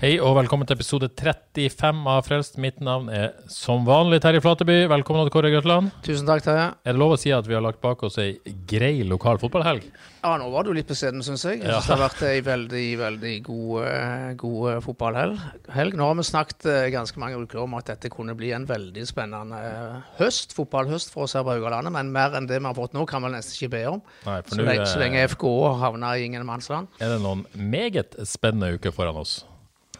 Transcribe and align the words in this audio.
Hei 0.00 0.14
og 0.24 0.32
velkommen 0.38 0.64
til 0.64 0.78
episode 0.78 1.10
35 1.12 1.98
av 2.08 2.22
Frelst. 2.24 2.54
Mitt 2.56 2.78
navn 2.80 3.10
er 3.12 3.34
som 3.52 3.82
vanlig 3.84 4.22
Terje 4.24 4.40
Flateby. 4.40 4.86
Velkommen 4.88 5.26
til 5.26 5.32
Kåre 5.34 5.50
Grøtland. 5.52 5.90
Tusen 6.06 6.24
takk, 6.24 6.40
Terje. 6.46 6.70
Er 6.88 6.94
det 6.96 7.00
lov 7.02 7.12
å 7.12 7.18
si 7.20 7.28
at 7.36 7.44
vi 7.44 7.52
har 7.52 7.60
lagt 7.60 7.82
bak 7.84 8.00
oss 8.08 8.16
ei 8.22 8.38
grei 8.70 9.02
lokal 9.04 9.36
fotballhelg? 9.42 9.84
Ja, 10.22 10.30
nå 10.40 10.46
var 10.54 10.64
du 10.64 10.70
litt 10.72 10.88
beskjeden, 10.88 11.20
syns 11.26 11.44
jeg. 11.44 11.58
Jeg 11.60 11.68
Ja. 11.68 11.82
synes 11.82 11.90
Det 11.90 11.98
har 11.98 12.08
vært 12.08 12.22
ei 12.30 12.40
veldig 12.40 12.86
veldig 13.02 13.34
god, 13.42 13.84
eh, 13.84 14.32
god 14.40 14.70
eh, 14.72 14.80
fotballhelg. 14.80 15.92
Nå 15.94 16.08
har 16.08 16.14
vi 16.14 16.22
snakket 16.22 16.64
eh, 16.64 16.90
ganske 16.96 17.18
mange 17.18 17.36
uker 17.36 17.58
om 17.60 17.74
at 17.74 17.84
dette 17.92 18.08
kunne 18.08 18.34
bli 18.34 18.52
en 18.52 18.64
veldig 18.64 19.04
spennende 19.06 20.02
høst, 20.16 20.54
fotballhøst 20.56 21.10
for 21.12 21.24
oss 21.24 21.34
her 21.34 21.42
på 21.44 21.52
Haugalandet. 21.60 21.92
Men 21.92 22.10
mer 22.10 22.30
enn 22.40 22.46
det 22.48 22.58
vi 22.58 22.64
har 22.64 22.72
fått 22.74 22.94
nå, 22.94 23.04
kan 23.06 23.20
vi 23.22 23.28
nesten 23.36 23.52
ikke 23.68 23.70
be 23.76 23.84
om. 23.92 24.00
Nei, 24.24 24.40
for 24.40 24.56
Så 24.56 24.64
lenge, 24.64 24.86
så 24.86 24.98
lenge 24.98 25.28
FKÅ 25.28 25.76
havner 25.78 26.16
i 26.16 26.24
ingenmannsland. 26.24 26.88
er 26.98 27.08
det 27.18 27.20
noen 27.20 27.44
meget 27.54 28.16
spennende 28.26 28.72
uker 28.80 28.92
foran 28.92 29.16
oss. 29.20 29.44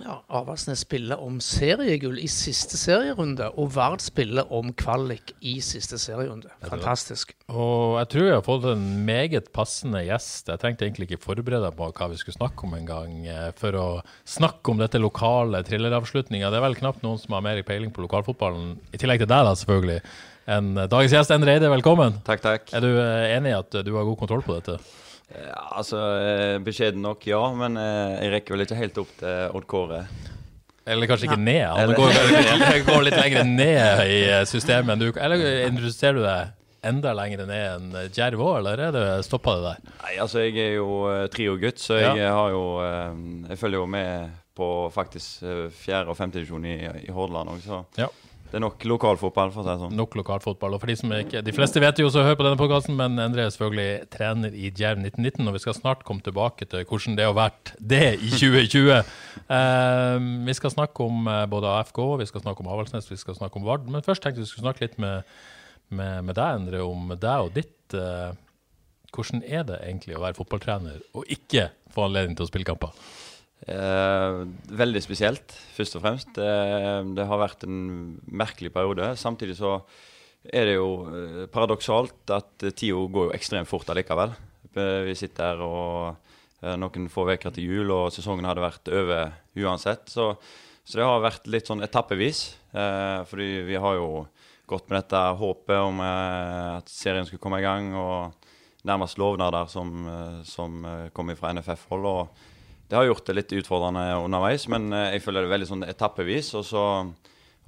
Ja, 0.00 0.16
Avaldsnes 0.32 0.80
spiller 0.86 1.20
om 1.20 1.36
seriegull 1.44 2.16
i 2.22 2.28
siste 2.30 2.78
serierunde, 2.80 3.50
og 3.60 3.72
Vard 3.74 4.00
spiller 4.04 4.48
om 4.54 4.72
kvalik 4.76 5.34
i 5.44 5.58
siste 5.64 5.98
serierunde. 6.00 6.48
Fantastisk. 6.64 7.34
Og 7.52 7.98
jeg 7.98 8.10
tror 8.14 8.26
jeg 8.26 8.36
har 8.38 8.46
fått 8.46 8.68
en 8.70 8.86
meget 9.06 9.50
passende 9.56 10.02
gjest. 10.06 10.48
Jeg 10.48 10.62
trengte 10.62 10.86
egentlig 10.86 11.10
ikke 11.10 11.20
forberede 11.24 11.68
meg 11.68 11.76
på 11.76 11.90
hva 11.98 12.08
vi 12.12 12.20
skulle 12.20 12.38
snakke 12.38 12.66
om 12.68 12.78
engang, 12.78 13.18
eh, 13.28 13.50
for 13.60 13.76
å 13.76 13.86
snakke 14.24 14.72
om 14.72 14.80
dette 14.80 15.02
lokale 15.02 15.62
thrilleravslutninga. 15.68 16.48
Det 16.50 16.60
er 16.60 16.66
vel 16.68 16.80
knapt 16.80 17.04
noen 17.04 17.20
som 17.20 17.36
har 17.36 17.44
mer 17.44 17.60
peiling 17.66 17.92
på 17.92 18.06
lokalfotballen, 18.06 18.78
i 18.94 19.00
tillegg 19.00 19.20
til 19.24 19.30
deg, 19.30 19.44
da, 19.50 19.54
selvfølgelig, 19.58 20.00
enn 20.56 20.72
dagens 20.80 21.18
gjest, 21.18 21.36
Endre 21.36 21.58
Eide. 21.58 21.68
Velkommen. 21.76 22.22
Takk, 22.24 22.42
takk. 22.46 22.72
Er 22.72 22.84
du 22.84 22.90
eh, 22.94 23.36
enig 23.36 23.52
i 23.52 23.60
at 23.60 23.82
du 23.84 23.94
har 23.98 24.08
god 24.08 24.20
kontroll 24.24 24.46
på 24.46 24.56
dette? 24.56 24.80
Ja, 25.30 25.60
altså, 25.78 25.98
eh, 26.18 26.56
Beskjeden 26.66 27.02
nok, 27.04 27.22
ja. 27.30 27.40
Men 27.54 27.76
eh, 27.78 28.16
jeg 28.24 28.32
rekker 28.34 28.56
vel 28.56 28.64
ikke 28.66 28.78
helt 28.80 28.98
opp 29.02 29.12
til 29.20 29.56
Odd 29.56 29.66
Kåre. 29.70 30.00
Eller 30.90 31.06
kanskje 31.06 31.28
ikke 31.28 31.38
ned. 31.38 31.66
Han 31.76 31.92
går, 31.94 32.16
går, 32.88 33.04
litt 33.06 33.18
lenger 33.20 33.44
ned 33.46 34.02
i 34.10 34.16
eh, 34.26 34.42
systemet. 34.48 34.96
enn 34.96 35.04
Du, 35.04 35.10
eller 35.14 35.44
introduserer 35.68 36.18
du 36.18 36.24
deg 36.24 36.56
enda 36.90 37.12
lenger 37.12 37.44
ned 37.44 37.66
enn 37.92 38.10
Djerv 38.16 38.40
òg, 38.40 38.54
eller 38.62 38.80
er 38.86 38.94
det 38.96 39.04
stoppa 39.26 39.58
det 39.58 39.66
der? 39.68 39.90
Nei, 40.00 40.14
altså, 40.24 40.40
jeg 40.46 40.56
er 40.64 40.78
jo 40.78 40.94
triogutt, 41.30 41.78
så 41.82 41.98
jeg 42.00 42.22
Ja. 42.22 42.30
har 42.32 42.54
jo 42.54 42.62
Jeg 43.50 43.58
følger 43.60 43.82
jo 43.82 43.86
med 43.86 44.30
på 44.56 44.68
faktisk 44.92 45.44
fjerde- 45.76 46.08
og 46.08 46.16
femtedivisjon 46.16 46.64
i, 46.66 46.78
i 47.06 47.12
Hordaland 47.12 47.52
òg, 47.52 47.60
så 47.64 47.84
Ja. 48.00 48.08
Det 48.50 48.58
er 48.58 48.62
nok 48.64 48.82
lokalfotball, 48.82 49.52
for 49.54 49.62
å 49.62 49.64
si 49.64 49.70
det 49.70 49.76
sånn. 49.84 49.92
Nok 49.94 50.16
lokalfotball. 50.18 50.74
Og 50.74 50.82
for 50.82 50.90
de 50.90 50.96
som 50.98 51.12
ikke 51.14 51.42
De 51.46 51.54
fleste 51.54 51.82
vet 51.82 52.00
jo 52.02 52.08
så 52.10 52.24
hører 52.24 52.30
høre 52.32 52.40
på 52.40 52.46
denne 52.46 52.58
podkasten, 52.58 52.96
men 52.98 53.18
Endre 53.22 53.44
er 53.46 53.52
selvfølgelig 53.54 54.08
trener 54.10 54.56
i 54.56 54.72
Djerv 54.74 54.98
1919, 55.04 55.46
og 55.46 55.54
vi 55.54 55.62
skal 55.62 55.76
snart 55.76 56.02
komme 56.08 56.24
tilbake 56.26 56.66
til 56.66 56.82
hvordan 56.82 57.18
det 57.18 57.28
har 57.28 57.36
vært 57.38 57.72
det 57.78 58.02
i 58.18 58.32
2020. 58.34 58.90
uh, 59.54 60.18
vi 60.50 60.58
skal 60.58 60.74
snakke 60.74 61.06
om 61.06 61.30
eh, 61.30 61.46
både 61.50 61.70
AFK, 61.78 62.02
vi 62.20 62.28
skal 62.30 62.42
snakke 62.44 62.64
om 62.64 62.70
Avaldsnes, 62.74 63.10
vi 63.10 63.18
skal 63.20 63.38
snakke 63.38 63.60
om 63.60 63.66
Vard. 63.68 63.86
Men 63.86 64.02
først 64.06 64.26
tenkte 64.26 64.42
vi 64.42 64.50
skulle 64.50 64.66
snakke 64.66 64.86
litt 64.86 64.98
med, 65.02 65.30
med, 65.88 66.26
med 66.26 66.38
deg, 66.38 66.60
Endre, 66.60 66.84
om 66.86 67.14
deg 67.14 67.46
og 67.46 67.54
ditt. 67.54 67.76
Uh, 67.94 68.34
hvordan 69.14 69.42
er 69.46 69.66
det 69.66 69.80
egentlig 69.82 70.18
å 70.18 70.22
være 70.22 70.38
fotballtrener 70.38 71.00
og 71.18 71.26
ikke 71.30 71.70
få 71.90 72.06
anledning 72.06 72.36
til 72.38 72.46
å 72.46 72.50
spille 72.50 72.66
kamper? 72.66 72.94
Eh, 73.68 74.38
veldig 74.72 75.02
spesielt, 75.04 75.52
først 75.76 75.98
og 75.98 76.04
fremst. 76.04 76.38
Eh, 76.40 77.00
det 77.16 77.26
har 77.28 77.42
vært 77.42 77.66
en 77.66 78.16
merkelig 78.24 78.72
periode. 78.72 79.10
Samtidig 79.20 79.58
så 79.58 79.74
er 80.48 80.64
det 80.70 80.76
jo 80.78 80.88
eh, 81.10 81.42
paradoksalt 81.52 82.32
at 82.32 82.64
tida 82.72 82.96
går 83.12 83.28
jo 83.28 83.34
ekstremt 83.36 83.68
fort 83.68 83.90
allikevel. 83.92 84.32
Eh, 84.72 85.02
Vi 85.10 85.14
sitter 85.18 85.52
her 85.52 85.60
og 85.66 86.16
eh, 86.62 86.76
noen 86.80 87.10
få 87.12 87.26
uker 87.28 87.52
til 87.52 87.68
jul, 87.68 87.92
og 87.92 88.12
sesongen 88.16 88.48
hadde 88.48 88.64
vært 88.64 88.88
over 88.88 89.34
uansett. 89.60 90.08
Så, 90.08 90.32
så 90.84 90.96
det 91.02 91.04
har 91.04 91.20
vært 91.20 91.50
litt 91.52 91.68
sånn 91.68 91.84
etappevis. 91.84 92.56
Fordi 92.70 93.46
vi 93.66 93.74
har 93.82 93.96
jo 93.98 94.22
gått 94.70 94.86
med 94.88 95.00
dette 95.00 95.18
håpet 95.40 95.80
om 95.82 95.98
at 96.06 96.86
serien 96.86 97.26
skulle 97.26 97.42
komme 97.42 97.58
i 97.58 97.64
gang, 97.64 97.88
og 97.98 98.86
nærmest 98.86 99.18
lovnader 99.18 99.66
som, 99.66 99.90
som 100.46 100.76
kom 101.12 101.32
fra 101.34 101.50
NFF-hold. 101.56 102.06
og 102.06 102.49
det 102.90 102.98
har 102.98 103.06
gjort 103.06 103.26
det 103.26 103.36
litt 103.38 103.52
utfordrende 103.54 104.02
underveis, 104.18 104.66
men 104.72 104.90
eh, 104.92 105.12
jeg 105.14 105.22
føler 105.22 105.46
det 105.46 105.52
veldig 105.52 105.68
sånn 105.68 105.86
etappevis. 105.86 106.48
Og 106.58 106.64
så, 106.66 106.84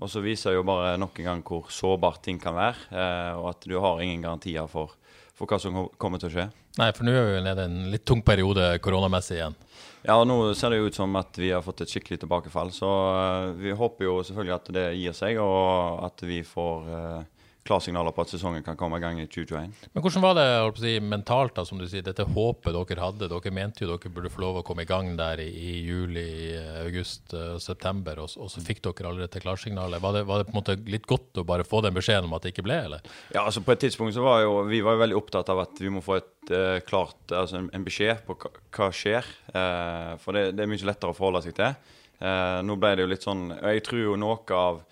og 0.03 0.11
så 0.11 0.23
viser 0.25 0.57
jo 0.57 0.65
bare 0.67 0.97
nok 0.99 1.21
en 1.23 1.29
gang 1.31 1.45
hvor 1.47 1.71
sårbart 1.71 2.25
ting 2.27 2.41
kan 2.43 2.57
være, 2.59 2.89
eh, 2.91 3.31
og 3.39 3.53
at 3.53 3.69
du 3.71 3.77
har 3.79 4.03
ingen 4.03 4.25
garantier 4.25 4.67
for, 4.71 4.97
for 5.39 5.47
hva 5.47 5.61
som 5.63 5.85
kommer 5.95 6.19
til 6.19 6.33
å 6.33 6.35
skje. 6.35 6.49
Nei, 6.81 6.89
for 6.97 7.07
nå 7.07 7.15
er 7.15 7.29
vi 7.37 7.45
nede 7.45 7.69
i 7.69 7.71
en 7.71 7.93
litt 7.93 8.07
tung 8.09 8.25
periode 8.27 8.67
koronamessig 8.83 9.37
igjen. 9.37 9.55
Ja, 10.03 10.17
og 10.17 10.27
Nå 10.27 10.37
ser 10.59 10.73
det 10.73 10.81
jo 10.81 10.89
ut 10.91 10.97
som 10.99 11.15
at 11.21 11.37
vi 11.39 11.53
har 11.53 11.63
fått 11.63 11.85
et 11.85 11.93
skikkelig 11.93 12.25
tilbakefall. 12.25 12.75
Så 12.75 12.91
eh, 12.91 13.53
vi 13.63 13.79
håper 13.79 14.09
jo 14.09 14.17
selvfølgelig 14.27 14.57
at 14.57 14.73
det 14.75 14.87
gir 14.99 15.15
seg, 15.15 15.39
og 15.39 16.03
at 16.09 16.27
vi 16.27 16.41
får 16.43 16.91
uh, 16.91 17.42
klarsignaler 17.67 18.15
på 18.15 18.25
at 18.25 18.33
sesongen 18.33 18.65
kan 18.67 18.77
komme 18.79 18.99
i 18.99 19.03
gang 19.03 19.21
i 19.23 19.27
2021. 19.31 19.91
Men 19.95 20.05
hvordan 20.05 20.25
var 20.25 20.37
det 20.39 20.47
si, 20.83 20.95
mentalt, 21.05 21.55
da, 21.57 21.65
som 21.69 21.79
du 21.79 21.87
sier, 21.89 22.05
dette 22.05 22.27
håpet 22.27 22.75
dere 22.75 23.05
hadde? 23.05 23.29
Dere 23.31 23.55
mente 23.55 23.85
jo 23.85 23.93
dere 23.93 24.13
burde 24.13 24.33
få 24.33 24.43
lov 24.45 24.61
å 24.61 24.65
komme 24.67 24.87
i 24.87 24.89
gang 24.89 25.13
der 25.19 25.43
i, 25.45 25.49
i 25.49 25.75
juli, 25.87 26.27
eh, 26.57 26.81
august 26.83 27.35
og 27.39 27.63
september, 27.63 28.23
og, 28.25 28.35
og 28.43 28.51
så 28.53 28.65
fikk 28.65 28.83
dere 28.87 29.13
allerede 29.13 29.43
klarsignalet. 29.45 30.03
Var 30.03 30.19
det, 30.19 30.25
var 30.29 30.43
det 30.43 30.49
på 30.51 30.57
en 30.57 30.61
måte 30.61 30.79
litt 30.91 31.09
godt 31.11 31.43
å 31.43 31.47
bare 31.49 31.67
få 31.69 31.85
den 31.87 31.97
beskjeden 31.97 32.29
om 32.31 32.37
at 32.39 32.47
det 32.47 32.55
ikke 32.55 32.67
ble, 32.67 32.83
eller? 32.91 33.15
Ja, 33.35 33.47
altså 33.47 33.63
På 33.63 33.77
et 33.77 33.85
tidspunkt 33.85 34.17
så 34.17 34.27
var 34.27 34.43
jo 34.43 34.61
vi 34.69 34.83
var 34.85 34.97
jo 34.97 35.05
veldig 35.05 35.19
opptatt 35.19 35.51
av 35.53 35.63
at 35.65 35.81
vi 35.81 35.91
må 35.93 36.03
få 36.05 36.19
et 36.19 36.53
uh, 36.55 36.79
klart, 36.87 37.21
altså 37.31 37.61
en, 37.61 37.71
en 37.75 37.87
beskjed 37.87 38.23
på 38.27 38.37
hva, 38.39 38.53
hva 38.75 38.93
skjer. 38.95 39.27
Uh, 39.55 40.15
for 40.23 40.35
det, 40.37 40.53
det 40.57 40.65
er 40.65 40.71
mye 40.71 40.89
lettere 40.89 41.15
å 41.15 41.17
forholde 41.17 41.45
seg 41.47 41.57
til. 41.59 41.75
Eh, 42.23 42.59
nå 42.63 42.77
ble 42.79 42.93
det 42.95 43.03
jo 43.03 43.11
litt 43.11 43.25
sånn 43.25 43.49
Jeg 43.51 43.83
tror 43.83 44.03
jo 44.05 44.19
noe 44.21 44.55
av 44.55 44.83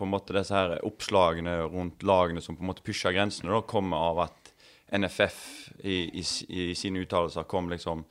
på 0.00 0.06
en 0.08 0.14
måte 0.14 0.34
disse 0.36 0.56
her 0.56 0.78
oppslagene 0.86 1.58
rundt 1.68 2.04
lagene 2.06 2.42
som 2.44 2.56
på 2.56 2.64
en 2.64 2.70
måte 2.72 2.84
pusher 2.86 3.14
grensene, 3.16 3.52
da, 3.52 3.60
kommer 3.68 4.10
av 4.10 4.24
at 4.26 4.54
NFF 4.96 5.42
i, 5.84 5.98
i, 6.20 6.24
i 6.48 6.64
sine 6.74 7.04
uttalelser 7.04 7.46
kom 7.50 7.70
liksom 7.70 8.06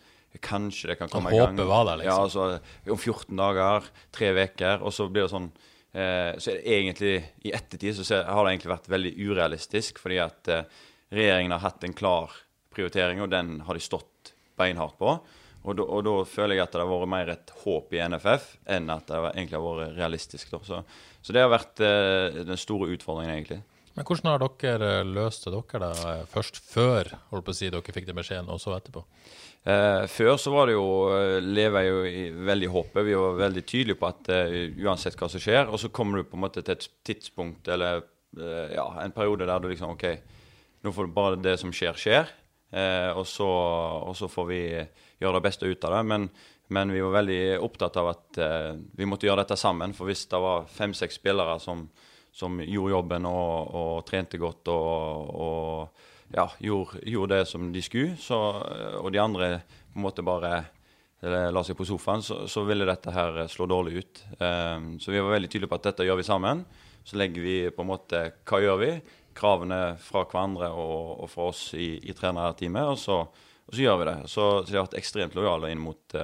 Kanskje 0.45 0.91
det 0.91 0.95
kan 0.99 1.09
komme 1.09 1.31
i 1.33 1.37
gang. 1.39 1.57
var 1.65 1.87
det, 1.87 1.95
liksom. 2.03 2.11
Ja, 2.11 2.21
altså 2.21 2.91
om 2.93 2.99
14 2.99 3.39
dager, 3.39 3.87
tre 4.13 4.29
uker, 4.37 4.83
og 4.85 4.93
så 4.93 5.07
blir 5.09 5.25
det 5.25 5.31
sånn 5.31 5.47
eh, 5.49 6.37
Så 6.37 6.51
er 6.51 6.59
det 6.59 6.75
egentlig 6.75 7.13
i 7.49 7.53
ettertid 7.57 7.97
så 7.97 8.05
ser, 8.05 8.27
har 8.29 8.45
det 8.45 8.51
egentlig 8.53 8.71
vært 8.75 8.91
veldig 8.93 9.13
urealistisk, 9.17 9.97
fordi 10.03 10.19
at 10.21 10.51
eh, 10.53 10.77
regjeringen 11.17 11.55
har 11.57 11.65
hatt 11.65 11.83
en 11.83 11.97
klar 11.97 12.37
prioritering, 12.69 13.23
og 13.25 13.33
den 13.33 13.57
har 13.65 13.73
de 13.73 13.81
stått 13.81 14.35
beinhardt 14.59 14.99
på. 15.01 15.17
Og 15.65 15.75
da, 15.75 15.83
og 15.83 16.05
da 16.05 16.13
føler 16.29 16.55
jeg 16.55 16.67
at 16.67 16.75
det 16.75 16.83
har 16.83 16.91
vært 16.93 17.11
mer 17.11 17.33
et 17.33 17.53
håp 17.63 17.97
i 17.97 18.03
NFF 18.13 18.51
enn 18.71 18.93
at 18.93 19.09
det 19.09 19.23
egentlig 19.33 19.57
har 19.57 19.65
vært 19.65 19.97
realistisk. 19.97 20.53
Da. 20.53 20.61
Så, 20.63 20.83
så 21.21 21.35
det 21.35 21.43
har 21.43 21.51
vært 21.51 21.81
eh, 21.83 22.39
den 22.47 22.59
store 22.59 22.89
utfordringen, 22.95 23.35
egentlig. 23.35 23.61
Men 23.97 24.07
hvordan 24.07 24.31
har 24.31 24.43
dere 24.61 24.89
eh, 25.01 25.11
løst 25.17 25.45
det 25.47 25.53
dere 25.55 25.81
da, 25.83 25.91
eh, 26.13 26.25
først 26.31 26.61
før 26.63 27.11
holdt 27.33 27.47
på 27.47 27.55
å 27.55 27.59
si, 27.59 27.69
dere 27.73 27.95
fikk 27.95 28.09
den 28.09 28.19
beskjeden, 28.19 28.51
og 28.53 28.61
så 28.63 28.75
etterpå? 28.77 29.03
Eh, 29.69 30.05
før 30.07 30.37
så 30.39 30.53
var 30.53 30.69
det 30.69 30.77
jo 30.77 30.87
lever 31.43 31.83
jeg 31.83 31.91
jo 31.91 32.03
i 32.07 32.25
veldig 32.47 32.71
håpet. 32.75 33.01
Vi 33.09 33.17
var 33.19 33.41
veldig 33.41 33.65
tydelige 33.67 33.99
på 33.99 34.07
at 34.07 34.31
uh, 34.31 34.59
uansett 34.85 35.19
hva 35.19 35.27
som 35.31 35.43
skjer, 35.43 35.67
og 35.67 35.81
så 35.81 35.91
kommer 35.91 36.21
du 36.21 36.29
på 36.29 36.39
en 36.39 36.45
måte 36.45 36.63
til 36.63 36.77
et 36.77 36.87
tidspunkt 37.05 37.67
eller 37.67 38.05
uh, 38.39 38.67
ja, 38.71 38.87
en 39.03 39.15
periode 39.15 39.49
der 39.49 39.59
du 39.59 39.67
liksom 39.67 39.97
OK, 39.97 40.05
nå 40.85 40.93
får 40.95 41.09
du 41.09 41.17
bare 41.17 41.41
det 41.43 41.57
som 41.59 41.73
skjer, 41.75 41.99
skjer. 41.99 42.31
Eh, 42.69 43.09
og, 43.17 43.25
så, 43.27 43.47
og 44.05 44.13
så 44.17 44.29
får 44.29 44.45
vi 44.49 44.61
gjøre 44.69 45.39
det 45.39 45.45
beste 45.47 45.69
ut 45.69 45.85
av 45.87 45.97
det. 45.97 46.01
Men, 46.11 46.29
men 46.69 46.91
vi 46.93 47.01
var 47.01 47.15
veldig 47.17 47.41
opptatt 47.65 47.97
av 47.97 48.11
at 48.11 48.37
eh, 48.37 48.75
vi 48.97 49.07
måtte 49.09 49.25
gjøre 49.25 49.41
dette 49.41 49.57
sammen. 49.57 49.93
For 49.97 50.09
hvis 50.09 50.27
det 50.29 50.41
var 50.41 50.67
fem-seks 50.69 51.17
spillere 51.17 51.57
som, 51.61 51.87
som 52.31 52.59
gjorde 52.61 52.93
jobben 52.93 53.25
og, 53.29 53.75
og 53.79 53.93
trente 54.05 54.37
godt 54.41 54.69
og, 54.73 55.31
og 55.33 56.35
ja, 56.35 56.45
gjorde, 56.61 57.01
gjorde 57.09 57.39
det 57.39 57.47
som 57.49 57.71
de 57.73 57.81
skulle, 57.81 58.17
så, 58.21 58.37
og 59.01 59.09
de 59.13 59.21
andre 59.21 59.49
på 59.89 59.97
en 59.97 60.05
måte 60.05 60.25
bare 60.25 60.51
eh, 60.59 61.49
la 61.49 61.65
seg 61.65 61.77
på 61.79 61.87
sofaen, 61.89 62.21
så, 62.25 62.43
så 62.45 62.63
ville 62.69 62.87
dette 62.87 63.13
her 63.17 63.41
slå 63.49 63.65
dårlig 63.69 64.03
ut. 64.03 64.23
Eh, 64.37 64.77
så 65.01 65.13
vi 65.15 65.23
var 65.23 65.33
veldig 65.33 65.49
tydelige 65.49 65.73
på 65.73 65.81
at 65.81 65.89
dette 65.89 66.05
gjør 66.05 66.21
vi 66.21 66.27
sammen. 66.29 66.63
Så 67.03 67.17
legger 67.17 67.41
vi 67.41 67.57
på 67.73 67.81
en 67.81 67.89
måte 67.89 68.23
Hva 68.45 68.61
gjør 68.61 68.81
vi? 68.83 68.93
Kravene 69.39 69.95
fra 70.03 70.25
hverandre 70.27 70.69
og, 70.75 71.23
og 71.23 71.29
fra 71.31 71.49
oss 71.49 71.71
i, 71.73 71.95
i 72.05 72.13
trenerteamet, 72.13 72.93
og 72.93 72.99
så, 72.99 73.23
og 73.69 73.73
så 73.73 73.83
gjør 73.85 74.01
vi 74.01 74.09
det. 74.11 74.17
Så, 74.27 74.47
så 74.61 74.69
de 74.69 74.77
har 74.77 74.85
vært 74.85 74.99
ekstremt 74.99 75.37
lojale 75.37 75.71
inn 75.73 75.81
mot, 75.81 76.17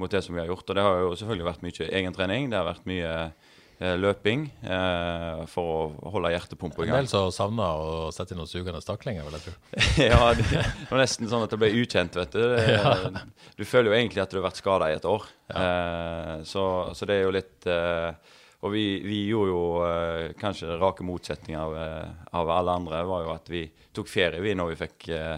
mot 0.00 0.10
det 0.10 0.22
som 0.24 0.34
vi 0.34 0.42
har 0.42 0.50
gjort. 0.50 0.68
Og 0.68 0.78
det 0.78 0.84
har 0.86 1.02
jo 1.02 1.12
selvfølgelig 1.18 1.50
vært 1.50 1.66
mye 1.66 1.90
egentrening. 2.00 2.48
Det 2.50 2.58
har 2.58 2.66
vært 2.66 2.88
mye 2.90 3.10
uh, 3.28 3.94
løping 3.98 4.44
eh, 4.62 5.40
for 5.50 5.94
å 5.98 6.12
holde 6.14 6.30
hjertepumpa 6.34 6.82
i 6.82 6.86
gang. 6.88 6.94
En 6.94 7.02
del 7.02 7.10
som 7.10 7.32
savna 7.34 7.66
å 7.78 8.12
sette 8.14 8.34
inn 8.34 8.40
noen 8.40 8.50
sugende 8.50 8.82
staklinger, 8.82 9.26
vil 9.26 9.36
jeg 9.38 9.46
tro. 9.48 9.54
ja, 10.10 10.20
det, 10.38 10.46
det 10.52 10.88
var 10.92 11.02
nesten 11.02 11.30
sånn 11.30 11.44
at 11.46 11.52
det 11.54 11.58
ble 11.60 11.72
ukjent, 11.82 12.16
vet 12.18 12.36
du. 12.36 12.44
Det, 12.54 13.24
Du 13.58 13.64
føler 13.66 13.90
jo 13.90 13.98
egentlig 13.98 14.22
at 14.22 14.32
du 14.32 14.38
har 14.38 14.46
vært 14.48 14.62
skada 14.62 14.90
i 14.90 14.96
et 14.98 15.10
år. 15.10 15.26
Eh, 15.50 16.36
så, 16.48 16.64
så 16.94 17.10
det 17.10 17.18
er 17.18 17.26
jo 17.26 17.34
litt 17.34 17.68
eh, 17.68 18.38
Og 18.64 18.72
vi, 18.72 18.84
vi 19.04 19.18
gjorde 19.28 19.52
jo 19.52 19.64
eh, 19.84 20.30
kanskje 20.40 20.78
rake 20.80 21.04
motsetninger 21.04 21.60
av, 21.60 21.74
eh, 21.82 22.30
av 22.40 22.54
alle 22.54 22.78
andre. 22.80 23.02
var 23.10 23.26
jo 23.26 23.34
at 23.34 23.50
vi 23.52 23.66
tok 23.94 24.08
ferie 24.08 24.42
vi 24.42 24.54
når 24.56 24.72
vi 24.72 24.80
fikk, 24.86 25.10
eh, 25.12 25.36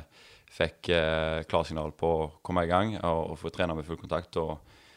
fikk 0.56 0.88
eh, 0.97 1.43
klarsignal 1.50 1.93
på 1.99 2.11
å 2.17 2.29
komme 2.47 2.64
i 2.64 2.70
gang 2.70 2.94
og, 3.03 3.32
og 3.35 3.38
få 3.41 3.50
trene 3.53 3.75
med 3.76 3.85
full 3.88 3.99
kontakt. 4.00 4.37
Og, 4.41 4.56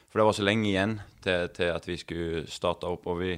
for 0.09 0.21
det 0.21 0.27
var 0.29 0.37
så 0.37 0.45
lenge 0.47 0.69
igjen 0.71 0.97
til, 1.23 1.49
til 1.55 1.73
at 1.75 1.87
vi 1.89 1.97
skulle 1.99 2.45
starte 2.49 2.87
opp. 2.87 3.07
og 3.11 3.19
vi 3.19 3.33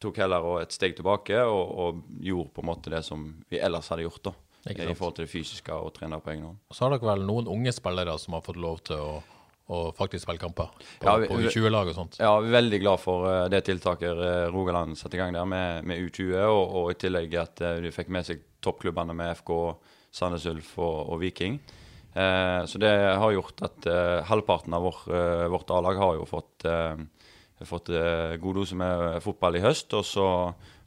tok 0.00 0.16
heller 0.22 0.62
et 0.62 0.72
steg 0.72 0.94
tilbake 0.96 1.36
og, 1.44 1.72
og 1.84 1.98
gjorde 2.24 2.54
på 2.56 2.62
en 2.64 2.70
måte 2.70 2.92
det 2.94 3.02
som 3.04 3.26
vi 3.52 3.58
ellers 3.60 3.90
hadde 3.92 4.06
gjort. 4.06 4.30
da 4.30 4.32
I 4.72 4.94
forhold 4.94 5.18
til 5.18 5.26
det 5.26 5.32
fysiske 5.34 5.76
og 5.76 5.92
trene 5.98 6.16
på 6.24 6.32
egen 6.32 6.46
hånd. 6.48 6.56
Og 6.72 6.76
så 6.78 6.86
har 6.86 6.94
dere 6.96 7.10
vel 7.12 7.26
noen 7.28 7.50
unge 7.52 7.72
spillere 7.76 8.16
som 8.20 8.38
har 8.38 8.46
fått 8.46 8.56
lov 8.60 8.80
til 8.88 8.96
å, 8.96 9.12
å 9.76 9.82
faktisk 10.00 10.24
spille 10.24 10.40
kamper 10.40 10.72
på, 10.72 11.04
Ja, 11.04 11.18
vi- 11.20 11.28
på 11.28 11.38
U20-lag 11.44 11.92
og 11.92 11.98
sånt. 11.98 12.16
Ja, 12.20 12.32
vi 12.40 12.48
er 12.48 12.56
veldig 12.56 12.80
glad 12.80 13.00
for 13.04 13.28
eh, 13.28 13.44
det 13.52 13.60
tiltaket 13.68 14.24
eh, 14.24 14.46
Rogaland 14.56 14.96
satte 14.96 15.16
i 15.16 15.20
gang 15.20 15.36
der 15.36 15.44
med, 15.52 15.84
med 15.92 16.00
U20, 16.08 16.32
og, 16.48 16.74
og 16.80 16.90
i 16.94 16.98
tillegg 17.04 17.36
at 17.44 17.60
eh, 17.68 17.78
de 17.84 17.92
fikk 17.92 18.08
med 18.16 18.24
seg 18.32 18.40
toppklubbene 18.64 19.12
med 19.20 19.36
FK, 19.36 19.52
Sandnes 20.10 20.46
Ulf 20.50 20.74
og, 20.78 21.12
og 21.14 21.20
Viking. 21.22 21.60
Eh, 22.14 22.64
så 22.66 22.80
det 22.82 22.90
har 22.90 23.36
gjort 23.36 23.62
at 23.66 23.86
eh, 23.86 24.18
halvparten 24.26 24.74
av 24.74 24.82
vår, 24.88 25.00
eh, 25.14 25.46
vårt 25.52 25.70
A-lag 25.70 26.00
har 26.02 26.18
jo 26.18 26.26
fått, 26.26 26.66
eh, 26.66 26.98
fått 27.68 27.92
eh, 27.94 28.34
god 28.42 28.60
dose 28.60 28.78
med 28.78 29.22
fotball 29.22 29.60
i 29.60 29.64
høst. 29.64 29.94
Og 29.94 30.04
så 30.06 30.26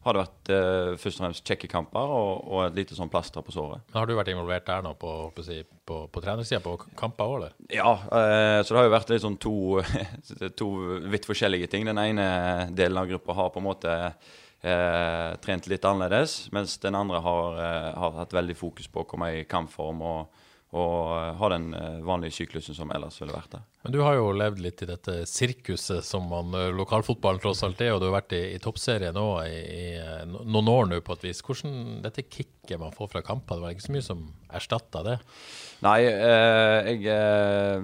har 0.03 0.17
det 0.17 0.23
vært 0.25 0.51
eh, 0.51 0.89
først 0.99 1.21
og 1.21 1.23
fremst 1.23 1.47
kjekke 1.47 1.69
kamper 1.71 2.11
og, 2.11 2.43
og 2.51 2.65
et 2.65 2.75
lite 2.81 2.97
sånn 2.97 3.11
plaster 3.11 3.45
på 3.45 3.55
såret. 3.55 3.85
Men 3.87 4.01
Har 4.01 4.09
du 4.09 4.17
vært 4.17 4.33
involvert 4.33 4.67
der 4.67 4.83
nå 4.83 4.91
på, 4.99 5.13
på, 5.31 5.45
på, 5.87 5.99
på 6.11 6.23
trenersida, 6.25 6.59
på 6.65 6.75
kamper 6.99 7.31
òg, 7.31 7.35
eller? 7.39 7.53
Ja, 7.71 7.93
eh, 8.03 8.59
så 8.59 8.73
det 8.75 8.81
har 8.81 8.89
jo 8.89 8.95
vært 8.97 9.13
litt 9.15 9.23
sånn 9.23 9.39
to, 9.39 9.55
to 10.59 10.69
vidt 11.13 11.29
forskjellige 11.29 11.71
ting. 11.71 11.87
Den 11.87 12.03
ene 12.03 12.27
delen 12.75 12.99
av 12.99 13.07
gruppa 13.13 13.37
har 13.39 13.53
på 13.55 13.63
en 13.63 13.69
måte 13.69 13.95
eh, 14.63 15.33
trent 15.43 15.67
litt 15.71 15.85
annerledes, 15.85 16.47
mens 16.55 16.77
den 16.83 16.97
andre 16.97 17.21
har, 17.23 17.59
eh, 17.59 17.91
har 17.99 18.17
hatt 18.21 18.33
veldig 18.35 18.55
fokus 18.57 18.89
på 18.89 19.03
å 19.03 19.09
komme 19.09 19.29
i 19.35 19.43
kampform 19.49 20.01
og, 20.07 20.39
og 20.73 20.95
eh, 21.17 21.33
ha 21.39 21.49
den 21.53 21.67
eh, 21.77 21.99
vanlige 22.07 22.37
syklusen 22.39 22.77
som 22.77 22.91
ellers 22.95 23.19
ville 23.21 23.35
vært 23.35 23.57
der. 23.57 23.65
Men 23.83 23.95
du 23.95 23.99
har 24.01 24.15
jo 24.17 24.31
levd 24.39 24.63
litt 24.63 24.85
i 24.85 24.89
dette 24.89 25.17
sirkuset 25.29 26.05
som 26.07 26.29
man, 26.31 26.55
lokalfotballen 26.77 27.43
tross 27.43 27.65
alt 27.67 27.83
er, 27.83 27.91
og 27.93 28.01
du 28.01 28.07
har 28.07 28.15
vært 28.21 28.37
i, 28.37 28.43
i 28.55 28.61
toppserien 28.63 29.15
nå 29.15 29.27
i, 29.43 29.59
i 29.59 29.85
noen 30.31 30.71
år 30.71 30.89
nå 30.89 31.01
på 31.03 31.17
et 31.17 31.27
vis. 31.27 31.43
Hvordan 31.43 31.99
dette 32.05 32.25
kicket 32.29 32.79
man 32.81 32.95
får 32.95 33.11
fra 33.11 33.25
kamper, 33.25 33.59
det 33.59 33.67
var 33.67 33.75
ikke 33.75 33.89
så 33.89 33.97
mye 33.97 34.07
som 34.07 34.25
erstatta 34.53 35.03
det? 35.05 35.19
Nei, 35.83 35.99
eh, 36.07 36.93
jeg 36.93 37.03
eh, 37.11 37.83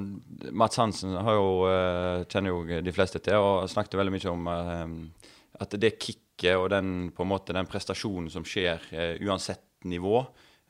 Mats 0.55 0.79
Hansen 0.79 1.17
har 1.19 1.35
jo, 1.35 1.51
eh, 1.67 2.23
kjenner 2.31 2.53
jo 2.53 2.81
de 2.85 2.95
fleste 2.95 3.19
til, 3.25 3.35
og 3.43 3.67
snakket 3.71 3.99
veldig 3.99 4.15
mye 4.15 4.31
om 4.31 4.49
at 5.59 5.75
det 5.75 5.97
kicket 5.99 6.28
og 6.47 6.69
den, 6.71 7.09
måte, 7.27 7.55
den 7.55 7.67
prestasjonen 7.69 8.29
som 8.31 8.45
skjer 8.47 8.85
eh, 8.93 9.17
uansett 9.25 9.83
nivå, 9.89 10.21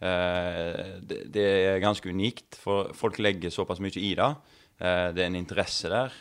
eh, 0.01 0.95
det, 1.01 1.25
det 1.33 1.45
er 1.74 1.83
ganske 1.83 2.10
unikt. 2.10 2.57
For 2.60 2.94
folk 2.98 3.19
legger 3.21 3.54
såpass 3.54 3.81
mye 3.83 4.01
i 4.01 4.13
det. 4.18 4.31
Eh, 4.80 5.10
det 5.16 5.24
er 5.24 5.30
en 5.30 5.39
interesse 5.39 5.92
der. 5.92 6.18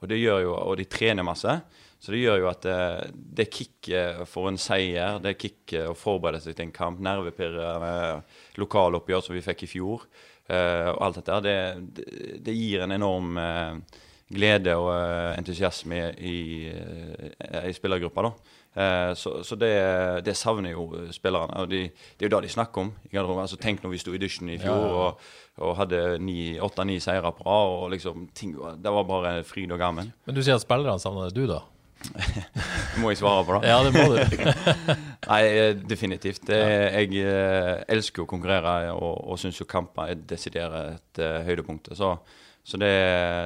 Og, 0.00 0.08
det 0.10 0.20
gjør 0.20 0.44
jo, 0.44 0.54
og 0.54 0.78
de 0.80 0.88
trener 0.90 1.26
masse. 1.26 1.58
Så 1.98 2.12
det 2.12 2.22
gjør 2.22 2.42
jo 2.42 2.48
at 2.50 2.66
eh, 2.70 3.04
det 3.12 3.48
kicket 3.50 4.24
for 4.30 4.50
en 4.50 4.60
seier, 4.60 5.20
det 5.24 5.38
kicket 5.40 5.90
å 5.90 5.96
forberede 5.96 6.44
seg 6.44 6.56
til 6.56 6.68
en 6.68 6.76
kamp, 6.76 7.00
nervepirrende 7.02 8.22
lokaloppgjør 8.60 9.24
som 9.24 9.36
vi 9.36 9.44
fikk 9.44 9.66
i 9.66 9.70
fjor, 9.70 10.08
og 10.46 10.98
alt 11.02 11.16
dette, 11.18 11.36
det, 11.42 11.54
det, 11.96 12.04
det 12.46 12.52
gir 12.54 12.84
en 12.84 12.94
enorm 12.94 13.32
glede 14.32 14.74
og 14.74 14.90
eh, 14.90 15.38
entusiasme 15.38 16.00
i, 16.18 16.36
i, 16.66 16.70
i 17.68 17.74
spillergruppa. 17.76 18.26
da. 18.26 18.32
Eh, 18.76 19.14
så 19.14 19.42
så 19.42 19.56
det, 19.56 19.72
det 20.24 20.36
savner 20.36 20.70
jo 20.70 20.90
spillerne. 21.12 21.54
og 21.62 21.70
de, 21.70 21.88
Det 22.18 22.26
er 22.26 22.28
jo 22.28 22.36
det 22.36 22.48
de 22.48 22.52
snakker 22.52 22.80
om. 22.80 22.92
i. 23.12 23.16
Altså, 23.16 23.56
tenk 23.56 23.82
når 23.82 23.90
vi 23.90 23.98
sto 23.98 24.12
i 24.12 24.18
dusjen 24.18 24.50
i 24.50 24.58
fjor 24.58 24.84
og, 24.90 25.20
og 25.58 25.76
hadde 25.76 26.18
åtte-ni 26.60 26.98
seire 27.00 27.32
på 27.32 27.46
rad. 27.46 27.70
og 27.84 27.90
liksom, 27.90 28.28
ting, 28.34 28.52
Det 28.82 28.92
var 28.92 29.04
bare 29.04 29.44
fryd 29.44 29.72
og 29.72 29.78
gammen. 29.78 30.12
Men 30.26 30.34
du 30.34 30.42
sier 30.42 30.54
at 30.54 30.62
spillerne 30.66 31.00
savner 31.00 31.30
det, 31.30 31.34
du 31.34 31.46
da? 31.46 31.62
Må 33.00 33.10
jeg 33.10 33.18
svare 33.18 33.44
på 33.44 33.54
det? 33.54 33.68
Ja, 33.70 33.78
det 33.82 33.92
må 33.94 34.04
du. 34.12 34.18
Nei, 35.30 35.42
eh, 35.46 35.76
definitivt. 35.88 36.48
Jeg, 36.48 37.08
jeg 37.10 37.24
eh, 37.24 37.84
elsker 37.88 38.22
å 38.22 38.28
konkurrere 38.28 38.92
og, 38.92 39.22
og 39.24 39.38
syns 39.40 39.60
jo 39.60 39.64
kamper 39.66 40.12
er 40.12 40.20
desidert 40.28 41.16
høydepunktet. 41.16 41.96
Så, 41.96 42.18
så 42.66 42.78
det, 42.82 42.88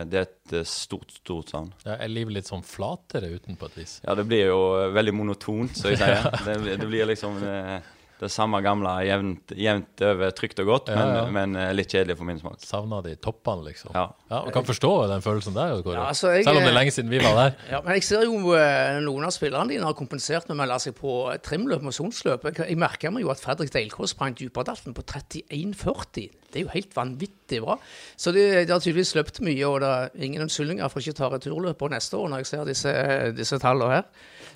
det 0.09 0.17
er 0.17 0.23
et 0.25 0.53
eh, 0.57 0.65
stort, 0.65 1.11
stort 1.13 1.51
savn. 1.53 1.69
Ja, 1.85 1.99
er 2.01 2.09
livet 2.09 2.39
litt 2.39 2.49
sånn 2.49 2.63
flatere 2.65 3.29
uten 3.35 3.59
på 3.61 3.69
et 3.69 3.75
vis? 3.83 3.99
Ja, 4.07 4.15
det 4.17 4.25
blir 4.31 4.47
jo 4.49 4.61
veldig 4.97 5.13
monotont, 5.13 5.77
som 5.77 5.93
jeg 5.93 6.01
sier. 6.01 6.25
Det, 6.47 6.79
det 6.81 6.89
blir 6.89 7.05
liksom 7.11 7.37
eh, 7.45 7.91
det 8.21 8.29
samme 8.31 8.59
gamle 8.63 8.91
jevnt, 9.09 9.53
jevnt 9.57 10.03
over 10.05 10.31
trygt 10.37 10.59
og 10.61 10.67
godt, 10.69 10.89
Ja, 10.93 10.97
men, 11.01 11.15
ja. 11.17 11.23
men 11.33 11.57
eh, 11.57 11.71
litt 11.75 11.89
kjedelig 11.93 12.19
for 12.19 12.29
min 12.29 12.39
smak. 12.41 12.59
Savna 12.61 12.99
de 13.05 13.15
toppene, 13.17 13.65
liksom? 13.71 13.95
Ja. 13.97 14.07
og 14.43 14.51
Kan 14.53 14.67
forstå 14.69 14.91
den 15.09 15.25
følelsen 15.25 15.57
der, 15.57 15.79
Kåre. 15.83 15.97
Ja, 15.97 16.09
altså, 16.13 16.31
jeg- 16.37 16.45
Selv 16.45 16.61
om 16.61 16.63
det 16.67 16.73
er 16.75 16.79
lenge 16.79 16.93
siden 16.93 17.11
vi 17.11 17.19
var 17.25 17.35
der. 17.39 17.55
Ja, 17.71 17.81
men 17.81 17.95
jeg 17.97 18.05
ser 18.05 18.25
jo 18.29 18.53
eh, 18.55 19.01
noen 19.01 19.25
av 19.25 19.33
spillerne 19.33 19.73
dine 19.73 19.89
har 19.89 19.97
kompensert 19.97 20.49
med 20.49 20.57
å 20.57 20.61
melde 20.61 20.79
seg 20.85 20.95
på 21.01 21.17
eh, 21.33 21.39
trimløp, 21.39 21.81
og 21.83 21.95
Jeg, 21.95 22.69
jeg 22.69 22.77
merker 22.79 23.11
meg 23.11 23.23
jo 23.25 23.31
at 23.33 23.41
Fredrik 23.41 23.73
Deilkås 23.73 24.13
sprang 24.15 24.35
Djuperdalten 24.37 24.93
på 24.95 25.03
31,40. 25.03 26.29
Det 26.51 26.61
er 26.61 26.65
jo 26.67 26.73
helt 26.75 26.95
vanvittig 26.97 27.61
bra. 27.63 27.77
Så 28.19 28.33
de, 28.35 28.45
de 28.67 28.73
har 28.73 28.81
tydeligvis 28.83 29.15
løpt 29.17 29.41
mye, 29.47 29.65
og 29.69 29.81
det 29.81 29.89
er 29.89 30.11
ingen 30.27 30.43
unnskyldninger 30.47 30.89
for 30.91 31.01
ikke 31.01 31.15
å 31.17 31.21
ta 31.21 31.29
returløp 31.37 31.79
på 31.81 31.89
neste 31.93 32.19
år, 32.19 32.29
når 32.33 32.43
jeg 32.43 32.51
ser 32.53 32.65
disse, 32.69 32.95
disse 33.39 33.59
tallene 33.63 34.01
her. 34.01 34.09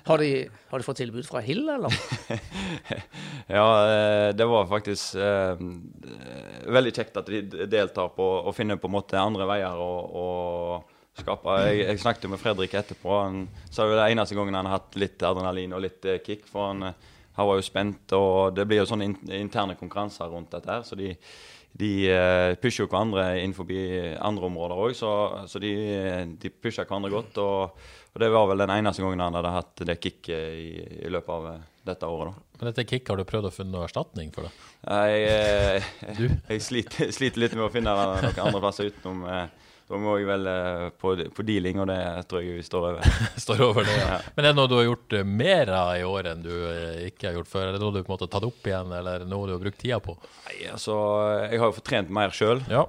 Har 0.05 0.21
de, 0.21 0.49
har 0.69 0.79
de 0.79 0.85
fått 0.85 0.99
tilbud 1.01 1.25
fra 1.25 1.41
Hill, 1.41 1.63
eller? 1.69 1.93
Ja, 3.47 3.65
eh, 3.89 4.29
det 4.37 4.45
var 4.49 4.67
faktisk 4.69 5.15
eh, 5.21 5.61
veldig 6.73 6.91
kjekt 6.93 7.17
at 7.21 7.29
de 7.29 7.65
deltar 7.69 8.11
på 8.13 8.25
å 8.45 8.53
finne 8.53 8.77
på 8.81 8.89
en 8.89 8.95
måte 8.95 9.21
andre 9.21 9.45
veier 9.49 9.81
og, 9.81 10.15
og 10.17 11.21
skape. 11.21 11.57
Jeg, 11.65 11.81
jeg 11.83 12.03
snakket 12.03 12.29
med 12.31 12.41
Fredrik 12.41 12.73
etterpå. 12.77 13.17
Han 13.17 13.43
sa 13.69 13.85
jo 13.85 13.97
det 13.97 14.07
eneste 14.11 14.37
gangen 14.37 14.57
han 14.57 14.69
har 14.69 14.79
hatt 14.79 14.97
litt 14.97 15.25
adrenalin 15.25 15.73
og 15.77 15.85
litt 15.85 16.05
eh, 16.09 16.21
kick. 16.25 16.45
For 16.49 16.71
han, 16.71 16.85
eh, 16.89 17.11
han 17.37 17.49
var 17.49 17.59
jo 17.59 17.65
spent, 17.65 18.17
og 18.17 18.55
det 18.57 18.65
blir 18.69 18.83
jo 18.83 18.89
sånne 18.89 19.11
interne 19.37 19.77
konkurranser 19.77 20.29
rundt 20.33 20.53
dette 20.53 20.73
her. 20.73 20.85
Så 20.85 20.97
de, 20.97 21.15
de 21.73 21.91
pusher 22.61 22.85
jo 22.85 22.89
hverandre 22.89 23.27
innenfor 23.41 23.69
andre 24.25 24.49
områder 24.49 24.85
òg, 24.85 24.97
så, 24.97 25.11
så 25.49 25.61
de, 25.61 25.75
de 26.41 26.53
pusher 26.53 26.85
hverandre 26.85 27.13
godt. 27.13 27.41
Og, 27.41 27.85
og 28.15 28.21
det 28.23 28.29
var 28.31 28.47
vel 28.47 28.63
den 28.63 28.71
eneste 28.77 29.03
gangen 29.03 29.19
han 29.25 29.35
hadde 29.35 29.51
hatt 29.51 29.83
det 29.91 29.97
kicket 29.99 30.29
i, 30.55 30.69
i 31.05 31.11
løpet 31.11 31.33
av 31.35 31.47
eh, 31.51 31.59
dette 31.85 32.07
året. 32.07 32.31
da. 32.31 32.41
Men 32.61 32.69
dette 32.71 32.85
kick, 32.87 33.09
har 33.11 33.19
du 33.19 33.25
prøvd 33.27 33.49
å 33.49 33.53
finne 33.53 33.75
noe 33.75 33.83
erstatning 33.85 34.31
for 34.33 34.47
det? 34.47 34.53
Jeg, 34.87 35.27
eh, 35.35 35.91
Du? 36.21 36.25
jeg 36.53 36.63
sliter, 36.63 37.11
sliter 37.11 37.43
litt 37.43 37.53
med 37.59 37.67
å 37.67 37.71
finne 37.73 37.91
noen 37.91 38.31
andre 38.47 38.63
plasser 38.63 38.87
utenom. 38.93 39.25
eh, 39.27 39.45
Da 39.85 39.99
må 40.01 40.15
jeg 40.17 40.25
vel 40.25 40.47
eh, 40.49 40.85
på, 40.97 41.11
på 41.35 41.43
dealing, 41.45 41.77
og 41.83 41.91
det 41.91 41.99
tror 42.31 42.41
jeg 42.41 42.55
vi 42.57 42.63
står 42.65 42.87
over. 42.87 43.11
Står 43.43 43.59
over 43.67 43.85
det, 43.85 43.97
ja. 43.99 44.15
Men 44.33 44.47
er 44.47 44.53
det 44.55 44.57
noe 44.57 44.71
du 44.71 44.77
har 44.79 44.87
gjort 44.87 45.13
mer 45.29 45.69
av 45.77 45.91
i 45.99 46.05
år 46.07 46.31
enn 46.31 46.41
du 46.47 46.53
ikke 47.11 47.27
har 47.29 47.35
gjort 47.37 47.51
før? 47.51 47.67
Er 47.67 47.75
det 47.75 47.83
noe 47.83 47.93
du 47.93 47.99
på 47.99 48.07
en 48.07 48.15
måte 48.15 48.25
har 48.25 48.33
tatt 48.39 48.47
opp 48.47 48.65
igjen, 48.71 48.95
eller 48.97 49.27
noe 49.29 49.45
du 49.45 49.53
har 49.53 49.61
brukt 49.61 49.77
tida 49.83 49.99
på? 50.01 50.15
Nei, 50.47 50.55
altså, 50.73 50.95
Jeg 51.51 51.59
har 51.61 51.69
jo 51.69 51.75
fått 51.77 51.89
trent 51.91 52.09
mer 52.17 52.33
sjøl. 52.33 52.63
Ja. 52.71 52.87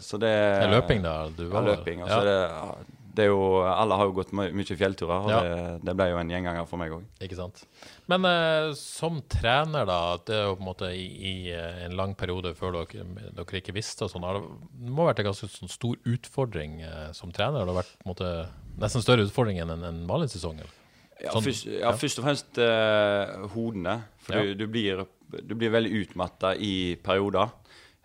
så 0.00 0.16
det 0.22 0.32
Det 0.32 0.64
er 0.70 0.72
løping, 0.78 1.02
da? 1.04 1.16
Du 1.34 1.44
Ja, 1.50 1.64
løping. 1.74 2.06
Altså, 2.06 2.22
ja. 2.24 2.38
det, 2.78 2.94
jo, 3.26 3.38
alle 3.66 3.96
har 3.98 4.06
jo 4.06 4.12
gått 4.14 4.30
my 4.32 4.46
mye 4.54 4.76
fjellturer, 4.78 5.24
og 5.26 5.30
Ja. 5.32 5.40
det, 5.42 5.80
det 5.88 5.94
ble 5.98 6.06
jo 6.12 6.18
en 6.20 6.30
gjenganger 6.30 6.66
for 6.70 6.78
meg 6.78 6.92
òg. 6.94 7.02
Ikke 7.20 7.36
sant. 7.36 7.64
Men 8.06 8.24
eh, 8.24 8.70
som 8.78 9.18
trener, 9.28 9.84
da, 9.88 10.16
det 10.24 10.36
er 10.36 10.44
jo 10.46 10.54
på 10.56 10.62
en 10.62 10.68
måte 10.68 10.90
i, 10.94 11.06
i 11.18 11.34
eh, 11.50 11.84
en 11.88 11.96
lang 11.98 12.14
periode 12.14 12.54
før 12.54 12.78
dere, 12.78 13.04
dere 13.34 13.60
ikke 13.60 13.74
visste 13.74 14.04
og 14.06 14.12
sånn, 14.12 14.22
har 14.28 14.38
det 14.38 14.88
må 14.94 15.02
ha 15.02 15.10
vært 15.10 15.24
en 15.24 15.30
ganske 15.32 15.50
sånn 15.50 15.68
stor 15.72 15.98
utfordring 16.06 16.80
eh, 16.86 17.10
som 17.12 17.32
trener? 17.34 17.64
Det 17.66 17.74
har 17.74 17.80
vært 17.82 17.94
på 17.98 18.06
en 18.06 18.12
måte 18.14 18.32
nesten 18.78 19.02
større 19.02 19.26
utfordring 19.26 19.58
enn 19.64 19.74
en, 19.74 19.82
en 19.90 20.02
vanlig 20.06 20.30
sesong? 20.36 20.60
Eller? 20.62 20.74
Ja, 21.18 21.32
Sånn- 21.34 21.42
først, 21.48 21.66
ja, 21.66 21.90
først 21.98 22.20
og 22.20 22.28
fremst 22.28 22.58
eh, 22.62 23.32
hodene. 23.56 23.96
For 24.22 24.38
du, 24.38 24.54
du, 24.54 24.66
blir, 24.70 25.02
du 25.42 25.56
blir 25.58 25.72
veldig 25.74 26.04
utmatta 26.04 26.54
i 26.54 26.94
perioder. 27.02 27.50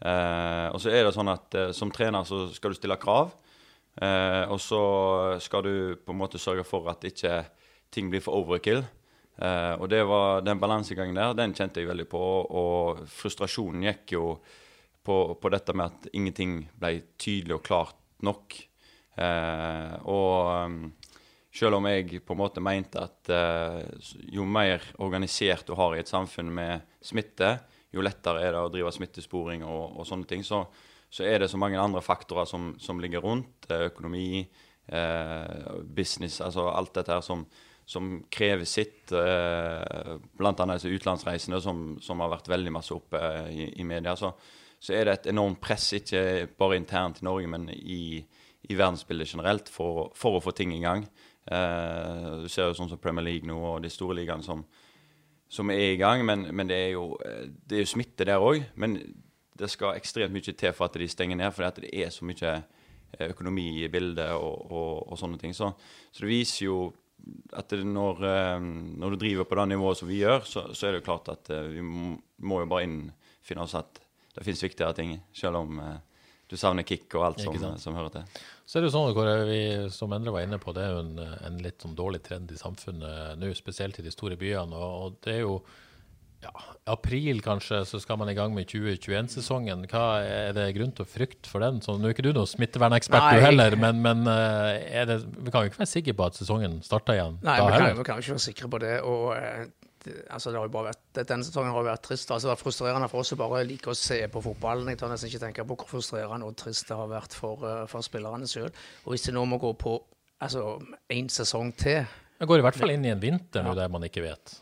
Uh, 0.03 0.67
og 0.75 0.81
så 0.83 0.89
er 0.91 1.05
det 1.05 1.13
sånn 1.15 1.29
at 1.31 1.55
uh, 1.55 1.69
som 1.71 1.87
trener 1.93 2.25
så 2.27 2.41
skal 2.51 2.73
du 2.73 2.75
stille 2.75 2.97
krav. 2.99 3.29
Eh, 4.01 4.43
og 4.49 4.59
så 4.61 4.83
skal 5.43 5.65
du 5.65 5.75
på 6.01 6.13
en 6.13 6.19
måte 6.19 6.41
sørge 6.41 6.65
for 6.65 6.89
at 6.91 7.05
ikke 7.05 7.43
ting 7.93 8.09
blir 8.09 8.23
for 8.25 8.41
overkill. 8.41 8.83
Eh, 9.37 9.73
og 9.77 9.89
det 9.89 10.03
var 10.09 10.43
den 10.45 10.61
balansegangen 10.61 11.17
der, 11.17 11.37
den 11.37 11.55
kjente 11.57 11.81
jeg 11.81 11.89
veldig 11.91 12.09
på. 12.09 12.23
Og 12.49 13.03
frustrasjonen 13.09 13.85
gikk 13.89 14.15
jo 14.17 14.27
på, 15.03 15.17
på 15.35 15.53
dette 15.53 15.75
med 15.77 15.91
at 15.91 16.13
ingenting 16.15 16.61
ble 16.79 16.95
tydelig 17.19 17.57
og 17.59 17.65
klart 17.65 17.99
nok. 18.23 18.57
Eh, 19.19 19.95
og 20.09 20.49
um, 20.65 20.77
selv 21.53 21.77
om 21.77 21.85
jeg 21.91 22.23
på 22.25 22.33
en 22.33 22.39
måte 22.39 22.63
mente 22.65 23.01
at 23.03 23.29
uh, 23.29 23.83
jo 24.33 24.45
mer 24.49 24.81
organisert 25.05 25.67
du 25.67 25.75
har 25.77 25.93
i 25.93 25.99
et 26.01 26.09
samfunn 26.09 26.49
med 26.49 26.87
smitte, 27.03 27.51
jo 27.93 28.01
lettere 28.01 28.41
er 28.41 28.55
det 28.55 28.63
å 28.63 28.71
drive 28.73 28.93
smittesporing 28.95 29.61
og, 29.67 29.99
og 29.99 30.07
sånne 30.09 30.25
ting, 30.29 30.41
så, 30.41 30.63
så, 31.13 31.25
er 31.29 31.43
det 31.43 31.51
så 31.51 31.59
mange 31.61 31.77
andre 31.77 32.01
faktorer 32.01 32.47
som, 32.49 32.71
som 32.81 33.01
ligger 33.01 33.21
rundt. 33.21 33.67
Økonomi, 33.69 34.41
eh, 34.87 35.67
business, 35.85 36.39
altså 36.41 36.71
alt 36.71 36.95
dette 36.97 37.13
her 37.13 37.21
som, 37.21 37.43
som 37.85 38.15
krever 38.33 38.65
sitt. 38.65 39.11
Blant 39.11 40.57
Bl.a. 40.57 40.67
disse 40.73 40.89
utenlandsreisene 40.89 41.59
som, 41.61 41.83
som, 42.01 42.23
har 42.23 42.31
vært 42.33 42.49
veldig 42.49 42.73
masse 42.73 42.95
oppe 42.95 43.21
i, 43.51 43.67
i 43.77 43.85
media. 43.85 44.15
Så, 44.17 44.31
så, 44.79 44.95
er 44.97 45.05
det 45.05 45.13
et 45.19 45.29
enormt 45.35 45.61
press, 45.61 45.91
ikke 45.99 46.47
bare 46.57 46.79
internt 46.81 47.21
i 47.21 47.27
Norge, 47.27 47.51
men 47.51 47.69
i, 47.69 48.23
i 48.65 48.73
verdensbildet 48.73 49.35
generelt, 49.35 49.69
for, 49.69 50.09
for, 50.17 50.39
å 50.39 50.43
få 50.43 50.55
ting 50.57 50.73
i 50.73 50.81
gang. 50.81 51.05
Eh, 51.45 52.31
du 52.41 52.49
ser 52.49 52.71
jo 52.71 52.79
sånn 52.79 52.89
som 52.89 53.01
Premier 53.03 53.27
League 53.27 53.47
nå 53.47 53.59
og 53.59 53.83
de 53.83 53.91
store 53.91 54.17
ligaene 54.21 54.45
som, 54.45 54.65
som, 55.51 55.69
er 55.69 55.93
i 55.93 56.01
gang. 56.01 56.25
Men, 56.25 56.47
men 56.55 56.73
det, 56.73 56.81
er 56.87 56.95
jo, 56.95 57.11
det, 57.21 57.83
er 57.83 57.93
smitte 57.93 58.25
der 58.25 58.41
òg. 58.41 58.65
Men 58.81 58.97
det 59.59 59.69
skal 59.71 59.97
ekstremt 59.97 60.33
mye 60.33 60.53
til 60.53 60.73
for 60.73 60.89
at 60.89 60.97
de 60.99 61.07
stenger 61.09 61.39
ned, 61.39 61.53
fordi 61.53 61.85
det 61.85 61.91
er 62.05 62.13
så 62.13 62.25
mye 62.25 62.53
økonomi 63.29 63.83
i 63.83 63.89
bildet 63.93 64.33
og, 64.33 64.71
og, 64.71 64.93
og 65.11 65.19
sånne 65.19 65.39
ting. 65.41 65.53
Så, 65.55 65.69
så, 66.11 66.23
det 66.23 66.31
viser 66.31 66.65
jo 66.65 66.77
at 67.55 67.71
når, 67.71 68.23
eh, 68.27 68.63
når, 68.99 69.13
du 69.13 69.21
driver 69.21 69.47
på 69.47 69.59
det 69.59 69.67
nivået 69.71 69.99
som 69.99 70.09
vi 70.09 70.23
gjør, 70.23 70.41
så, 70.47 70.65
så 70.73 70.87
er 70.87 70.95
det 70.95 71.03
jo 71.03 71.09
klart 71.11 71.29
at 71.31 71.53
eh, 71.53 71.69
vi 71.77 71.85
må, 71.85 72.15
må 72.43 72.63
jo 72.63 72.71
bare 72.71 72.87
innfinne 72.87 73.63
oss 73.63 73.77
at 73.79 74.01
det 74.33 74.43
finnes 74.43 74.65
viktigere 74.65 74.97
ting, 74.97 75.13
selv 75.35 75.61
om 75.61 75.79
eh, 75.79 76.01
du 76.49 76.57
savner 76.59 76.85
kick 76.85 77.07
og 77.15 77.29
alt 77.29 77.39
som, 77.41 77.55
som, 77.79 77.95
hører 77.95 78.11
til. 78.17 78.41
Så 78.67 78.77
er 78.77 78.83
det 78.83 78.89
jo 78.89 78.95
sånn 78.97 79.15
Kåre, 79.15 79.37
vi, 79.47 79.61
som 79.93 80.11
Endre 80.13 80.33
var 80.35 80.43
inne 80.45 80.59
på, 80.61 80.73
det 80.75 80.83
er 80.83 80.91
jo 80.91 81.05
en, 81.05 81.15
en 81.47 81.61
litt 81.63 81.85
sånn 81.85 81.95
dårlig 81.97 82.21
trend 82.25 82.51
i 82.51 82.59
samfunnet 82.59 83.39
nå, 83.39 83.53
spesielt 83.57 83.97
i 84.01 84.05
de 84.05 84.11
store 84.13 84.37
byene. 84.39 84.75
og, 84.75 85.07
og 85.07 85.17
det 85.23 85.37
er 85.37 85.45
jo 85.45 85.55
ja, 86.43 86.51
april 86.93 87.39
kanskje, 87.43 87.83
så 87.87 87.99
skal 88.03 88.19
man 88.19 88.31
i 88.31 88.35
gang 88.37 88.53
med 88.55 88.67
2021-sesongen. 88.71 89.85
Hva 89.91 90.03
Er 90.23 90.55
det 90.57 90.69
grunn 90.77 90.91
til 90.95 91.05
å 91.05 91.09
frykte 91.09 91.49
for 91.49 91.63
den? 91.63 91.79
Så 91.83 91.95
Nå 91.97 92.09
er 92.09 92.15
ikke 92.15 92.25
du 92.25 92.33
noen 92.35 92.49
smittevernekspert 92.49 93.37
du 93.37 93.45
heller, 93.45 93.77
men, 93.79 94.01
men 94.03 94.27
eh, 94.29 95.05
det, 95.07 95.21
vi 95.39 95.53
kan 95.53 95.63
jo 95.63 95.71
ikke 95.71 95.83
være 95.83 95.93
sikre 95.93 96.17
på 96.19 96.27
at 96.27 96.39
sesongen 96.39 96.81
starter 96.85 97.17
igjen 97.17 97.39
Nei, 97.45 97.57
vi 97.61 97.79
kan, 97.79 97.87
vi 97.99 98.05
kan 98.07 98.19
jo 98.19 98.25
ikke 98.25 98.35
være 98.35 98.45
sikre 98.49 98.69
på 98.75 98.83
det. 98.83 98.97
og 99.07 99.31
eh, 99.37 99.65
det, 100.03 100.15
altså 100.29 100.51
det 100.51 100.59
har 100.59 100.67
jo 100.67 100.73
bare 100.73 100.89
vært, 100.91 101.03
Denne 101.29 101.47
sesongen 101.47 101.71
har 101.71 101.79
jo 101.79 101.87
vært 101.87 102.03
trist. 102.07 102.31
altså 102.31 102.47
Det 102.47 102.51
har 102.51 102.57
vært 102.57 102.65
frustrerende 102.65 103.09
for 103.11 103.23
oss 103.23 103.33
å 103.35 103.39
bare 103.39 103.63
like 103.67 103.91
å 103.91 103.97
se 103.97 104.19
på 104.31 104.41
fotballen. 104.43 104.89
Jeg 104.91 104.99
tør 104.99 105.13
nesten 105.13 105.31
ikke 105.31 105.43
tenke 105.45 105.67
på 105.67 105.77
hvor 105.79 105.91
frustrerende 105.95 106.49
og 106.49 106.57
trist 106.59 106.89
det 106.89 106.97
har 106.99 107.11
vært 107.11 107.37
for, 107.37 107.63
uh, 107.63 107.85
for 107.91 108.05
spillerne 108.05 108.49
sjøl. 108.49 108.73
Hvis 109.07 109.29
det 109.29 109.35
nå 109.37 109.45
må 109.47 109.61
gå 109.63 109.71
på 109.79 109.95
altså 110.43 110.75
én 111.13 111.31
sesong 111.31 111.71
til 111.79 112.03
Det 112.39 112.49
går 112.49 112.59
i 112.59 112.65
hvert 112.65 112.79
fall 112.81 112.91
inn 112.91 113.07
i 113.07 113.13
en 113.13 113.21
vinter 113.21 113.63
nå 113.63 113.71
ja. 113.71 113.83
der 113.83 113.93
man 113.93 114.03
ikke 114.03 114.25
vet. 114.25 114.57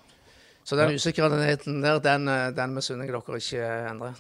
Så 0.64 0.78
den 0.78 0.96
usikkerheten 0.96 1.82
der, 1.82 2.00
den, 2.04 2.28
eh, 2.28 2.52
den 2.56 2.76
misunner 2.78 3.10
jeg 3.10 3.16
dere 3.16 3.42
ikke, 3.42 3.72
Endre. 3.90 4.14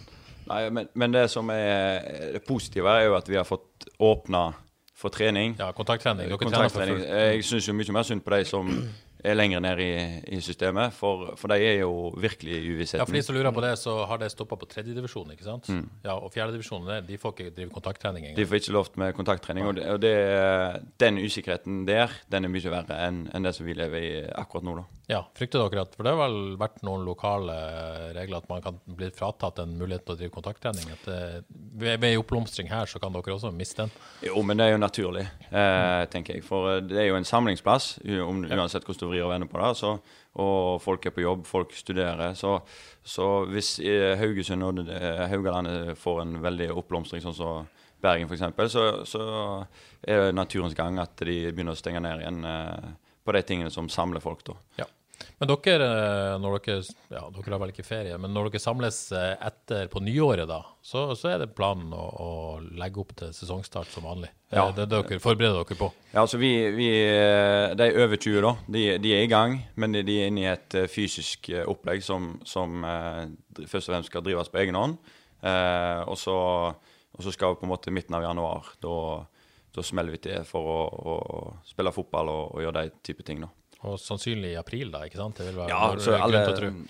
Nei, 0.49 0.61
men, 0.73 0.89
men, 0.97 1.13
det 1.13 1.27
som 1.31 1.49
er 1.53 2.33
det 2.33 2.41
positive, 2.47 2.89
er 2.89 3.07
jo 3.07 3.15
at 3.15 3.29
vi 3.29 3.37
har 3.37 3.45
fått 3.47 3.85
åpna 4.01 4.49
for 4.97 5.13
trening. 5.13 5.55
Ja, 5.59 5.71
kontakttrening. 5.77 6.29
Dere 6.29 6.41
kontakttrening. 6.41 7.03
Jeg 7.05 7.45
syns 7.45 7.69
jo 7.69 7.75
mye 7.77 7.93
mer 7.93 8.07
synd 8.07 8.25
på 8.25 8.33
de 8.33 8.45
som 8.49 8.71
er 9.23 9.37
lenger 9.37 9.61
ned 9.63 9.81
i, 9.83 9.91
i 10.35 10.39
systemet, 10.43 10.93
for, 10.95 11.33
for, 11.39 11.51
de 11.51 11.65
er 11.65 11.79
jo 11.81 12.11
virkelig 12.17 12.57
i 12.57 12.71
uvissheten. 12.73 13.01
Ja, 13.01 13.07
for 13.07 13.17
de 13.17 13.23
som 13.25 13.37
lurer 13.37 13.53
på 13.55 13.63
det, 13.63 13.73
så 13.81 13.95
har 14.09 14.21
det 14.21 14.31
stoppa 14.33 14.57
på 14.59 14.69
tredjedivisjon, 14.71 15.33
ikke 15.35 15.47
sant? 15.47 15.69
Mm. 15.69 15.83
Ja, 16.05 16.17
Og 16.17 16.31
fjerdedivisjon, 16.33 16.89
de 17.07 17.19
får 17.21 17.35
ikke 17.35 17.55
drive 17.57 17.73
kontakttrening 17.75 18.25
engang. 18.25 18.39
De 18.39 18.47
får 18.49 18.61
ikke 18.61 18.75
lov 18.77 18.89
med 19.01 19.13
kontakttrening, 19.17 19.67
og, 19.69 19.75
det, 19.77 19.87
og 19.93 20.01
det, 20.01 20.15
den 21.01 21.21
usikkerheten 21.21 21.83
der, 21.89 22.13
den 22.31 22.47
er 22.47 22.53
mye 22.53 22.73
verre 22.73 22.97
enn, 23.07 23.23
en 23.33 23.45
det 23.45 23.53
som 23.57 23.67
vi 23.67 23.77
lever 23.77 24.07
i 24.07 24.11
akkurat 24.41 24.65
nå, 24.65 24.79
da. 24.81 24.87
Ja, 25.11 25.21
frykter 25.35 25.65
dere 25.65 25.83
at 25.83 25.95
For 25.97 26.07
det 26.07 26.13
har 26.13 26.19
vel 26.21 26.55
vært 26.59 26.83
noen 26.87 27.03
lokale 27.03 27.55
regler 28.15 28.39
at 28.39 28.47
man 28.47 28.61
kan 28.63 28.77
bli 28.85 29.09
fratatt 29.15 29.59
en 29.59 29.73
mulighet 29.75 30.05
til 30.07 30.15
å 30.15 30.19
drive 30.21 30.33
kontakttrening? 30.35 30.93
At 30.93 31.07
det, 31.09 31.17
ved 31.81 32.05
en 32.07 32.21
oppblomstring 32.21 32.69
her, 32.71 32.87
så 32.87 33.01
kan 33.01 33.13
dere 33.15 33.35
også 33.35 33.51
miste 33.55 33.83
den? 33.83 33.91
Jo, 34.29 34.41
men 34.45 34.59
det 34.59 34.67
er 34.67 34.75
jo 34.75 34.81
naturlig, 34.81 35.25
eh, 35.49 36.03
tenker 36.13 36.37
jeg. 36.37 36.45
For 36.47 36.79
det 36.85 37.01
er 37.03 37.09
jo 37.09 37.19
en 37.19 37.27
samlingsplass, 37.27 37.97
uansett 38.05 38.87
hvordan 38.87 39.10
du 39.10 39.10
vrir 39.11 39.25
og 39.25 39.33
vende 39.33 39.49
på 39.51 39.59
det. 39.61 39.71
Så, 39.79 39.93
og 40.41 40.81
folk 40.83 41.05
er 41.05 41.15
på 41.15 41.25
jobb, 41.25 41.45
folk 41.49 41.75
studerer. 41.75 42.33
Så, 42.37 42.57
så 43.03 43.27
hvis 43.51 43.75
eh, 43.83 44.15
Haugesund 44.19 44.67
og 44.67 44.81
eh, 44.87 45.25
Haugalandet 45.31 45.99
får 45.99 46.23
en 46.23 46.39
veldig 46.43 46.71
oppblomstring, 46.81 47.23
sånn 47.23 47.37
som 47.37 47.69
Bergen 48.01 48.29
f.eks., 48.31 48.73
så, 48.73 48.85
så 49.05 49.23
er 50.01 50.27
det 50.27 50.37
naturens 50.37 50.77
gang 50.77 50.97
at 51.01 51.19
de 51.21 51.43
begynner 51.51 51.75
å 51.75 51.79
stenge 51.79 52.01
ned 52.03 52.23
igjen 52.23 52.41
eh, 52.47 52.89
på 53.21 53.35
de 53.37 53.43
tingene 53.45 53.73
som 53.73 53.89
samler 53.91 54.23
folk. 54.23 54.43
da. 54.47 54.57
Ja. 54.81 54.89
Men 55.41 55.49
dere, 55.49 55.85
eh, 55.89 56.35
når 56.37 56.59
dere, 56.59 56.81
ja, 57.09 57.21
dere 57.33 57.53
har 57.55 57.61
vel 57.63 57.71
ikke 57.73 57.85
ferie, 57.85 58.17
men 58.21 58.29
når 58.29 58.51
dere 58.51 58.61
samles 58.61 58.97
eh, 59.17 59.31
etter 59.41 59.87
på 59.89 60.03
nyåret, 60.05 60.45
da, 60.45 60.59
så, 60.85 61.07
så 61.17 61.31
er 61.31 61.39
det 61.41 61.55
planen 61.57 61.89
å, 61.97 62.01
å, 62.21 62.27
legge 62.77 63.01
opp 63.01 63.15
til 63.17 63.31
sesongstart 63.33 63.89
som 63.89 64.05
vanlig? 64.05 64.29
Ja. 64.53 64.67
Det, 64.69 64.85
det 64.85 64.99
dere 64.99 65.17
forbereder 65.23 65.63
dere 65.63 65.79
på? 65.79 65.87
Ja, 66.11 66.21
altså 66.21 66.37
vi, 66.37 66.51
vi 66.75 66.91
eh, 67.07 67.73
De 67.73 67.87
over 68.03 68.21
20, 68.21 68.37
da, 68.45 68.51
de, 68.75 68.83
de, 69.01 69.15
er 69.17 69.25
i 69.25 69.31
gang, 69.31 69.57
men 69.81 69.97
de, 69.97 70.03
er 70.05 70.29
inne 70.29 70.43
i 70.43 70.51
et 70.51 70.77
fysisk 70.93 71.49
opplegg 71.65 72.05
som, 72.05 72.35
som 72.45 72.85
først 72.85 73.89
og 73.89 73.95
fremst 73.95 74.11
skal 74.13 74.25
drives 74.27 74.53
på 74.53 74.61
egen 74.61 74.77
hånd. 74.77 74.99
Eh, 75.41 76.01
og, 76.05 76.19
så, 76.21 76.35
og, 76.69 77.23
så, 77.23 77.33
skal 77.33 77.55
vi 77.55 77.63
på 77.63 77.65
en 77.65 77.73
måte 77.73 77.93
midten 77.93 78.13
av 78.13 78.27
januar, 78.27 78.75
da, 78.83 78.93
da 79.73 79.85
smeller 79.85 80.13
vi 80.13 80.21
til 80.27 80.45
for 80.45 80.69
å, 80.69 80.77
å 80.85 81.17
spille 81.65 81.95
fotball 81.95 82.29
og, 82.29 82.43
og 82.53 82.65
gjøre 82.67 82.85
de 82.85 82.93
type 83.09 83.25
ting. 83.25 83.41
da. 83.41 83.49
Og 83.89 83.97
sannsynlig 83.97 84.51
i 84.53 84.59
april, 84.59 84.91
da? 84.93 85.01
ikke 85.07 85.17
sant? 85.17 85.39
ja, 85.41 85.79
alle, 86.21 86.41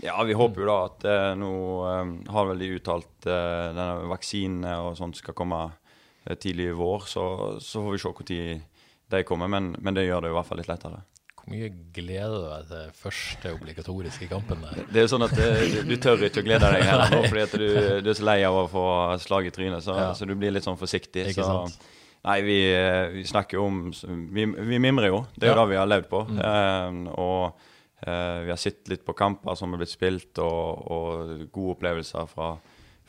ja, 0.04 0.16
vi 0.28 0.36
håper 0.36 0.64
jo 0.64 0.68
da 0.68 0.80
at 0.90 1.06
eh, 1.08 1.28
nå 1.40 1.52
eh, 1.88 2.10
har 2.36 2.50
vel 2.50 2.64
de 2.66 2.74
uttalt 2.76 3.30
eh, 3.32 3.70
denne 3.72 4.10
vaksinen 4.12 4.68
og 4.74 4.98
sånt 5.00 5.22
skal 5.22 5.38
komme 5.38 5.62
eh, 5.70 6.36
tidlig 6.36 6.68
i 6.74 6.76
vår. 6.76 7.08
Så, 7.08 7.24
så 7.64 7.86
får 7.86 7.96
vi 7.96 8.02
se 8.02 8.12
når 8.12 9.22
de 9.22 9.24
kommer, 9.28 9.48
men, 9.52 9.72
men, 9.80 9.96
det 9.96 10.06
gjør 10.10 10.26
det 10.26 10.34
i 10.34 10.36
hvert 10.36 10.50
fall 10.50 10.60
litt 10.60 10.72
lettere. 10.72 11.00
Hvor 11.42 11.56
mye 11.56 11.72
gleder 11.96 12.36
du 12.36 12.50
deg 12.52 12.68
til 12.70 12.92
første 13.00 13.56
obligatoriske 13.56 14.28
kampen? 14.30 14.62
Der? 14.68 14.84
Det 14.92 15.02
er 15.02 15.08
jo 15.08 15.14
sånn 15.16 15.26
at 15.26 15.40
eh, 15.42 15.80
du 15.88 15.96
tør 15.96 16.28
ikke 16.28 16.44
å 16.44 16.50
glede 16.50 16.76
deg 16.76 16.86
heller 16.92 17.12
nå, 17.16 17.24
fordi 17.32 17.48
du, 17.56 17.66
du, 18.04 18.12
er 18.12 18.20
så 18.20 18.28
lei 18.28 18.38
av 18.48 18.60
å 18.60 18.68
få 18.72 18.86
slag 19.24 19.48
i 19.48 19.56
trynet, 19.56 19.88
så, 19.88 19.96
ja. 19.96 20.12
så 20.18 20.28
du 20.28 20.36
blir 20.36 20.52
litt 20.54 20.68
sånn 20.68 20.80
forsiktig. 20.80 21.32
Ikke 21.32 21.48
så, 21.48 21.64
sant? 21.64 21.92
Nei, 22.22 22.42
vi, 22.42 22.58
eh, 22.76 23.08
vi, 23.08 23.24
snakker 23.26 23.58
jo 23.58 23.66
om 23.66 23.94
Vi, 24.30 24.46
vi 24.46 24.80
mimrer 24.80 25.10
jo. 25.10 25.24
Det 25.34 25.48
er 25.48 25.56
jo 25.56 25.56
ja. 25.56 25.62
det 25.64 25.72
vi 25.72 25.80
har 25.80 25.90
levd 25.90 26.10
på. 26.12 26.22
Mm. 26.30 26.42
Uh, 26.42 27.14
og 27.18 27.64
uh, 28.06 28.40
vi 28.46 28.52
har 28.54 28.62
sett 28.62 28.92
litt 28.92 29.06
på 29.06 29.16
kamper 29.18 29.58
som 29.58 29.74
er 29.74 29.82
blitt 29.82 29.94
spilt, 29.94 30.38
og, 30.44 30.86
og 30.86 31.48
gode 31.50 31.78
opplevelser 31.78 32.30
fra, 32.30 32.52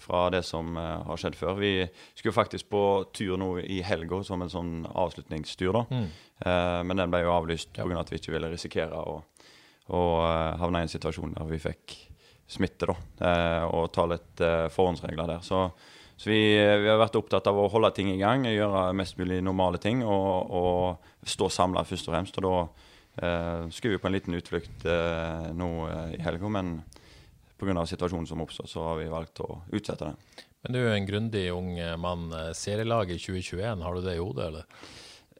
fra 0.01 0.25
det 0.33 0.43
som 0.49 0.73
uh, 0.81 1.03
har 1.11 1.21
skjedd 1.21 1.37
før. 1.37 1.61
Vi 1.61 1.75
skulle 2.15 2.37
faktisk 2.39 2.71
på 2.73 2.85
tur 3.13 3.37
nå 3.41 3.51
i 3.61 3.83
helga 3.85 4.23
som 4.25 4.45
en 4.45 4.53
sånn 4.53 4.75
avslutningstur, 4.89 5.73
da. 5.77 5.87
Mm. 5.93 6.11
men 6.89 6.99
den 6.99 7.13
ble 7.13 7.21
jo 7.23 7.35
avlyst 7.37 7.69
pga. 7.77 7.85
Ja. 7.87 8.01
at 8.01 8.09
vi 8.11 8.19
ikke 8.19 8.33
ville 8.35 8.49
risikere 8.51 8.99
å, 8.99 9.21
å 9.95 10.01
havne 10.59 10.81
i 10.81 10.89
en 10.89 10.91
situasjon 10.91 11.37
der 11.37 11.53
vi 11.53 11.61
fikk 11.63 11.95
smitte, 12.51 12.89
da. 12.89 12.97
og 13.69 13.93
ta 13.95 14.09
litt 14.11 14.43
forhåndsregler 14.75 15.37
der. 15.37 15.45
Så 15.47 15.69
så 16.23 16.31
vi, 16.31 16.55
vi, 16.55 16.87
har 16.87 17.01
vært 17.01 17.17
opptatt 17.19 17.49
av 17.51 17.57
å 17.59 17.67
holde 17.73 17.89
ting 17.97 18.13
i 18.13 18.21
gang, 18.21 18.45
gjøre 18.47 18.93
mest 18.95 19.17
mulig 19.19 19.41
normale 19.43 19.81
ting 19.83 20.05
og, 20.07 20.53
og 20.55 21.27
stå 21.27 21.49
samla 21.51 21.83
først 21.83 22.07
og 22.07 22.15
fremst. 22.15 22.37
Og 22.39 22.45
da 22.47 22.59
eh, 23.27 23.65
skulle 23.75 23.97
vi 23.97 24.03
på 24.05 24.07
en 24.07 24.15
liten 24.15 24.37
utflukt 24.39 24.87
eh, 24.87 25.49
nå 25.59 25.71
eh, 25.89 26.13
i 26.15 26.21
helga, 26.23 26.51
men 26.55 26.77
pga. 27.59 27.83
situasjonen 27.91 28.29
som 28.31 28.45
oppstod, 28.45 28.71
så 28.71 28.85
har 28.87 29.01
vi 29.01 29.09
valgt 29.11 29.43
å 29.43 29.49
utsette 29.75 30.13
det. 30.13 30.45
Men 30.63 30.77
du 30.77 30.79
er 30.85 30.95
en 30.95 31.11
grundig 31.11 31.43
ung 31.51 31.75
mann. 31.99 32.31
Serielaget 32.55 33.19
i 33.19 33.25
2021, 33.43 33.83
har 33.83 33.99
du 33.99 34.07
det 34.07 34.15
i 34.15 34.23
hodet, 34.23 34.47
eller? 34.53 34.87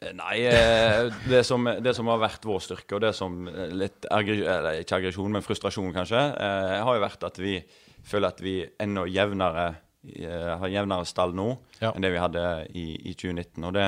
Eh, 0.03 0.11
nei, 0.19 0.35
eh, 0.51 1.15
det 1.31 1.45
som, 1.47 1.71
det 1.79 1.95
som, 1.95 2.11
har 2.11 2.19
vært 2.25 2.51
vår 2.51 2.67
styrke, 2.67 2.99
og 2.99 3.07
det 3.07 3.15
som 3.15 3.39
litt 3.71 4.11
eller 4.11 4.83
ikke 4.83 4.99
aggresjon, 4.99 5.31
men 5.39 5.47
frustrasjon 5.47 5.95
kanskje, 5.95 6.27
eh, 6.43 6.77
har 6.83 6.99
jo 6.99 7.07
vært 7.07 7.31
at 7.31 7.39
vi 7.39 7.55
føler 8.03 8.35
at 8.35 8.43
vi 8.43 8.59
enda 8.83 9.07
jevnere 9.07 9.71
Eh, 9.71 9.92
har 10.03 10.73
jevnere 10.73 11.07
stall 11.07 11.35
nå 11.37 11.53
ja. 11.79 11.93
enn 11.93 12.03
det 12.03 12.11
vi 12.11 12.21
hadde 12.23 12.43
i, 12.75 12.87
i 13.11 13.15
2019. 13.15 13.65
og 13.69 13.75
det 13.77 13.87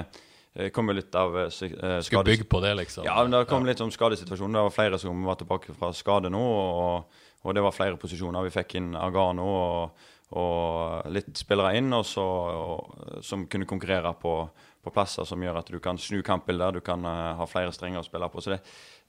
eh, 0.55 0.71
kom 0.75 0.91
jo 0.91 0.95
litt 0.95 1.15
av 1.19 1.35
uh, 1.35 1.49
Skulle 1.51 2.25
bygge 2.29 2.47
på 2.51 2.61
det, 2.63 2.75
liksom? 2.79 3.07
Ja, 3.09 3.17
men 3.23 3.35
det 3.35 3.45
kom 3.51 3.67
ja. 3.67 3.73
litt 3.73 3.83
om 3.83 3.91
skadesituasjonen. 3.91 4.55
Det 4.55 4.67
var 4.69 4.75
flere 4.75 5.01
som 5.03 5.25
var 5.27 5.41
tilbake 5.41 5.75
fra 5.75 5.91
skade 5.97 6.31
nå, 6.31 6.43
og, 6.43 7.23
og 7.43 7.57
det 7.57 7.65
var 7.65 7.75
flere 7.75 7.99
posisjoner. 8.01 8.47
Vi 8.47 8.55
fikk 8.55 8.77
inn 8.79 8.93
Agano 8.95 9.49
og, 9.51 10.07
og 10.39 11.11
litt 11.15 11.35
spillere 11.39 11.75
inn 11.81 11.91
og 11.97 12.07
så, 12.07 12.29
og, 12.55 13.19
som 13.27 13.49
kunne 13.51 13.69
konkurrere 13.71 14.15
på, 14.21 14.37
på 14.85 14.93
plasser 14.95 15.27
som 15.29 15.43
gjør 15.43 15.61
at 15.61 15.71
du 15.73 15.79
kan 15.83 15.99
snu 16.01 16.21
kampbilder, 16.25 16.77
du 16.77 16.85
kan 16.85 17.05
uh, 17.07 17.35
ha 17.39 17.47
flere 17.49 17.73
strenger 17.75 18.03
å 18.03 18.07
spille 18.07 18.29
på. 18.31 18.43
Så 18.45 18.55
det, 18.55 18.61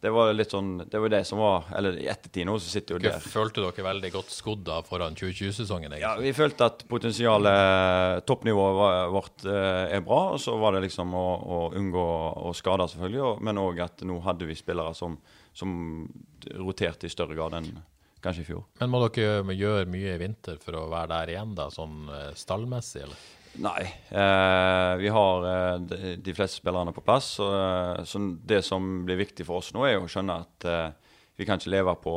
det 0.04 0.12
var 0.14 0.34
litt 0.36 0.52
sånn, 0.54 0.74
det 0.92 1.02
var 1.02 1.12
det 1.12 1.22
som 1.26 1.40
var 1.42 1.70
Eller 1.76 1.98
i 2.02 2.08
ettertid 2.12 2.46
nå, 2.48 2.58
så 2.60 2.70
sitter 2.70 2.96
jo 2.96 3.02
det 3.04 3.14
der. 3.16 3.30
Følte 3.32 3.64
dere 3.64 3.88
veldig 3.88 4.12
godt 4.14 4.34
skodd 4.34 4.66
da 4.68 4.82
foran 4.86 5.18
2020-sesongen? 5.18 5.96
Ja, 6.02 6.14
vi 6.22 6.34
følte 6.36 6.70
at 6.70 6.86
potensialet, 6.92 8.26
toppnivået 8.28 9.10
vårt 9.16 9.48
eh, 9.50 9.96
er 9.98 10.06
bra. 10.06 10.22
Og 10.36 10.44
så 10.44 10.56
var 10.62 10.76
det 10.76 10.86
liksom 10.88 11.16
å, 11.16 11.26
å 11.58 11.60
unngå 11.80 12.06
å 12.46 12.54
skade, 12.58 12.90
selvfølgelig. 12.94 13.24
Og, 13.26 13.44
men 13.48 13.62
òg 13.62 13.82
at 13.88 14.06
nå 14.08 14.20
hadde 14.28 14.50
vi 14.50 14.58
spillere 14.60 14.94
som, 14.98 15.18
som 15.56 15.76
roterte 16.60 17.10
i 17.10 17.14
større 17.14 17.38
grad 17.38 17.58
enn 17.62 17.74
kanskje 18.26 18.46
i 18.46 18.50
fjor. 18.50 18.66
Men 18.82 18.92
må 18.92 19.02
dere 19.06 19.56
gjøre 19.56 19.90
mye 19.90 20.16
i 20.16 20.22
vinter 20.22 20.60
for 20.62 20.78
å 20.80 20.86
være 20.92 21.12
der 21.14 21.36
igjen, 21.36 21.56
da, 21.58 21.70
sånn 21.74 22.06
eh, 22.10 22.32
stallmessig, 22.38 23.06
eller? 23.06 23.26
Nei. 23.64 23.84
Eh, 24.10 24.94
vi 25.00 25.10
har 25.16 25.46
eh, 25.50 25.76
de, 25.88 26.16
de 26.22 26.34
fleste 26.36 26.60
spillerne 26.60 26.92
på 26.96 27.04
plass. 27.06 27.30
Så, 27.38 27.46
eh, 27.56 28.02
så 28.08 28.20
det 28.48 28.62
som 28.68 29.06
blir 29.08 29.20
viktig 29.22 29.46
for 29.48 29.62
oss 29.62 29.70
nå, 29.76 29.86
er 29.88 30.00
å 30.02 30.10
skjønne 30.12 30.36
at 30.44 30.68
eh, 30.68 31.14
vi 31.40 31.48
kan 31.48 31.60
ikke 31.62 31.72
leve 31.74 31.94
på, 32.04 32.16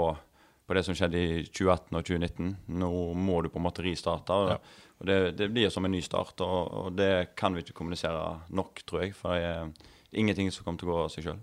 på 0.66 0.76
det 0.78 0.82
som 0.86 0.96
skjedde 0.98 1.20
i 1.22 1.38
2018 1.46 1.94
og 2.00 2.04
2019. 2.08 2.50
Nå 2.82 2.90
må 3.14 3.40
du 3.46 3.50
på 3.54 3.60
en 3.62 3.66
måte 3.68 3.84
ristarte. 3.86 4.34
Og, 4.34 4.52
Ja. 4.56 4.58
og 4.98 5.06
det, 5.10 5.18
det 5.38 5.50
blir 5.54 5.70
som 5.74 5.86
en 5.86 5.94
ny 5.94 6.02
start. 6.02 6.40
Og, 6.42 6.74
og 6.82 6.92
det 6.98 7.12
kan 7.38 7.54
vi 7.54 7.62
ikke 7.62 7.76
kommunisere 7.80 8.24
nok, 8.50 8.82
tror 8.88 9.06
jeg. 9.06 9.14
For 9.18 9.34
det 9.38 9.52
er 9.54 10.18
ingenting 10.18 10.50
som 10.54 10.66
kommer 10.66 10.82
til 10.82 10.90
å 10.90 10.96
gå 10.96 11.02
av 11.06 11.12
seg 11.14 11.28
sjøl. 11.28 11.40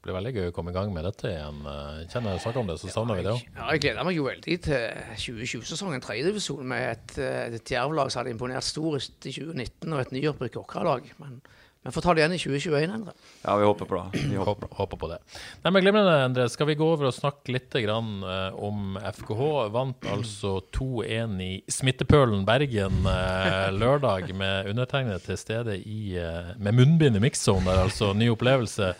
Det 0.00 0.08
blir 0.08 0.16
veldig 0.16 0.30
gøy 0.32 0.46
å 0.48 0.52
komme 0.56 0.72
i 0.72 0.74
gang 0.78 0.88
med 0.96 1.04
dette 1.04 1.28
igjen. 1.28 1.58
Eh, 1.68 1.96
Kjenner 2.08 2.32
jeg 2.32 2.40
snakker 2.46 2.62
om 2.62 2.68
det, 2.70 2.78
så 2.80 2.88
savner 2.88 3.18
vi 3.18 3.24
det 3.26 3.34
òg. 3.34 3.42
Ja, 3.52 3.66
jeg 3.74 3.82
gleder 3.84 4.06
meg 4.08 4.16
jo 4.16 4.24
veldig 4.24 4.54
til 4.64 4.86
2020-sesongen, 5.26 6.00
tredjedivisjon, 6.00 6.62
med 6.72 6.86
et, 6.94 7.18
eh, 7.20 7.56
et 7.58 7.72
Jerv-lag 7.76 8.08
som 8.08 8.22
hadde 8.22 8.32
imponert 8.32 8.64
stort 8.64 9.28
i 9.28 9.34
2019, 9.36 9.92
og 9.92 10.00
et 10.00 10.14
nyopprykk 10.16 10.56
Åkra-lag. 10.62 11.04
Men 11.20 11.42
vi 11.84 11.92
får 11.92 12.06
ta 12.06 12.16
det 12.16 12.24
igjen 12.24 12.38
i 12.38 12.40
2021, 12.40 12.96
Endre. 12.96 13.14
Ja, 13.44 13.58
vi 13.60 13.68
håper 13.68 13.92
på 13.92 14.00
det. 14.00 14.24
Vi 14.32 14.40
håper. 14.40 14.72
Håper, 14.80 14.96
på 15.04 15.12
det. 15.12 15.20
Nei, 15.66 15.70
men 15.76 15.84
Glimrende, 15.84 16.16
Endre. 16.24 16.48
Skal 16.52 16.72
vi 16.72 16.80
gå 16.80 16.88
over 16.96 17.08
og 17.12 17.16
snakke 17.20 17.52
litt 17.52 17.76
grann, 17.84 18.22
eh, 18.24 18.56
om 18.56 18.96
FKH? 19.04 19.46
Vant 19.76 20.08
altså 20.16 20.62
2-1 20.76 21.40
i 21.44 21.54
Smittepølen 21.68 22.48
Bergen 22.48 23.04
eh, 23.04 23.68
lørdag, 23.76 24.32
med 24.32 24.72
undertegnede 24.72 25.20
til 25.28 25.40
stede 25.40 25.76
i, 25.84 26.16
eh, 26.16 26.54
med 26.56 26.72
munnbind 26.80 27.20
i 27.20 27.28
mixzone 27.28 27.82
altså. 27.84 28.14
Ny 28.16 28.32
opplevelse. 28.32 28.94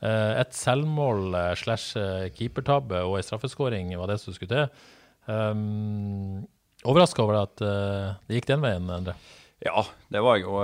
Eh, 0.00 0.34
et 0.40 0.54
selvmål 0.56 1.34
eh, 1.36 1.50
slash 1.60 1.98
eh, 2.00 2.30
keepertabbe 2.32 3.02
og 3.04 3.18
ei 3.18 3.26
straffeskåring 3.26 3.92
var 4.00 4.08
det 4.08 4.16
som 4.22 4.32
skulle 4.32 4.54
til. 4.54 4.86
Um, 5.28 6.46
Overraska 6.88 7.20
over 7.20 7.42
at 7.42 7.60
det 7.60 8.38
gikk 8.38 8.46
den 8.48 8.62
veien, 8.64 8.86
Endre. 8.88 9.12
Ja, 9.60 9.82
det 10.08 10.22
var 10.24 10.38
jeg 10.38 10.46
jo. 10.46 10.54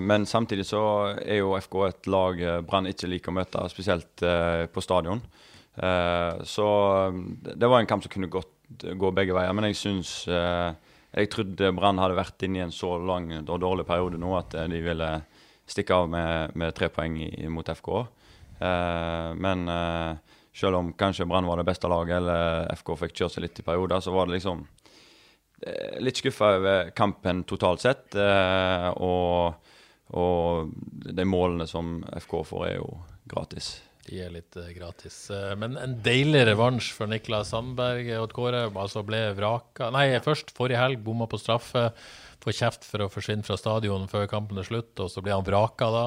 Men 0.00 0.24
samtidig 0.24 0.64
så 0.64 0.80
er 1.20 1.42
jo 1.42 1.50
FK 1.60 1.74
et 1.84 2.08
lag 2.08 2.38
Brann 2.64 2.88
ikke 2.88 3.10
liker 3.10 3.28
å 3.28 3.34
møte, 3.36 3.66
spesielt 3.68 4.24
på 4.72 4.80
stadion. 4.80 5.20
Så 5.76 6.68
det 7.44 7.68
var 7.68 7.82
en 7.82 7.90
kamp 7.90 8.06
som 8.06 8.14
kunne 8.14 8.30
gått, 8.32 8.48
gå 8.80 9.10
begge 9.12 9.36
veier. 9.36 9.52
Men 9.52 9.68
jeg 9.68 9.76
syns 9.82 10.14
Jeg 10.24 11.30
trodde 11.34 11.74
Brann 11.76 12.00
hadde 12.00 12.16
vært 12.16 12.48
inne 12.48 12.62
i 12.62 12.64
en 12.64 12.72
så 12.72 12.94
lang 12.96 13.28
og 13.42 13.60
dårlig 13.60 13.84
periode 13.84 14.16
nå 14.16 14.32
at 14.40 14.56
de 14.72 14.80
ville 14.80 15.10
stikke 15.68 16.00
av 16.00 16.08
med, 16.08 16.56
med 16.56 16.72
tre 16.80 16.88
poeng 16.88 17.20
mot 17.52 17.68
FK. 17.76 17.92
Eh, 18.60 19.34
Men 19.34 19.68
eh, 19.68 20.16
selv 20.52 20.76
om 20.76 20.92
kanskje 20.92 21.26
Brann 21.26 21.48
var 21.48 21.60
det 21.60 21.68
beste 21.68 21.88
laget, 21.88 22.16
eller 22.20 22.70
FK 22.76 22.94
fikk 23.04 23.16
kjørt 23.16 23.36
seg 23.36 23.46
litt 23.46 23.60
i 23.62 23.66
perioder, 23.66 24.00
så 24.04 24.12
var 24.14 24.28
det 24.28 24.36
liksom 24.38 24.64
eh, 25.64 26.00
litt 26.04 26.20
skuffa 26.20 26.54
over 26.58 26.90
kampen 26.96 27.44
totalt 27.48 27.84
sett. 27.84 28.16
og, 28.16 29.70
og 30.10 30.74
de 31.06 31.24
målene 31.24 31.68
som 31.70 32.00
FK 32.20 32.42
får, 32.50 32.66
er 32.68 32.76
jo 32.80 32.90
gratis. 33.30 33.78
De 34.08 34.18
er 34.24 34.32
litt 34.32 34.56
gratis. 34.74 35.16
Men 35.60 35.76
en 35.78 35.92
deilig 36.02 36.40
revansj 36.48 36.88
for 36.96 37.06
Niklas 37.06 37.52
Sandberg. 37.52 38.08
og 38.18 38.32
Kåre 38.34 38.64
altså 38.66 39.04
ble 39.06 39.20
vraka 39.36 39.90
Nei, 39.94 40.08
først 40.24 40.50
forrige 40.56 40.80
helg 40.80 41.04
bomma 41.04 41.28
på 41.30 41.38
straffe. 41.38 41.90
Får 42.42 42.56
kjeft 42.56 42.88
for 42.88 43.04
å 43.04 43.10
forsvinne 43.12 43.46
fra 43.46 43.58
stadion 43.60 44.08
før 44.10 44.26
kampen 44.26 44.58
er 44.58 44.66
slutt, 44.66 44.96
og 44.98 45.12
så 45.12 45.22
blir 45.22 45.36
han 45.36 45.46
vraka 45.46 45.90
da. 45.94 46.04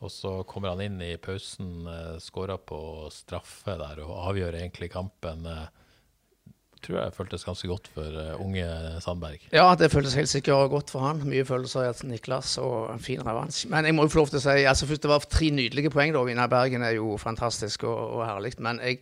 Og 0.00 0.12
så 0.12 0.30
kommer 0.48 0.72
han 0.72 0.80
inn 0.84 1.00
i 1.04 1.16
pausen, 1.20 1.86
eh, 1.86 2.16
skårer 2.22 2.60
på 2.64 2.80
straffe 3.12 3.76
der 3.80 4.00
og 4.06 4.14
avgjør 4.30 4.56
egentlig 4.62 4.90
kampen. 4.94 5.44
Eh, 5.46 5.66
tror 6.84 6.98
jeg 7.00 7.14
føltes 7.16 7.44
ganske 7.46 7.68
godt 7.68 7.88
for 7.94 8.06
uh, 8.16 8.40
unge 8.42 8.66
Sandberg. 9.04 9.42
Ja, 9.52 9.74
det 9.78 9.90
føltes 9.92 10.14
helt 10.18 10.28
sikkert 10.28 10.70
godt 10.72 10.92
for 10.92 11.04
han. 11.04 11.22
Mye 11.28 11.44
følelser 11.44 11.90
i 11.90 12.08
Niklas 12.10 12.56
og 12.62 12.92
en 12.94 13.02
fin 13.02 13.22
revansj. 13.26 13.66
Men 13.72 13.88
jeg 13.88 13.96
må 13.96 14.06
jo 14.06 14.12
få 14.14 14.22
lov 14.22 14.32
til 14.32 14.40
å 14.40 14.44
si 14.44 14.64
altså 14.68 14.88
først 14.88 15.04
det 15.04 15.12
var 15.12 15.26
tre 15.30 15.50
nydelige 15.54 15.92
poeng. 15.92 16.14
da, 16.14 16.24
Vinna 16.26 16.48
Bergen 16.50 16.84
er 16.86 16.96
jo 16.96 17.16
fantastisk 17.20 17.84
og, 17.88 17.98
og 18.16 18.24
herlig. 18.26 18.54
Men 18.58 18.80
jeg, 18.84 19.00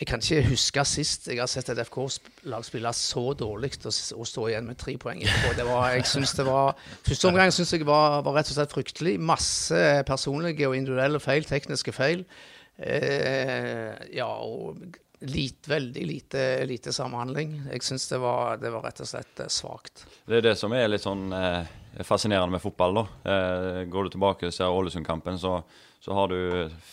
jeg 0.00 0.08
kan 0.10 0.24
ikke 0.24 0.48
huske 0.48 0.84
sist 0.88 1.28
jeg 1.30 1.38
har 1.40 1.50
sett 1.50 1.70
et 1.70 1.82
FK-lag 1.86 2.66
spille 2.66 2.92
så 2.98 3.26
dårlig 3.38 3.72
og, 3.84 3.92
og 4.18 4.26
stå 4.26 4.48
igjen 4.50 4.66
med 4.70 4.80
tre 4.80 4.96
poeng 5.00 5.22
etterpå. 5.22 5.54
Det 5.58 5.68
var, 5.68 5.90
jeg 5.94 6.08
synes 6.10 6.34
det 6.38 6.48
var, 6.48 6.74
Første 7.06 7.30
omgang 7.30 7.54
syns 7.54 7.72
jeg 7.72 7.86
var, 7.86 8.20
var 8.26 8.40
rett 8.40 8.50
og 8.50 8.58
slett 8.58 8.74
fryktelig. 8.74 9.14
Masse 9.20 9.84
personlige 10.06 10.68
og 10.68 10.76
individuelle 10.76 11.22
feil, 11.22 11.46
tekniske 11.48 11.94
feil. 11.94 12.26
Eh, 12.74 13.92
ja, 14.16 14.26
og 14.26 14.98
lit, 15.30 15.66
veldig 15.68 16.04
lite, 16.06 16.42
lite 16.68 16.92
samhandling. 16.92 17.54
Jeg 17.72 17.82
syns 17.86 18.08
det, 18.10 18.18
var- 18.22 18.56
det 18.62 18.70
var 18.74 18.82
rett 18.86 19.00
og 19.00 19.08
slett 19.08 19.40
eh, 19.40 19.48
svakt. 19.52 20.04
Det 20.28 20.38
er 20.40 20.46
det 20.50 20.54
som 20.60 20.72
er 20.76 20.88
litt 20.88 21.04
sånn 21.04 21.32
eh, 21.32 21.64
fascinerende 22.04 22.56
med 22.56 22.62
fotball. 22.62 22.94
da. 23.00 23.06
Eh, 23.32 23.80
går 23.90 24.04
du 24.04 24.14
tilbake 24.16 24.46
og 24.50 24.54
ser 24.56 24.70
Ålesund-kampen, 24.74 25.38
så, 25.38 25.58
så 26.04 26.14
har 26.18 26.28
du 26.32 26.38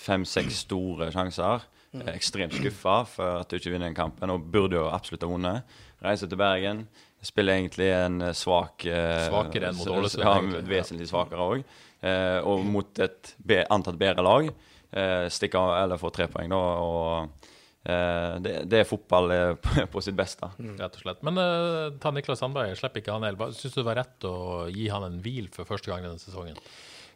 fem-seks 0.06 0.64
store 0.68 1.12
sjanser. 1.14 1.68
Eh, 1.94 2.12
ekstremt 2.16 2.56
skuffa 2.56 3.02
for 3.06 3.42
at 3.44 3.50
du 3.52 3.58
ikke 3.60 3.74
vinner 3.74 3.90
den 3.92 3.98
kampen, 3.98 4.30
og 4.32 4.46
burde 4.54 4.78
jo 4.80 4.88
absolutt 4.92 5.24
ha 5.28 5.32
vunnet. 5.32 5.78
Reiser 6.02 6.30
til 6.32 6.40
Bergen. 6.40 6.86
Spiller 7.22 7.60
egentlig 7.60 7.92
en 7.94 8.22
eh, 8.30 8.34
svak 8.34 8.86
eh, 8.90 9.28
Svakere 9.28 9.70
enn 9.70 9.78
mot 9.78 9.92
Ålesund, 9.98 10.24
Ja, 10.26 10.38
egentlig. 10.40 10.64
vesentlig 10.72 11.10
svakere 11.12 11.48
òg. 11.58 11.64
Eh, 12.02 12.40
og 12.50 12.64
mot 12.66 12.98
et 13.04 13.36
be 13.38 13.60
antatt 13.70 14.00
bedre 14.02 14.24
lag. 14.26 14.48
Eh, 14.92 15.28
stikker 15.32 15.76
eller 15.84 16.00
får 16.02 16.12
tre 16.16 16.26
poeng, 16.34 16.50
da. 16.52 16.58
og 16.58 17.50
det, 17.84 18.54
det 18.70 18.84
er 18.84 18.86
fotball 18.86 19.32
eh, 19.34 19.72
på, 19.92 20.04
sitt 20.06 20.18
beste. 20.18 20.52
Rett 20.78 21.00
og 21.00 21.02
slett. 21.02 21.24
Men 21.26 21.40
uh, 21.42 21.90
ta 22.02 22.14
Niklas 22.14 22.44
Sandberg, 22.44 22.76
Slipper 22.78 23.02
ikke 23.02 23.16
han 23.16 23.26
helt. 23.26 23.42
Syns 23.58 23.74
du 23.74 23.82
det 23.82 23.90
var 23.90 24.02
rett 24.04 24.30
å 24.30 24.38
gi 24.70 24.88
han 24.94 25.08
en 25.08 25.20
hvil 25.24 25.50
for 25.54 25.70
første 25.70 25.90
gang 25.90 26.06
denne 26.06 26.22
sesongen? 26.22 26.60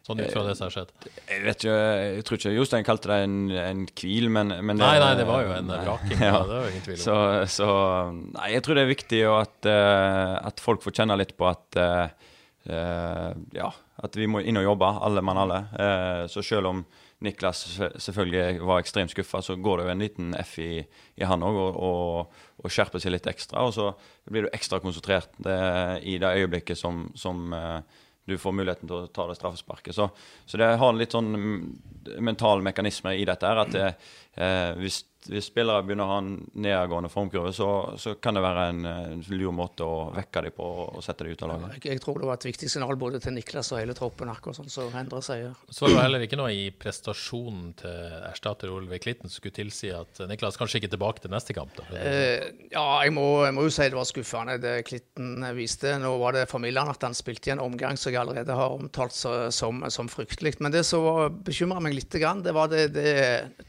Sånn 0.06 0.20
ut 0.22 0.30
fra 0.30 0.44
det 0.46 0.52
som 0.54 0.68
har 0.68 0.74
skjedd. 0.74 0.90
Jeg 1.26 1.40
vet 1.42 1.64
ikke, 1.64 1.78
jeg 1.98 2.26
tror 2.26 2.38
ikke 2.38 2.50
Jostein 2.54 2.84
kalte 2.86 3.10
det 3.10 3.16
en, 3.24 3.38
en 3.58 3.80
hvil, 3.90 4.28
men, 4.30 4.52
men 4.62 4.78
Nei, 4.78 4.92
nei, 5.02 5.08
det 5.18 5.24
var 5.26 5.42
jo 5.42 5.56
en 5.56 5.72
raking 5.72 5.88
vraking. 5.88 6.20
ja. 6.22 6.28
Ja. 6.28 6.42
Det 6.46 6.58
var 6.60 6.68
ingen 6.70 6.84
tvil 6.84 6.94
om. 6.94 7.00
Så, 7.02 7.16
så 7.56 7.70
Nei, 8.36 8.52
jeg 8.52 8.62
tror 8.62 8.78
det 8.78 8.84
er 8.84 8.92
viktig 8.92 9.22
at, 9.32 9.70
eh, 9.72 10.36
at 10.46 10.62
folk 10.62 10.86
får 10.86 10.94
kjenne 11.00 11.18
litt 11.18 11.34
på 11.34 11.48
at 11.50 11.80
uh, 11.82 12.30
eh, 12.70 13.32
Ja, 13.58 13.72
at 14.06 14.20
vi 14.20 14.30
må 14.30 14.44
inn 14.46 14.62
og 14.62 14.68
jobbe, 14.68 14.92
alle 15.08 15.26
mann 15.26 15.42
alle. 15.42 15.58
Uh, 15.74 16.22
så 16.30 16.44
selv 16.46 16.70
om 16.70 16.86
Niklas 17.24 17.62
selvfølgelig 17.96 18.60
var 18.68 18.82
ekstremt 18.82 19.12
skuffa, 19.14 19.40
så 19.42 19.56
går 19.56 19.78
det 19.80 19.84
jo 19.86 19.92
en 19.94 20.02
liten 20.04 20.34
F 20.36 20.58
i, 20.60 20.72
i 21.16 21.24
han 21.24 21.44
òg, 21.46 21.60
og, 21.62 21.78
og, 21.86 22.42
og 22.60 22.72
skjerper 22.72 23.00
seg 23.00 23.14
litt 23.14 23.28
ekstra. 23.30 23.64
Og 23.64 23.72
så 23.72 23.86
blir 24.28 24.44
du 24.44 24.50
ekstra 24.52 24.82
konsentrert 24.84 25.32
det, 25.40 25.56
i 26.04 26.18
det 26.20 26.34
øyeblikket 26.42 26.76
som, 26.76 27.06
som 27.16 27.54
eh, 27.56 28.02
du 28.28 28.36
får 28.42 28.56
muligheten 28.58 28.90
til 28.90 28.98
å 28.98 29.08
ta 29.16 29.24
det 29.30 29.38
straffesparket. 29.38 29.96
Så, 29.96 30.10
så 30.44 30.60
det 30.60 30.68
har 30.76 30.92
en 30.92 31.00
litt 31.00 31.16
sånn 31.16 31.32
mental 32.20 32.64
mekanisme 32.66 33.14
i 33.16 33.24
dette 33.28 33.48
her, 33.48 33.62
at 33.64 33.72
det, 33.72 33.88
eh, 34.36 34.72
hvis, 34.82 35.04
hvis 35.30 35.48
spillere 35.50 35.84
begynner 35.86 36.06
å 36.06 36.12
ha 36.14 36.18
en 36.22 36.32
nedadgående 36.54 37.10
formkurve, 37.12 37.52
så, 37.56 37.68
så 38.00 38.16
kan 38.22 38.36
det 38.36 38.44
være 38.44 38.66
en, 38.72 38.82
en 38.90 39.24
lur 39.32 39.54
måte 39.54 39.86
å 39.86 40.10
vekke 40.16 40.46
dem 40.46 40.56
på 40.56 40.66
og 40.86 41.02
sette 41.04 41.26
dem 41.26 41.36
ut 41.36 41.44
av 41.46 41.52
laget. 41.52 41.76
Jeg, 41.78 41.96
jeg 41.96 42.02
tror 42.04 42.20
det 42.22 42.28
var 42.30 42.40
et 42.40 42.48
viktig 42.48 42.70
signal 42.72 42.98
både 43.00 43.20
til 43.22 43.36
Niklas 43.36 43.72
og 43.74 43.80
hele 43.80 43.96
troppen, 43.96 44.30
akkurat 44.32 44.60
sånn 44.60 44.72
som 44.72 44.96
Endre 44.96 45.22
sier. 45.24 45.54
Så 45.70 45.86
var 45.86 45.94
det 45.94 46.04
heller 46.06 46.26
ikke 46.26 46.40
noe 46.40 46.52
i 46.54 46.68
prestasjonen 46.74 47.72
til 47.80 48.16
erstatter 48.30 48.72
Olve 48.72 49.00
Klitten 49.02 49.30
som 49.30 49.40
skulle 49.40 49.56
tilsi 49.56 49.92
at 49.94 50.22
Niklas 50.30 50.58
kanskje 50.60 50.80
ikke 50.80 50.90
er 50.90 50.96
tilbake 50.96 51.24
til 51.24 51.34
neste 51.34 51.56
kamp. 51.56 51.74
Da. 51.76 51.86
Eh, 51.98 52.46
ja, 52.72 52.86
jeg 53.04 53.14
må, 53.16 53.26
jeg 53.46 53.56
må 53.56 53.66
jo 53.66 53.74
si 53.74 53.88
det 53.90 53.98
var 53.98 54.08
skuffende, 54.08 54.58
det 54.62 54.76
Klitten 54.88 55.44
viste. 55.56 55.96
Nå 56.02 56.14
var 56.22 56.36
det 56.36 56.46
formildende 56.50 56.94
at 56.96 57.06
han 57.08 57.16
spilte 57.16 57.50
i 57.50 57.56
en 57.56 57.64
omgang 57.64 57.98
som 58.00 58.12
jeg 58.12 58.20
allerede 58.22 58.56
har 58.56 58.76
omtalt 58.76 59.14
så, 59.16 59.34
som, 59.54 59.84
som 59.92 60.10
fryktelig. 60.10 60.56
Men 60.64 60.74
det 60.74 60.84
som 60.88 61.06
bekymra 61.46 61.82
meg 61.82 61.96
litt, 61.96 62.12
det 62.12 62.54
var 62.54 62.70
det, 62.72 62.88
det 62.94 63.12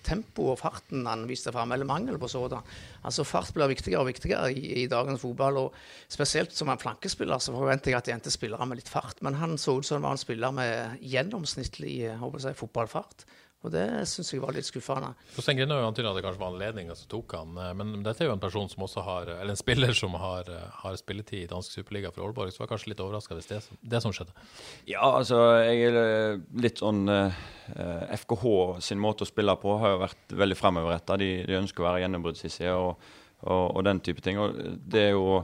tempoet 0.08 0.56
og 0.56 0.62
farten 0.62 1.06
han 1.08 1.26
viste 1.30 1.47
fram, 1.56 1.72
eller 1.72 1.88
mangel 1.88 2.20
på 2.20 2.30
sådan. 2.32 2.66
Altså 3.06 3.26
Fart 3.28 3.54
blir 3.56 3.72
viktigere 3.72 4.04
og 4.04 4.10
viktigere 4.10 4.52
i, 4.54 4.84
i 4.84 4.88
dagens 4.92 5.22
fotball. 5.22 5.58
og 5.62 5.76
Spesielt 6.12 6.56
som 6.56 6.70
en 6.70 6.82
flankespiller 6.82 7.42
så 7.44 7.56
forventer 7.56 7.94
jeg 7.94 8.02
at 8.02 8.10
de 8.10 8.16
endte 8.16 8.34
spillere 8.34 8.66
med 8.70 8.82
litt 8.82 8.92
fart. 8.92 9.22
Men 9.26 9.40
han 9.42 9.58
så 9.62 9.80
ut 9.80 9.88
som 9.88 10.00
han 10.00 10.10
var 10.10 10.18
en 10.18 10.24
spiller 10.24 10.56
med 10.56 11.04
gjennomsnittlig 11.04 11.98
håper 12.22 12.50
jeg, 12.50 12.60
fotballfart. 12.60 13.28
Og 13.65 13.72
det 13.74 13.88
syns 14.06 14.30
jeg 14.30 14.41
var 14.41 14.54
litt 14.54 14.67
skuffende. 14.67 15.10
Jostein 15.34 15.58
Grinde 15.58 15.80
antyda 15.82 16.12
at 16.12 16.20
det 16.20 16.24
kanskje 16.24 16.41
var 16.43 16.52
anledninga 16.54 16.93
som 16.96 17.10
tok 17.10 17.34
han, 17.39 17.56
eh, 17.58 17.74
men 17.80 18.04
dette 18.06 18.22
er 18.22 18.30
jo 18.30 18.36
en 18.36 18.43
person 18.43 18.70
som 18.70 18.86
også 18.86 19.04
har, 19.04 19.32
eller 19.34 19.56
en 19.56 19.60
spiller 19.60 19.98
som 19.98 20.13
har, 20.22 20.52
eh, 20.54 20.67
har 20.84 21.00
spilletid 21.00 21.41
i 21.41 21.50
dansk 21.50 21.80
superliga 21.80 22.12
for 22.13 22.28
Aalborg, 22.28 22.54
så 22.54 22.62
var 22.62 22.67
jeg 22.67 22.74
kanskje 22.76 22.91
litt 22.93 23.02
overraska 23.02 23.38
hvis 23.38 23.50
det, 23.50 23.62
det 23.82 24.04
som 24.04 24.13
skjedde. 24.13 24.36
Ja, 24.86 25.10
altså 25.10 25.41
jeg 25.65 25.89
er 25.89 26.00
eh, 26.04 26.39
litt 26.62 26.84
sånn 26.84 27.10
uh, 27.10 27.34
FKH 28.13 28.78
sin 28.86 29.02
måte 29.02 29.26
å 29.26 29.30
spille 29.32 29.58
på 29.58 29.80
har 29.82 29.96
jo 29.96 30.04
vært 30.06 30.38
veldig 30.46 30.62
fremoverretta. 30.62 31.17
De, 31.17 31.32
de, 31.50 31.58
ønsker 31.58 31.82
å 31.82 31.89
være 31.89 32.06
gjennombruddshissige 32.06 32.78
og, 32.78 33.08
og, 33.41 33.63
og, 33.74 33.82
den 33.89 34.06
type 34.06 34.22
ting. 34.22 34.38
Og 34.38 34.54
det 34.86 35.10
er 35.10 35.17
jo 35.17 35.41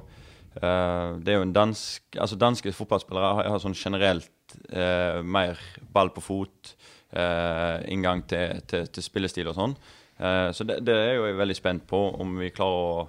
Uh, 0.53 1.17
det 1.25 1.31
er 1.33 1.39
jo 1.39 1.45
en 1.47 1.53
dansk 1.55 2.13
altså 2.21 2.35
Danske 2.37 2.69
fotballspillere 2.77 3.29
har, 3.39 3.47
har 3.49 3.61
sånn 3.63 3.73
generelt 3.73 4.53
uh, 4.69 5.17
mer 5.25 5.57
ball 5.95 6.11
på 6.13 6.21
fot, 6.21 6.75
uh, 6.75 6.92
inngang 7.13 8.23
til, 8.29 8.61
til, 8.69 8.87
til, 8.89 9.05
spillestil 9.05 9.51
og 9.51 9.57
sånn. 9.57 9.75
så 10.17 10.65
det, 10.65 10.79
det, 10.87 10.93
er 10.97 11.11
jo 11.17 11.27
jeg 11.27 11.37
veldig 11.37 11.55
spent 11.57 11.83
på, 11.89 11.99
om 12.21 12.37
vi 12.39 12.49
klarer 12.53 12.87
å 12.87 13.03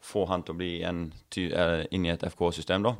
få 0.00 0.24
han 0.30 0.44
til 0.44 0.54
å 0.54 0.60
bli 0.60 0.70
en 0.88 1.02
ty, 1.28 1.50
inn 1.92 2.06
i 2.06 2.12
et 2.12 2.24
FK-system. 2.24 2.86
da. 2.88 2.94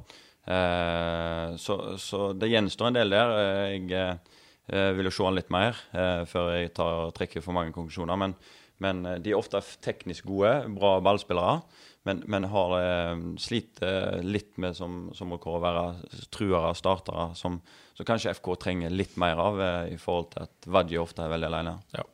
Så, 1.57 1.77
så, 2.01 2.21
det 2.37 2.51
gjenstår 2.53 2.91
en 2.91 2.99
del 2.99 3.17
der. 3.17 3.35
jeg 3.73 4.97
vil 4.99 5.09
jo 5.09 5.15
se 5.17 5.29
han 5.29 5.39
litt 5.39 5.53
mer 5.53 5.81
før 6.29 6.53
jeg 6.59 6.75
tar 6.77 7.15
trekker 7.17 7.45
for 7.45 7.57
mange 7.57 7.73
konklusjoner. 7.77 8.21
Men, 8.21 8.37
men 8.85 9.05
de 9.21 9.33
er 9.33 9.41
ofte 9.41 9.63
teknisk 9.81 10.29
gode, 10.29 10.53
bra 10.77 10.99
ballspillere 11.05 11.61
men, 12.03 12.23
men 12.27 12.45
har 12.45 12.77
eh, 12.81 13.17
slitt 13.39 13.83
eh, 13.85 14.21
litt 14.25 14.57
med 14.61 14.77
som, 14.77 15.11
som 15.17 15.35
å 15.37 15.59
være 15.61 15.85
truere, 16.33 16.73
startere, 16.79 17.31
som, 17.37 17.59
som, 17.93 18.07
kanskje 18.09 18.33
FK 18.39 18.55
trenger 18.63 18.95
litt 18.95 19.19
mer 19.21 19.41
av, 19.41 19.61
eh, 19.61 19.93
i 19.95 19.99
forhold 20.01 20.31
til 20.33 20.47
at 20.47 20.71
Vadje 20.73 21.03
ofte 21.03 21.27
er 21.27 21.35
veldig 21.35 21.51
alene. 21.51 21.77
Ja. 21.97 22.07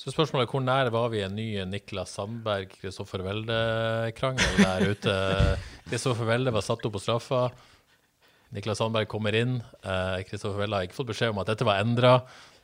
Så 0.00 0.14
spørsmålet 0.14 0.46
er 0.46 0.54
hvor 0.54 0.64
nær 0.64 0.88
var 0.94 1.10
vi 1.12 1.20
en 1.20 1.36
ny 1.36 1.50
Niklas 1.68 2.14
Sandberg, 2.16 2.72
Kristoffer 2.80 3.20
Welde-krangel 3.26 4.62
der 4.62 4.86
ute? 4.94 5.16
Kristoffer 5.90 6.30
Welde 6.30 6.54
var 6.56 6.64
satt 6.64 6.86
opp 6.88 6.96
på 6.96 7.02
straffa. 7.04 7.50
Niklas 8.56 8.80
Sandberg 8.80 9.10
kommer 9.12 9.36
inn. 9.36 9.58
Kristoffer 10.24 10.62
Welde 10.62 10.78
har 10.78 10.88
ikke 10.88 10.96
fått 10.96 11.10
beskjed 11.12 11.34
om 11.34 11.42
at 11.44 11.52
dette 11.52 11.68
var 11.68 11.84
endra. 11.84 12.14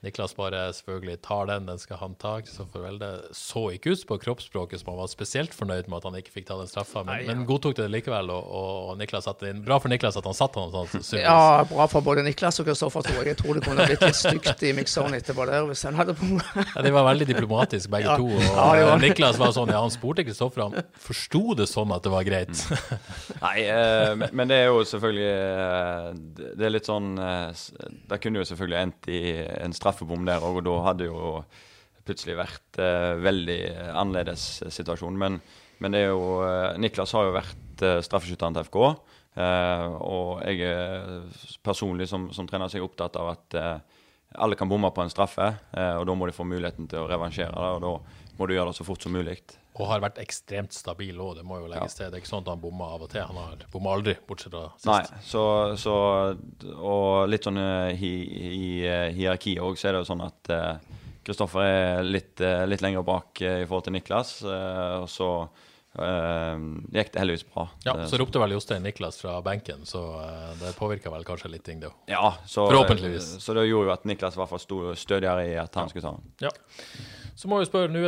Niklas 0.06 0.36
bare 0.38 0.68
selvfølgelig 0.76 1.20
tar 1.26 1.48
den, 1.50 1.66
den 1.66 1.80
skal 1.82 1.98
han 2.00 2.14
ta. 2.20 2.36
Kristoffer 2.44 2.84
Welde 2.84 3.10
så 3.34 3.66
ikke 3.74 3.96
ut 3.96 4.04
på 4.06 4.18
kroppsspråket 4.22 4.80
som 4.82 4.92
han 4.92 5.00
var 5.00 5.10
spesielt 5.10 5.54
fornøyd 5.56 5.90
med 5.90 5.98
at 5.98 6.08
han 6.08 6.18
ikke 6.20 6.34
fikk 6.36 6.48
ta 6.50 6.58
den 6.60 6.70
straffa, 6.70 7.02
men, 7.02 7.12
Nei, 7.12 7.24
ja. 7.24 7.32
men 7.32 7.46
godtok 7.48 7.76
det 7.78 7.88
likevel. 7.90 8.30
Og, 8.34 8.50
og, 8.60 8.92
Niklas 9.00 9.26
satte 9.26 9.50
inn. 9.50 9.64
Bra 9.66 9.80
for 9.82 9.92
Niklas 9.92 10.18
at 10.20 10.28
han 10.28 10.36
satte 10.36 10.62
han 10.62 10.72
sånn. 10.72 11.20
Ja, 11.20 11.64
bra 11.68 11.88
for 11.90 12.06
både 12.06 12.24
Niklas 12.26 12.60
og 12.62 12.68
Kristoffer, 12.70 13.04
tror 13.06 13.20
jeg. 13.20 13.34
Jeg 13.34 13.40
tror 13.42 13.58
det 13.58 13.64
kunne 13.66 13.88
blitt 13.88 14.04
litt 14.04 14.18
stygt 14.18 14.62
i 14.66 14.72
mikseren 14.76 15.16
etterpå 15.18 15.48
der 15.50 15.66
hvis 15.66 15.82
han 15.88 15.98
hadde 15.98 16.14
ja, 16.16 16.84
De 16.84 16.94
var 16.94 17.08
veldig 17.10 17.28
diplomatiske 17.32 17.92
begge 17.92 18.12
ja. 18.12 18.16
to. 18.20 18.30
Og 18.30 18.78
ja, 18.78 18.94
Niklas 19.02 19.40
var 19.42 19.54
sånn, 19.56 19.72
ja, 19.74 19.82
han 19.82 19.94
spurte 19.94 20.24
Kristoffer, 20.26 20.68
han 20.68 20.90
forsto 21.02 21.56
det 21.58 21.68
sånn 21.70 21.94
at 21.96 22.06
det 22.06 22.14
var 22.14 22.26
greit. 22.28 22.54
Nei, 23.44 23.56
eh, 23.66 24.26
men 24.30 24.50
det 24.50 24.62
er 24.62 24.70
jo 24.70 24.82
selvfølgelig 24.86 25.28
eh, 25.32 26.08
Det 26.56 26.66
er 26.66 26.72
litt 26.72 26.88
sånn 26.88 27.16
eh, 27.20 27.64
Det 28.08 28.18
kunne 28.22 28.40
jo 28.40 28.46
selvfølgelig 28.48 28.78
endt 28.80 29.10
i 29.12 29.20
en 29.60 29.74
straff 29.76 29.95
straffebom 29.96 30.26
der 30.28 30.44
òg, 30.44 30.60
og 30.60 30.66
da 30.66 30.76
hadde 30.90 31.08
jo 31.08 31.20
plutselig 32.06 32.36
vært 32.38 32.78
eh, 32.78 33.16
veldig 33.18 33.60
annerledes 33.96 34.62
situasjon. 34.70 35.16
Men, 35.18 35.40
men, 35.80 35.92
det 35.92 36.04
er 36.04 36.12
jo 36.12 36.42
eh, 36.46 36.76
Niklas 36.78 37.14
har 37.16 37.26
jo 37.26 37.34
vært 37.34 37.82
eh, 37.82 38.02
straffeskytteren 38.04 38.54
til 38.54 38.68
FK. 38.68 38.78
Eh, 39.36 39.96
og 40.06 40.44
jeg 40.46 40.62
er 40.70 41.24
personlig 41.66 42.08
som, 42.08 42.30
som 42.32 42.46
trener 42.46 42.70
så 42.70 42.78
er 42.78 42.86
opptatt 42.86 43.18
av 43.18 43.32
at 43.34 43.58
eh, 43.58 43.76
alle 44.36 44.58
kan 44.58 44.68
bomme 44.68 44.92
på 44.94 45.02
en 45.02 45.10
straffe, 45.10 45.50
eh, 45.72 45.94
og 45.96 46.06
da 46.06 46.14
må 46.14 46.28
de 46.28 46.36
få 46.36 46.46
muligheten 46.46 46.88
til 46.90 47.02
å 47.02 47.10
revansjere 47.10 47.56
det. 47.56 47.74
og 47.76 47.82
da 47.82 48.36
må 48.38 48.46
du 48.46 48.54
gjøre 48.54 48.70
det 48.70 48.78
så 48.78 48.86
fort 48.86 49.02
som 49.02 49.16
mulig. 49.16 49.40
Og 49.76 49.90
har 49.90 50.00
vært 50.00 50.20
ekstremt 50.22 50.72
stabil 50.72 51.18
òg, 51.20 51.34
det 51.38 51.44
må 51.44 51.58
jo 51.60 51.68
legges 51.68 51.96
ja. 51.96 51.98
til. 51.98 52.12
Det 52.12 52.18
er 52.18 52.24
ikke 52.24 52.30
sånn 52.30 52.44
at 52.46 52.52
han 52.54 52.62
bommer 52.62 52.94
av 52.96 53.04
og 53.04 53.10
til. 53.12 53.24
Han 53.28 53.40
har 53.42 53.64
bomma 53.72 53.92
aldri, 53.96 54.16
bortsett 54.28 54.54
fra 54.54 54.70
sist. 54.72 54.88
Nei, 54.88 55.22
så, 55.28 55.42
så 55.80 55.96
Og 56.80 57.28
litt 57.28 57.44
sånn 57.44 57.60
eh, 57.60 58.06
i, 58.08 58.12
i 58.46 58.70
eh, 58.88 59.10
hierarkiet 59.16 59.60
òg, 59.64 59.76
så 59.76 59.90
er 59.90 59.96
det 59.96 60.04
jo 60.04 60.10
sånn 60.12 60.24
at 60.24 60.52
Kristoffer 61.26 61.64
uh, 61.64 61.68
er 61.68 62.04
litt, 62.06 62.34
uh, 62.40 62.64
litt 62.70 62.84
lenger 62.84 63.04
bak 63.04 63.42
uh, 63.42 63.60
i 63.60 63.66
forhold 63.66 63.88
til 63.88 63.96
Niklas. 63.98 64.38
og 64.46 65.08
så 65.10 65.30
gikk 65.96 67.08
det 67.14 67.20
heldigvis 67.22 67.46
bra. 67.48 67.62
Ja, 67.86 67.94
Så 68.04 68.18
ropte 68.20 68.36
vel 68.36 68.52
Jostein 68.52 68.82
Niklas 68.84 69.16
fra 69.16 69.38
benken, 69.40 69.86
så 69.88 70.02
det 70.60 70.74
påvirka 70.76 71.08
vel 71.08 71.24
kanskje 71.24 71.48
litt 71.54 71.64
ting, 71.64 71.78
det 71.80 71.88
òg. 71.88 71.94
Ja, 72.12 72.34
så, 72.44 72.66
Forhåpentligvis. 72.68 73.30
Så 73.40 73.56
det 73.56 73.64
gjorde 73.64 73.88
jo 73.88 73.94
at 73.94 74.04
Niklas 74.04 74.36
i 74.36 74.42
hvert 74.42 74.50
fall 74.50 74.60
sto 74.60 74.80
stødigere 74.92 75.46
i 75.48 75.54
at 75.56 75.72
han 75.80 75.88
ja. 75.88 75.94
skulle 75.94 76.04
ta 76.04 76.12
den. 76.18 76.34
Ja. 76.44 76.52
Så 77.36 77.50
må 77.52 77.58
vi 77.60 77.66
spørre, 77.68 77.90
nå 77.92 78.00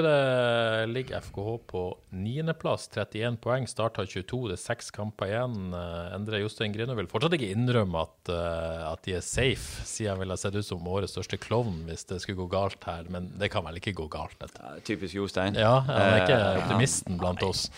ligger 0.88 1.20
FKH 1.20 1.48
på 1.68 1.82
niendeplass, 2.16 2.86
31 2.94 3.36
poeng. 3.44 3.66
Starta 3.68 4.06
22, 4.08 4.38
det 4.48 4.56
er 4.56 4.62
seks 4.62 4.88
kamper 4.94 5.28
igjen. 5.28 5.74
Uh, 5.74 6.14
Endre 6.16 6.40
Jostein 6.40 6.72
Grine 6.72 6.96
vil 6.96 7.10
fortsatt 7.10 7.36
ikke 7.36 7.50
innrømme 7.52 8.06
at, 8.06 8.30
uh, 8.32 8.86
at, 8.94 9.02
de 9.04 9.18
er 9.18 9.26
safe, 9.26 9.84
siden 9.84 10.14
han 10.14 10.22
ville 10.22 10.38
sett 10.40 10.56
ut 10.56 10.64
som 10.64 10.88
årets 10.88 11.12
største 11.12 11.36
klovn 11.44 11.82
hvis 11.90 12.08
det 12.08 12.22
skulle 12.24 12.40
gå 12.40 12.48
galt 12.56 12.88
her. 12.88 13.04
Men 13.12 13.28
det 13.36 13.52
kan 13.52 13.68
vel 13.68 13.76
ikke 13.82 13.92
gå 14.00 14.08
galt? 14.16 14.48
Ja, 14.48 14.72
typisk 14.88 15.20
Jostein. 15.20 15.60
Ja, 15.60 15.76
han 15.84 16.06
er 16.06 16.24
ikke 16.24 16.40
uh, 16.40 16.62
optimisten 16.62 17.20
blant 17.20 17.44
oss. 17.44 17.68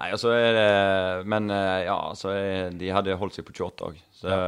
Nei, 0.00 0.10
altså 0.10 0.34
er 0.34 0.52
det 0.58 0.68
Men 1.30 1.46
ja, 1.54 1.94
altså 2.10 2.34
er, 2.34 2.74
de 2.74 2.90
hadde 2.90 3.14
holdt 3.20 3.38
seg 3.38 3.46
på 3.46 3.54
28 3.54 3.92
òg. 3.92 4.06
Så 4.18 4.34
ja. 4.34 4.46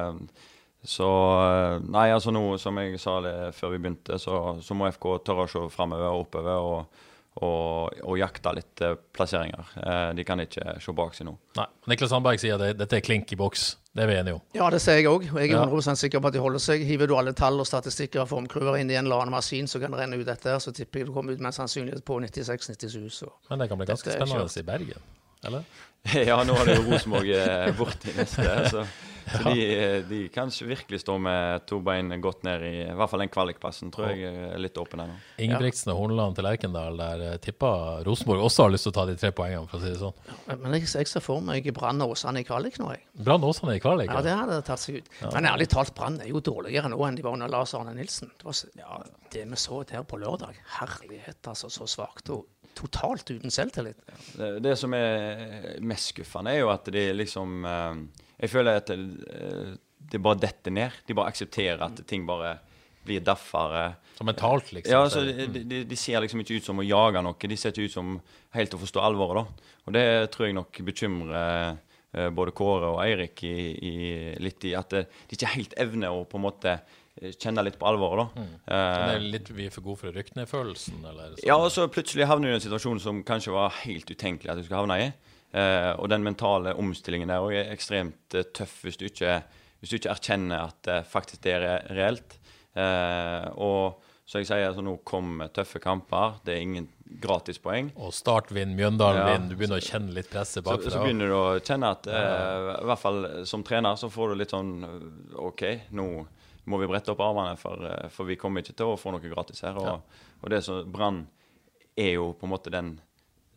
Så 0.88 1.08
eh, 1.44 1.80
Nei, 1.92 2.08
altså 2.14 2.32
nå, 2.32 2.40
som 2.56 2.78
jeg 2.80 2.96
sa 3.02 3.18
det 3.20 3.34
før 3.58 3.74
vi 3.74 3.82
begynte, 3.82 4.16
så, 4.20 4.56
så 4.64 4.76
må 4.76 4.88
FK 4.88 5.10
tørre 5.26 5.44
å 5.44 5.50
se 5.52 5.66
framover 5.74 6.08
og 6.08 6.22
oppover 6.22 6.62
og, 6.64 7.02
og, 7.44 7.98
og 8.08 8.14
jakte 8.16 8.54
litt 8.56 8.80
eh, 8.86 8.94
plasseringer. 9.12 9.74
Eh, 9.82 10.06
de 10.16 10.24
kan 10.24 10.40
ikke 10.40 10.78
se 10.80 10.94
bak 10.96 11.12
seg 11.18 11.28
nå. 11.28 11.34
Nei. 11.58 11.66
Niklas 11.92 12.14
Sandberg 12.14 12.40
sier 12.40 12.56
at 12.56 12.80
dette 12.80 12.96
er 12.96 13.04
klink 13.04 13.36
i 13.36 13.36
boks. 13.36 13.66
Det 13.92 14.06
er 14.06 14.08
vi 14.08 14.16
enige 14.16 14.38
om. 14.38 14.46
Ja, 14.56 14.70
det 14.72 14.80
sier 14.80 14.96
jeg 15.02 15.10
òg. 15.10 15.26
Jeg 15.28 15.52
er 15.52 15.60
100 15.66 16.00
sikker 16.00 16.22
på 16.24 16.30
at 16.30 16.38
de 16.38 16.42
holder 16.46 16.64
seg. 16.64 16.86
Hiver 16.88 17.10
du 17.10 17.12
alle 17.18 17.36
tall 17.36 17.60
og 17.60 17.68
statistikker 17.68 18.22
og 18.24 18.30
formkruer 18.32 18.80
inn 18.80 18.88
i 18.88 18.96
en 18.96 19.10
eller 19.10 19.26
annen 19.26 19.36
maskin, 19.36 19.68
så 19.68 19.82
kan 19.82 19.92
det 19.92 20.00
renne 20.00 20.16
ut 20.16 20.24
dette, 20.24 20.56
så 20.64 20.72
tipper 20.72 21.02
jeg 21.02 21.10
du 21.10 21.12
kommer 21.18 21.36
ut 21.36 21.42
med 21.42 21.50
en 21.50 21.58
sannsynlighet 21.58 22.06
på 22.08 22.16
96-97. 22.24 23.28
Men 23.52 23.60
det 23.60 23.68
kan 23.68 23.82
bli 23.82 23.90
ganske 23.92 24.16
spennende 24.16 24.48
i 24.48 24.66
Bergen, 24.72 25.12
eller? 25.50 25.68
ja, 26.30 26.40
nå 26.48 26.56
har 26.56 26.64
det 26.64 26.78
jo 26.78 26.88
Rosenborg 26.88 27.76
borti 27.76 28.16
neste. 28.16 28.48
så 28.72 28.88
så 29.36 29.52
de, 29.52 29.64
de 30.08 30.20
kan 30.32 30.50
virkelig 30.50 31.02
stå 31.02 31.18
med 31.22 31.66
to 31.68 31.80
bein 31.84 32.12
godt 32.22 32.44
ned 32.46 32.64
i 32.66 32.74
i 32.88 32.96
hvert 32.96 33.10
fall 33.10 33.22
den 33.22 33.32
kvalikplassen. 33.32 33.92
Tror 33.94 34.12
jeg 34.12 34.32
er 34.48 34.60
litt 34.60 34.78
åpen 34.80 35.02
ennå. 35.04 35.16
Ingebrigtsen 35.42 35.92
og 35.92 36.00
Horneland 36.00 36.38
til 36.38 36.46
Lerkendal, 36.46 36.98
der 36.98 37.24
eh, 37.26 37.36
tippa 37.42 37.70
Rosenborg 38.06 38.46
også 38.46 38.66
har 38.66 38.74
lyst 38.74 38.88
til 38.88 38.94
å 38.94 38.96
ta 38.98 39.06
de 39.08 39.16
tre 39.20 39.32
poengene, 39.36 39.68
for 39.70 39.78
å 39.78 39.84
si 39.84 39.92
det 39.92 40.00
sånn. 40.00 40.58
Men 40.64 40.76
jeg, 40.78 40.88
jeg 41.00 41.10
ser 41.10 41.24
for 41.24 41.44
meg 41.44 41.68
Brann 41.76 42.02
Åsane 42.04 42.42
i 42.42 42.48
kvalik 42.48 42.78
nå, 42.82 42.90
jeg. 42.96 43.04
Brann 43.28 43.46
Åsane 43.46 43.78
i 43.78 43.82
kvalik? 43.82 44.12
Ja, 44.12 44.22
det 44.24 44.36
hadde 44.40 44.60
tatt 44.66 44.82
seg 44.82 45.00
ut. 45.00 45.10
Ja. 45.22 45.32
Men 45.36 45.50
ærlig 45.52 45.68
talt, 45.72 45.94
Brann 45.98 46.20
er 46.24 46.30
jo 46.30 46.42
dårligere 46.44 46.92
nå 46.92 47.00
enn 47.06 47.18
de 47.18 47.26
var 47.26 47.38
under 47.38 47.50
Lars 47.52 47.74
Arne 47.78 47.94
Nilsen. 47.96 48.32
Det, 48.36 48.48
var, 48.48 48.62
ja, 48.78 49.00
det 49.34 49.48
vi 49.52 49.60
så 49.60 49.82
her 49.90 50.06
på 50.08 50.20
lørdag, 50.20 50.58
herlighet, 50.78 51.40
altså. 51.46 51.70
Så 51.72 51.86
svakt 51.90 52.30
og 52.32 52.46
totalt 52.78 53.30
uten 53.30 53.52
selvtillit. 53.52 53.98
Det, 54.36 54.58
det, 54.64 54.74
som 54.78 54.94
er 54.96 55.78
mest 55.84 56.12
skuffende, 56.12 56.54
er 56.54 56.62
jo 56.62 56.72
at 56.72 56.88
de 56.94 57.04
liksom 57.16 57.66
eh, 57.66 58.00
jeg 58.38 58.52
føler 58.52 58.80
at 58.80 58.90
det, 58.90 58.98
eh, 59.34 59.76
det 60.08 60.20
bare 60.22 60.40
detter 60.40 60.74
ned. 60.74 61.02
De 61.06 61.16
bare 61.16 61.32
aksepterer 61.32 61.82
at 61.84 62.02
ting 62.08 62.26
bare 62.26 62.58
blir 63.08 63.24
daffere. 63.24 63.96
Så 64.18 64.24
mentalt, 64.26 64.72
liksom? 64.72 64.92
Ja, 64.92 65.02
altså, 65.02 65.24
de, 65.24 65.64
de, 65.64 65.82
de, 65.88 65.98
ser 65.98 66.22
liksom 66.22 66.42
ikke 66.42 66.58
ut 66.58 66.68
som 66.68 66.80
å 66.80 66.86
jage 66.86 67.22
noe. 67.24 67.50
De 67.50 67.58
ser 67.58 67.74
ikke 67.74 67.88
ut 67.88 67.96
som 67.96 68.14
helt 68.56 68.74
å 68.74 68.80
forstå 68.82 69.02
alvoret. 69.02 69.44
da. 69.44 69.74
Og 69.88 69.96
det 69.96 70.06
tror 70.34 70.48
jeg 70.48 70.56
nok 70.58 70.80
bekymrer 70.86 71.76
eh, 72.12 72.30
både 72.34 72.54
Kåre 72.56 72.94
og 72.94 73.02
Eirik 73.04 73.44
i, 73.48 73.58
i, 73.74 73.94
litt 74.42 74.66
i 74.68 74.74
at 74.78 74.96
de 74.96 75.04
ikke 75.34 75.54
helt 75.54 75.76
evner 75.80 76.14
å 76.14 76.26
på 76.28 76.40
en 76.40 76.46
måte 76.46 76.74
eh, 76.74 77.32
kjenne 77.34 77.64
litt 77.66 77.78
på 77.80 77.88
alvoret. 77.90 78.26
da. 78.26 78.44
Mm. 78.44 78.52
Det 78.66 79.14
er 79.14 79.30
litt 79.36 79.52
vi 79.54 79.68
er 79.68 79.74
for 79.74 79.86
gode 79.86 80.02
for 80.02 80.12
å 80.12 80.16
rykke 80.18 80.36
ned-følelsen? 80.38 81.06
Ja, 81.46 81.58
og 81.58 81.70
så 81.74 81.88
plutselig 81.92 82.28
havner 82.30 82.50
du 82.50 82.56
i 82.56 82.60
en 82.60 82.66
situasjon 82.68 83.02
som 83.02 83.24
kanskje 83.26 83.56
var 83.56 83.74
helt 83.84 84.10
utenkelig 84.10 84.52
at 84.52 84.60
du 84.60 84.66
skulle 84.66 84.84
havne 84.84 85.00
i. 85.06 85.10
Uh, 85.48 85.94
og 85.96 86.10
den 86.12 86.26
mentale 86.26 86.74
omstillingen 86.76 87.30
der 87.32 87.46
er 87.56 87.70
ekstremt 87.72 88.36
uh, 88.36 88.44
tøff 88.52 88.82
hvis 88.84 88.98
du, 89.00 89.06
ikke, 89.08 89.38
hvis 89.80 89.90
du 89.90 89.96
ikke 89.96 90.12
erkjenner 90.12 90.66
at 90.66 90.82
det 90.84 90.98
faktisk 91.08 91.40
det 91.46 91.56
er 91.56 91.88
reelt. 91.96 92.36
og 93.56 94.04
så 94.28 94.42
jeg 94.42 94.46
sier, 94.50 94.66
altså, 94.68 94.82
nå 94.84 94.98
kommer 95.08 95.48
tøffe 95.56 95.80
kamper. 95.80 96.34
Det 96.44 96.52
er 96.52 96.60
ingen 96.60 96.90
gratispoeng. 97.22 97.88
Og 97.96 98.12
Start 98.12 98.52
vinner, 98.52 98.76
Mjøndalen 98.76 99.22
ja, 99.22 99.30
vinner. 99.32 99.48
Du 99.48 99.56
begynner 99.56 99.80
å 99.80 99.86
kjenne 99.86 100.12
litt 100.12 100.28
presset 100.28 100.66
bakfra. 100.66 100.84
Så, 100.84 100.98
så, 100.98 101.00
begynner 101.00 101.32
du 101.32 101.36
å 101.38 101.46
kjenne 101.64 101.94
at 101.96 102.10
i 102.12 102.84
hvert 102.90 103.00
fall 103.00 103.22
som 103.48 103.64
trener 103.64 103.96
så 103.96 104.10
får 104.12 104.34
du 104.34 104.42
litt 104.42 104.52
sånn 104.52 104.74
OK, 105.48 105.64
nå 105.96 106.06
må 106.68 106.82
vi 106.82 106.90
brette 106.92 107.14
opp 107.14 107.24
armene, 107.24 107.56
for, 107.56 107.88
for 108.12 108.28
vi 108.28 108.36
kommer 108.36 108.60
ikke 108.60 108.76
til 108.76 108.92
å 108.92 109.00
få 109.00 109.16
noe 109.16 109.32
gratis 109.32 109.64
her. 109.64 109.80
Og, 109.80 109.88
ja. 109.88 110.28
og 110.42 110.52
det 110.52 110.60
som 110.66 110.84
Brann 110.92 111.24
er 111.96 112.18
jo 112.18 112.34
på 112.36 112.44
en 112.44 112.52
måte 112.52 112.72
den 112.74 112.98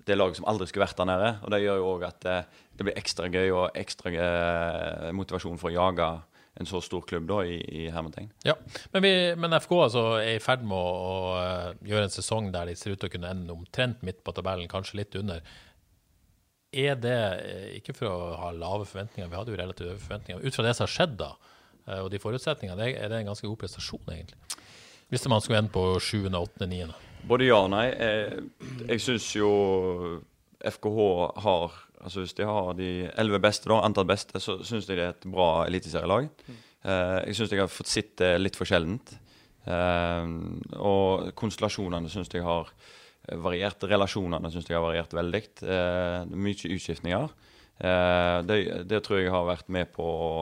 det 0.08 0.18
laget 0.18 0.40
som 0.40 0.48
aldri 0.50 0.68
skulle 0.70 0.86
vært 0.86 1.00
der 1.00 1.10
nede. 1.10 1.32
Og 1.44 1.54
det 1.54 1.62
gjør 1.64 1.80
jo 1.80 1.94
òg 1.94 2.06
at 2.10 2.20
det, 2.26 2.36
eh, 2.42 2.68
det, 2.78 2.86
blir 2.88 2.98
ekstra 2.98 3.30
gøy 3.30 3.52
og 3.54 3.78
ekstra 3.78 4.12
gøy, 4.14 5.12
motivasjon 5.14 5.60
for 5.62 5.70
å 5.70 5.76
jage 5.76 6.12
en 6.60 6.68
så 6.68 6.82
stor 6.84 7.04
klubb, 7.08 7.28
da, 7.30 7.42
i, 7.48 7.60
i 7.62 7.84
hermetegn. 7.94 8.32
Ja, 8.44 8.58
men, 8.92 9.06
vi, 9.06 9.12
men 9.40 9.56
FK 9.56 9.76
altså 9.86 10.06
er 10.20 10.36
i 10.36 10.44
ferd 10.44 10.66
med 10.68 10.76
å, 10.76 10.88
å, 10.92 11.20
eh, 11.40 11.68
gjøre 11.88 12.10
en 12.10 12.16
sesong 12.16 12.50
der 12.52 12.68
de 12.68 12.78
ser 12.80 12.96
ut 12.96 13.04
til 13.04 13.12
å 13.12 13.14
kunne 13.14 13.32
ende 13.32 13.56
omtrent 13.56 14.02
midt 14.06 14.24
på 14.26 14.34
tabellen, 14.36 14.72
kanskje 14.72 15.00
litt 15.00 15.16
under. 15.20 15.46
Er 16.72 16.98
det, 17.00 17.20
eh, 17.46 17.70
ikke 17.80 17.96
for 17.96 18.10
å 18.10 18.34
ha 18.42 18.52
lave 18.56 18.90
forventninger, 18.90 19.32
vi 19.32 19.40
hadde 19.40 19.56
jo 19.56 19.62
relativt 19.62 19.94
høye 19.94 20.04
forventninger, 20.04 20.44
ut 20.44 20.58
fra 20.58 20.68
det 20.68 20.76
som 20.76 20.88
har 20.88 20.96
skjedd 20.98 21.16
da, 21.22 21.32
og 21.98 22.12
de 22.14 22.20
forutsetningene, 22.22 22.92
er 22.94 23.10
det 23.10 23.18
en 23.18 23.32
ganske 23.32 23.48
god 23.48 23.58
prestasjon, 23.64 24.04
egentlig? 24.14 24.38
Hvis 25.12 25.26
man 25.28 25.42
skulle 25.44 25.64
ende 25.64 25.74
på 25.74 25.82
7., 26.00 26.30
8., 26.30 26.68
9. 26.70 26.86
Både 27.28 27.48
ja 27.48 27.62
og 27.62 27.72
nei. 27.74 27.88
Jeg, 27.92 28.44
jeg 28.88 29.04
syns 29.04 29.28
jo 29.38 29.52
FKH 30.62 31.00
har 31.46 31.80
altså 32.02 32.24
Hvis 32.24 32.34
de 32.34 32.46
har 32.50 32.72
de 32.74 32.90
elleve 33.22 33.38
beste, 33.44 33.70
da, 33.70 33.76
antatt 33.86 34.08
beste, 34.10 34.40
så 34.42 34.56
syns 34.66 34.88
jeg 34.90 34.98
det 34.98 35.04
er 35.06 35.12
et 35.14 35.28
bra 35.30 35.68
eliteserielag. 35.68 36.32
Uh, 36.82 37.20
jeg 37.28 37.36
syns 37.38 37.52
jeg 37.54 37.62
har 37.62 37.70
fått 37.70 37.92
sett 37.92 38.16
det 38.18 38.32
litt 38.42 38.58
for 38.58 38.66
sjeldent. 38.66 39.14
Og 39.62 41.28
konstellasjonene 41.38 42.10
syns 42.10 42.32
jeg 42.34 42.42
har 42.42 42.72
variert. 43.38 43.86
Relasjonene 43.86 44.50
syns 44.50 44.66
jeg 44.66 44.80
har 44.80 44.88
variert 44.88 45.14
veldig. 45.14 45.44
Mye 46.34 46.72
utskiftninger. 46.74 47.28
Det, 48.50 48.58
det, 48.90 49.04
tror 49.06 49.22
jeg 49.22 49.30
har 49.34 49.46
vært 49.46 49.70
med 49.70 49.94
på 49.94 50.02
å, 50.02 50.34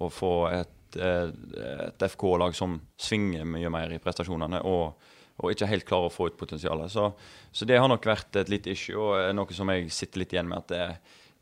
å 0.00 0.08
få 0.08 0.32
et, 0.48 0.72
et 0.96 2.06
FK-lag 2.08 2.54
som 2.56 2.78
svinger 3.00 3.44
mye 3.48 3.72
mer 3.72 3.96
i 3.96 4.00
prestasjonene. 4.02 4.62
og 4.64 5.10
og 5.42 5.50
ikke 5.50 5.66
helt 5.66 5.86
klarer 5.88 6.06
å 6.06 6.14
få 6.14 6.28
ut 6.30 6.36
potensialet. 6.38 6.92
Så, 6.92 7.08
så, 7.50 7.66
det 7.66 7.80
har 7.82 7.88
nok 7.90 8.04
vært 8.06 8.36
et 8.38 8.50
lite 8.52 8.70
issue, 8.70 8.94
og 8.94 9.32
noe 9.34 9.56
som 9.56 9.72
jeg 9.72 9.88
sitter 9.90 10.22
litt 10.22 10.34
igjen 10.36 10.46
med, 10.46 10.62
at 10.62 10.68
det, 10.70 10.84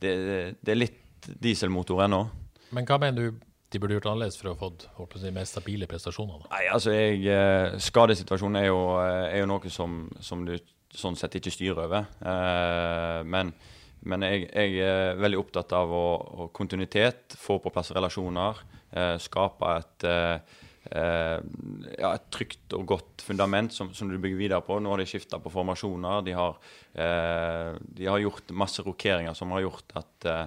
det, 0.00 0.36
det 0.64 0.72
er 0.72 0.78
litt 0.78 1.28
dieselmotor 1.44 2.00
ennå. 2.06 2.22
Men 2.72 2.88
hva 2.88 2.96
mener 3.02 3.18
du 3.20 3.42
de 3.72 3.80
burde 3.80 3.96
gjort 3.96 4.10
annerledes 4.10 4.36
for 4.36 4.52
å 4.52 4.56
få 4.56 5.20
de 5.22 5.32
mer 5.32 5.48
stabile 5.48 5.88
prestasjoner? 5.88 6.44
Nei, 6.50 6.64
altså 6.72 6.92
jeg, 6.92 7.22
eh, 7.32 7.78
Skadesituasjonen 7.80 8.60
er 8.60 8.66
jo, 8.68 8.80
eh, 9.00 9.28
er 9.30 9.42
jo 9.42 9.48
noe 9.48 9.72
som, 9.72 10.02
som, 10.20 10.44
du 10.44 10.56
sånn 10.92 11.16
sett 11.16 11.38
ikke 11.38 11.52
styrer 11.54 11.86
over. 11.86 12.10
Eh, 12.20 13.20
men, 13.32 13.54
men 14.08 14.26
jeg, 14.26 14.48
jeg, 14.50 14.82
er 14.82 15.20
veldig 15.20 15.38
opptatt 15.40 15.72
av 15.78 15.92
å, 15.94 16.06
å 16.44 16.48
kontinuitet, 16.54 17.36
få 17.38 17.58
på 17.62 17.72
plass 17.74 17.92
relasjoner, 17.94 18.60
skape 19.22 19.68
et 19.78 20.06
eh, 20.10 20.58
ja, 20.90 22.10
et 22.10 22.26
trygt 22.34 22.74
og 22.76 22.86
godt 22.90 23.22
fundament 23.24 23.72
som, 23.74 23.92
som, 23.94 24.10
du 24.10 24.18
bygger 24.20 24.40
videre 24.40 24.64
på. 24.66 24.78
Nå 24.80 24.92
har 24.92 25.02
de 25.02 25.08
skifta 25.08 25.38
på 25.42 25.52
formasjoner. 25.52 26.24
De 26.26 26.34
har, 26.36 26.58
eh, 26.94 27.70
de 27.82 28.08
har, 28.08 28.22
gjort 28.22 28.52
masse 28.56 28.82
rokeringer 28.84 29.36
som 29.38 29.54
har 29.54 29.64
gjort 29.64 29.94
at 30.00 30.28
eh, 30.32 30.46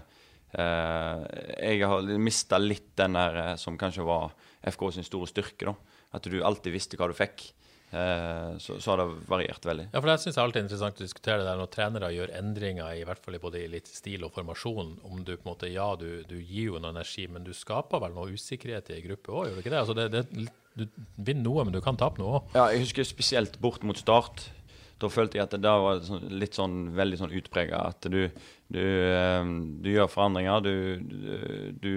jeg 0.55 1.83
har 1.87 2.15
mista 2.21 2.59
litt 2.61 2.93
den 2.99 3.17
der 3.17 3.41
eh, 3.41 3.53
som 3.61 3.79
kanskje 3.79 4.07
var 4.07 4.35
FK 4.65 4.89
sin 4.97 5.07
store 5.07 5.29
styrke. 5.31 5.71
da. 5.71 5.75
At 6.15 6.27
du 6.31 6.41
alltid 6.43 6.75
visste 6.75 6.99
hva 6.99 7.09
du 7.11 7.15
fikk. 7.17 7.47
Eh, 7.95 8.58
så, 8.58 8.79
så, 8.81 8.91
har 8.91 8.97
det 8.97 9.05
variert 9.27 9.65
veldig. 9.65 9.88
Ja, 9.93 10.01
for 10.01 10.10
Det 10.10 10.17
syns 10.19 10.36
jeg 10.36 10.43
alltid 10.43 10.60
er 10.60 10.65
interessant 10.65 10.99
å 10.99 11.05
diskutere 11.05 11.39
det 11.39 11.47
der 11.47 11.62
når 11.62 11.71
trenere 11.71 12.12
gjør 12.12 12.34
endringer, 12.41 12.91
i 12.91 13.05
hvert 13.08 13.23
fall 13.23 13.38
i 13.38 13.41
både 13.43 13.62
litt 13.71 13.88
stil 13.88 14.25
og 14.27 14.34
formasjon. 14.36 14.97
Om 15.08 15.23
du 15.23 15.31
på 15.36 15.45
en 15.45 15.51
måte, 15.53 15.71
ja, 15.71 15.88
du, 15.99 16.10
du 16.27 16.36
gir 16.36 16.73
jo 16.73 16.81
noe 16.81 16.91
energi, 16.91 17.29
men 17.31 17.47
du 17.47 17.53
skaper 17.55 18.03
vel 18.03 18.17
noe 18.17 18.36
usikkerhet 18.36 18.91
i 18.91 18.97
ei 18.97 19.05
gruppe 19.05 19.31
òg, 19.31 19.47
gjør 19.47 19.55
du 19.55 19.63
ikke 19.63 19.73
det? 19.75 19.81
Altså 19.86 19.95
det, 19.95 20.10
det? 20.12 20.49
Du 20.75 20.84
vinner 21.15 21.45
noe, 21.45 21.63
men 21.63 21.77
du 21.77 21.79
kan 21.84 21.95
tape 21.95 22.19
noe 22.19 22.41
òg. 22.41 22.51
Ja, 22.58 22.67
jeg 22.73 22.84
husker 22.84 23.08
spesielt 23.08 23.55
bort 23.63 23.86
mot 23.88 23.99
Start. 23.99 24.49
Da 24.99 25.08
følte 25.12 25.39
jeg 25.39 25.47
at 25.47 25.55
det 25.55 25.63
da 25.63 25.73
var 25.79 26.03
sånn, 26.03 26.27
litt 26.39 26.55
sånn 26.55 26.75
veldig 26.95 27.17
sånn 27.19 27.34
utprega. 27.36 27.81
At 27.93 28.08
du, 28.12 28.21
du, 28.71 28.84
um, 29.39 29.55
du, 29.84 29.89
gjør 29.91 30.12
forandringer. 30.12 30.63
Du, 30.63 31.73
du, 31.79 31.91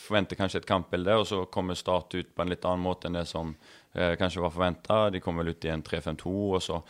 forventer 0.00 0.40
kanskje 0.40 0.62
et 0.62 0.68
kampbilde, 0.68 1.16
og 1.20 1.28
så 1.28 1.44
kommer 1.52 1.76
Start 1.76 2.16
ut 2.16 2.32
på 2.32 2.44
en 2.44 2.52
litt 2.52 2.64
annen 2.64 2.84
måte 2.84 3.08
enn 3.08 3.20
det 3.20 3.28
som 3.28 3.52
eh, 3.94 4.14
kanskje 4.20 4.42
var 4.44 4.52
forventa. 4.54 5.00
De 5.10 5.22
kom 5.24 5.40
vel 5.40 5.54
ut 5.54 5.64
i 5.64 5.72
en 5.72 5.82
3-5-2, 5.82 6.34
og 6.54 6.62
så 6.62 6.80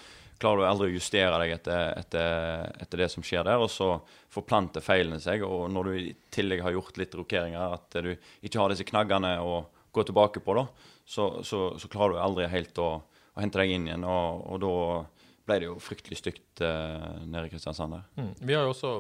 klarer 0.40 0.61
du 0.61 0.69
aldri 0.69 0.90
å 0.90 0.97
justere 0.97 1.38
deg 1.40 1.55
etter, 1.55 1.95
etter, 2.01 2.67
etter, 2.83 3.03
det 3.05 3.09
som 3.12 3.25
skjer 3.25 3.47
der. 3.47 3.62
Og 3.62 3.71
så 3.73 3.95
forplanter 4.35 4.85
feilene 4.85 5.21
seg. 5.23 5.45
Og 5.47 5.69
når 5.73 5.88
du 5.88 5.99
i 6.01 6.12
tillegg 6.35 6.64
har 6.64 6.75
gjort 6.75 7.01
litt 7.01 7.14
rokeringer, 7.17 7.79
at 7.79 7.99
du 8.05 8.12
ikke 8.14 8.61
har 8.61 8.73
disse 8.73 8.87
knaggene 8.88 9.37
å 9.40 9.62
gå 9.95 10.05
tilbake 10.05 10.43
på, 10.45 10.59
da, 10.59 10.67
så, 11.07 11.31
så, 11.47 11.67
så 11.79 11.90
klarer 11.93 12.17
du 12.17 12.23
aldri 12.23 12.51
helt 12.51 12.79
å, 12.83 12.90
å 13.05 13.40
hente 13.40 13.61
deg 13.61 13.77
inn 13.77 13.88
igjen. 13.88 14.07
Og, 14.09 14.45
og, 14.51 14.62
da 14.64 14.75
ble 15.45 15.61
det 15.61 15.69
jo 15.69 15.81
fryktelig 15.83 16.19
stygt 16.23 16.62
eh, 16.64 17.11
nede 17.29 17.47
i 17.47 17.53
Kristiansand 17.53 17.95
der. 17.95 18.07
Mm. 18.17 18.33
Vi 18.40 18.57
har 18.57 18.64
jo 18.64 18.73
også 18.73 18.95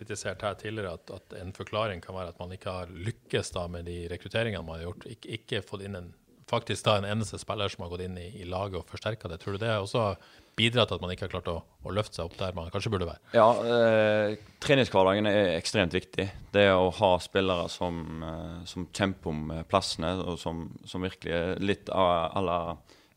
kritisert 0.00 0.42
her 0.42 0.56
tidligere 0.56 0.94
at, 0.96 1.10
at, 1.12 1.34
en 1.36 1.52
forklaring 1.52 2.00
kan 2.00 2.16
være 2.16 2.32
at 2.32 2.40
man 2.40 2.54
ikke 2.56 2.72
har 2.72 2.92
lykkes 2.94 3.52
da 3.52 3.66
med 3.68 3.84
de 3.88 4.06
rekrutteringene 4.08 4.64
man 4.64 4.78
har 4.78 4.88
gjort. 4.88 5.06
Ik 5.12 5.28
ikke 5.36 5.60
fått 5.66 5.84
inn 5.84 5.98
en 5.98 6.08
faktisk 6.50 6.86
da 6.86 6.98
en 6.98 7.08
eneste 7.08 7.38
spiller 7.40 7.72
som 7.72 7.84
har 7.84 7.92
gått 7.92 8.04
inn 8.04 8.18
i, 8.20 8.28
i 8.42 8.46
laget 8.48 8.80
og 8.82 8.90
forsterka 8.90 9.30
det. 9.30 9.40
Tror 9.42 9.56
du 9.56 9.62
det 9.62 9.72
også 9.76 10.12
bidratt 10.58 10.90
til 10.90 10.98
at 10.98 11.04
man 11.04 11.12
ikke 11.14 11.28
har 11.28 11.32
klart 11.32 11.50
å, 11.50 11.56
å, 11.62 11.92
løfte 11.94 12.18
seg 12.18 12.28
opp 12.28 12.36
der 12.40 12.56
man 12.56 12.70
kanskje 12.74 12.92
burde 12.92 13.08
være? 13.08 13.22
Ja, 13.36 13.48
eh, 13.64 14.36
treningshverdagen 14.62 15.30
er 15.30 15.54
ekstremt 15.54 15.94
viktig. 15.96 16.26
Det 16.52 16.66
å 16.74 16.90
ha 16.98 17.10
spillere 17.22 17.68
som, 17.72 18.02
eh, 18.26 18.56
som 18.68 18.88
kjemper 18.96 19.32
om 19.32 19.52
plassene, 19.70 20.16
og 20.24 20.40
som, 20.42 20.66
som 20.88 21.06
virkelig 21.06 21.36
er 21.36 21.62
litt 21.62 21.92
à 21.94 22.42
la 22.44 22.60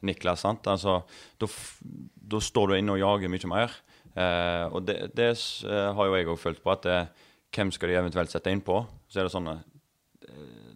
Niklas. 0.04 0.44
sant? 0.44 0.68
Altså, 0.68 1.02
Da 1.40 2.40
står 2.40 2.70
du 2.70 2.78
inne 2.78 2.96
og 2.96 3.02
jager 3.02 3.32
mye 3.32 3.52
mer. 3.52 3.76
Eh, 4.14 4.66
og 4.70 4.84
det, 4.86 4.98
det 5.18 5.32
eh, 5.34 5.90
har 5.96 6.10
jo 6.10 6.18
jeg 6.18 6.30
òg 6.30 6.40
følt 6.40 6.64
på. 6.64 6.72
at 6.72 6.84
det, 6.84 7.00
Hvem 7.54 7.72
skal 7.72 7.90
de 7.90 8.00
eventuelt 8.00 8.32
sette 8.34 8.52
inn 8.52 8.64
på? 8.66 8.82
Så 9.10 9.22
er 9.22 9.28
det 9.28 9.34
sånn 9.34 9.52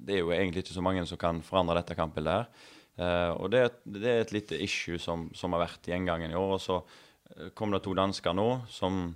det 0.08 0.16
er 0.16 0.24
jo 0.24 0.34
egentlig 0.34 0.64
ikke 0.64 0.78
så 0.78 0.86
mange 0.86 1.04
som 1.10 1.20
kan 1.20 1.44
forandre 1.46 1.82
dette 1.82 1.98
kampbildet. 2.00 2.48
her. 2.48 2.74
Uh, 2.98 3.30
og 3.38 3.52
det, 3.54 3.62
det, 3.86 4.08
er 4.10 4.24
et 4.24 4.34
lite 4.34 4.58
issue 4.58 4.98
som, 4.98 5.28
som 5.38 5.54
har 5.54 5.68
vært 5.68 5.86
gjengangen 5.86 6.34
i 6.34 6.38
år. 6.38 6.56
Og 6.58 6.64
så 6.64 6.80
uh, 6.82 7.50
kom 7.58 7.74
det 7.74 7.84
to 7.86 7.94
dansker 7.98 8.34
nå 8.34 8.48
som, 8.74 9.12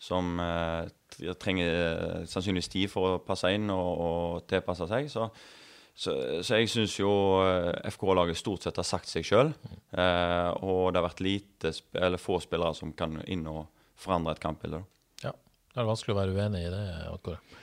som 0.00 0.40
uh, 0.40 0.88
trenger 1.36 2.24
sannsynligvis 2.28 2.72
tid 2.72 2.92
for 2.92 3.18
å 3.18 3.22
passe 3.24 3.52
inn 3.52 3.68
og, 3.74 3.88
og 4.08 4.48
tilpasse 4.48 4.88
seg. 4.88 5.10
Så, 5.12 5.28
så, 5.92 6.14
så 6.40 6.60
jeg 6.60 6.72
syns 6.72 6.96
jo 7.00 7.12
FK-laget 7.90 8.38
stort 8.40 8.64
sett 8.64 8.80
har 8.80 8.86
sagt 8.86 9.10
seg 9.10 9.26
sjøl. 9.26 9.50
og 9.50 10.92
det 10.92 11.00
har 11.00 11.06
vært 11.08 11.24
lite, 11.24 11.72
eller 11.98 12.22
få 12.22 12.38
spillere 12.44 12.76
som 12.78 12.92
kan 12.94 13.18
inn 13.26 13.42
og 13.50 13.64
forandre 13.98 14.36
et 14.36 14.44
kampbilde. 14.44 14.84
Ja, 15.24 15.34
det 15.74 15.82
er 15.82 15.88
vanskelig 15.88 16.14
å 16.14 16.20
være 16.20 16.36
uenig 16.38 16.68
i 16.68 16.70
det. 16.70 16.84
Oddgård. 17.10 17.58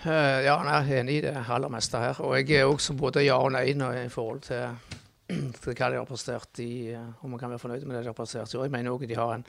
Uh, 0.00 0.40
ja, 0.46 0.54
jeg 0.56 0.78
er 0.78 1.02
enig 1.02 1.18
i 1.18 1.22
det 1.26 1.34
aller 1.36 1.72
meste 1.72 2.00
her. 2.00 2.20
Og 2.24 2.38
jeg 2.38 2.56
er 2.56 2.68
også 2.70 2.96
både 2.96 3.26
ja 3.26 3.36
og 3.36 3.52
nei 3.52 3.66
i 3.74 4.08
forhold 4.08 4.40
til, 4.46 4.76
til 5.60 5.74
hva 5.74 5.90
de 5.92 5.98
har 6.00 6.08
prestert 6.08 6.60
i 6.64 6.94
uh, 6.94 7.10
Om 7.20 7.34
man 7.34 7.40
kan 7.40 7.52
være 7.52 7.60
fornøyd 7.60 7.84
med 7.84 7.98
det 7.98 8.04
de 8.06 8.12
har 8.12 8.16
prestert. 8.16 8.54
Jo, 8.54 8.62
jeg 8.64 8.72
mener 8.72 8.94
òg 8.94 9.04
de 9.04 9.18
har 9.18 9.34
en, 9.34 9.44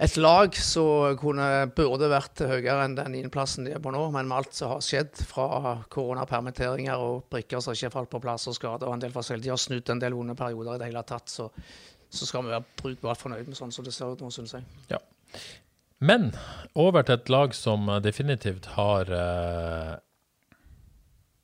et 0.00 0.16
lag 0.20 0.52
som 0.56 1.16
kunne, 1.20 1.46
burde 1.76 2.10
vært 2.12 2.44
høyere 2.44 2.84
enn 2.84 2.98
den 2.98 3.16
niendeplassen 3.16 3.64
de 3.64 3.72
er 3.76 3.80
på 3.80 3.92
nå. 3.94 4.04
Men 4.12 4.28
med 4.28 4.42
alt 4.42 4.58
som 4.58 4.74
har 4.74 4.84
skjedd 4.84 5.24
fra 5.30 5.78
koronapermitteringer 5.88 7.00
og 7.00 7.24
brikker 7.32 7.64
som 7.64 7.72
ikke 7.72 7.88
har 7.88 7.96
falt 7.96 8.12
på 8.12 8.22
plass 8.26 8.48
og 8.52 8.58
skader 8.60 8.88
og 8.88 8.98
en 8.98 9.06
del 9.06 9.16
forskjellig, 9.16 9.48
de 9.48 9.54
har 9.54 9.64
snudd 9.64 9.94
en 9.96 10.04
del 10.04 10.16
vonde 10.18 10.36
perioder 10.36 10.76
i 10.76 10.84
det 10.84 10.92
hele 10.92 11.06
tatt, 11.08 11.32
så, 11.32 11.48
så 12.12 12.28
skal 12.28 12.44
vi 12.44 12.52
være 12.52 12.68
brukbart 12.84 13.24
fornøyd 13.24 13.48
med 13.48 13.56
sånn 13.56 13.72
som 13.72 13.88
det 13.88 13.96
ser 13.96 14.12
ut 14.12 14.20
nå, 14.20 14.28
syns 14.34 14.58
jeg. 14.58 14.68
Ja. 14.92 15.00
Men 16.00 16.30
over 16.74 17.04
til 17.04 17.18
et 17.18 17.32
lag 17.32 17.52
som 17.56 17.90
definitivt 18.00 18.70
har 18.76 19.10
eh, 19.12 19.98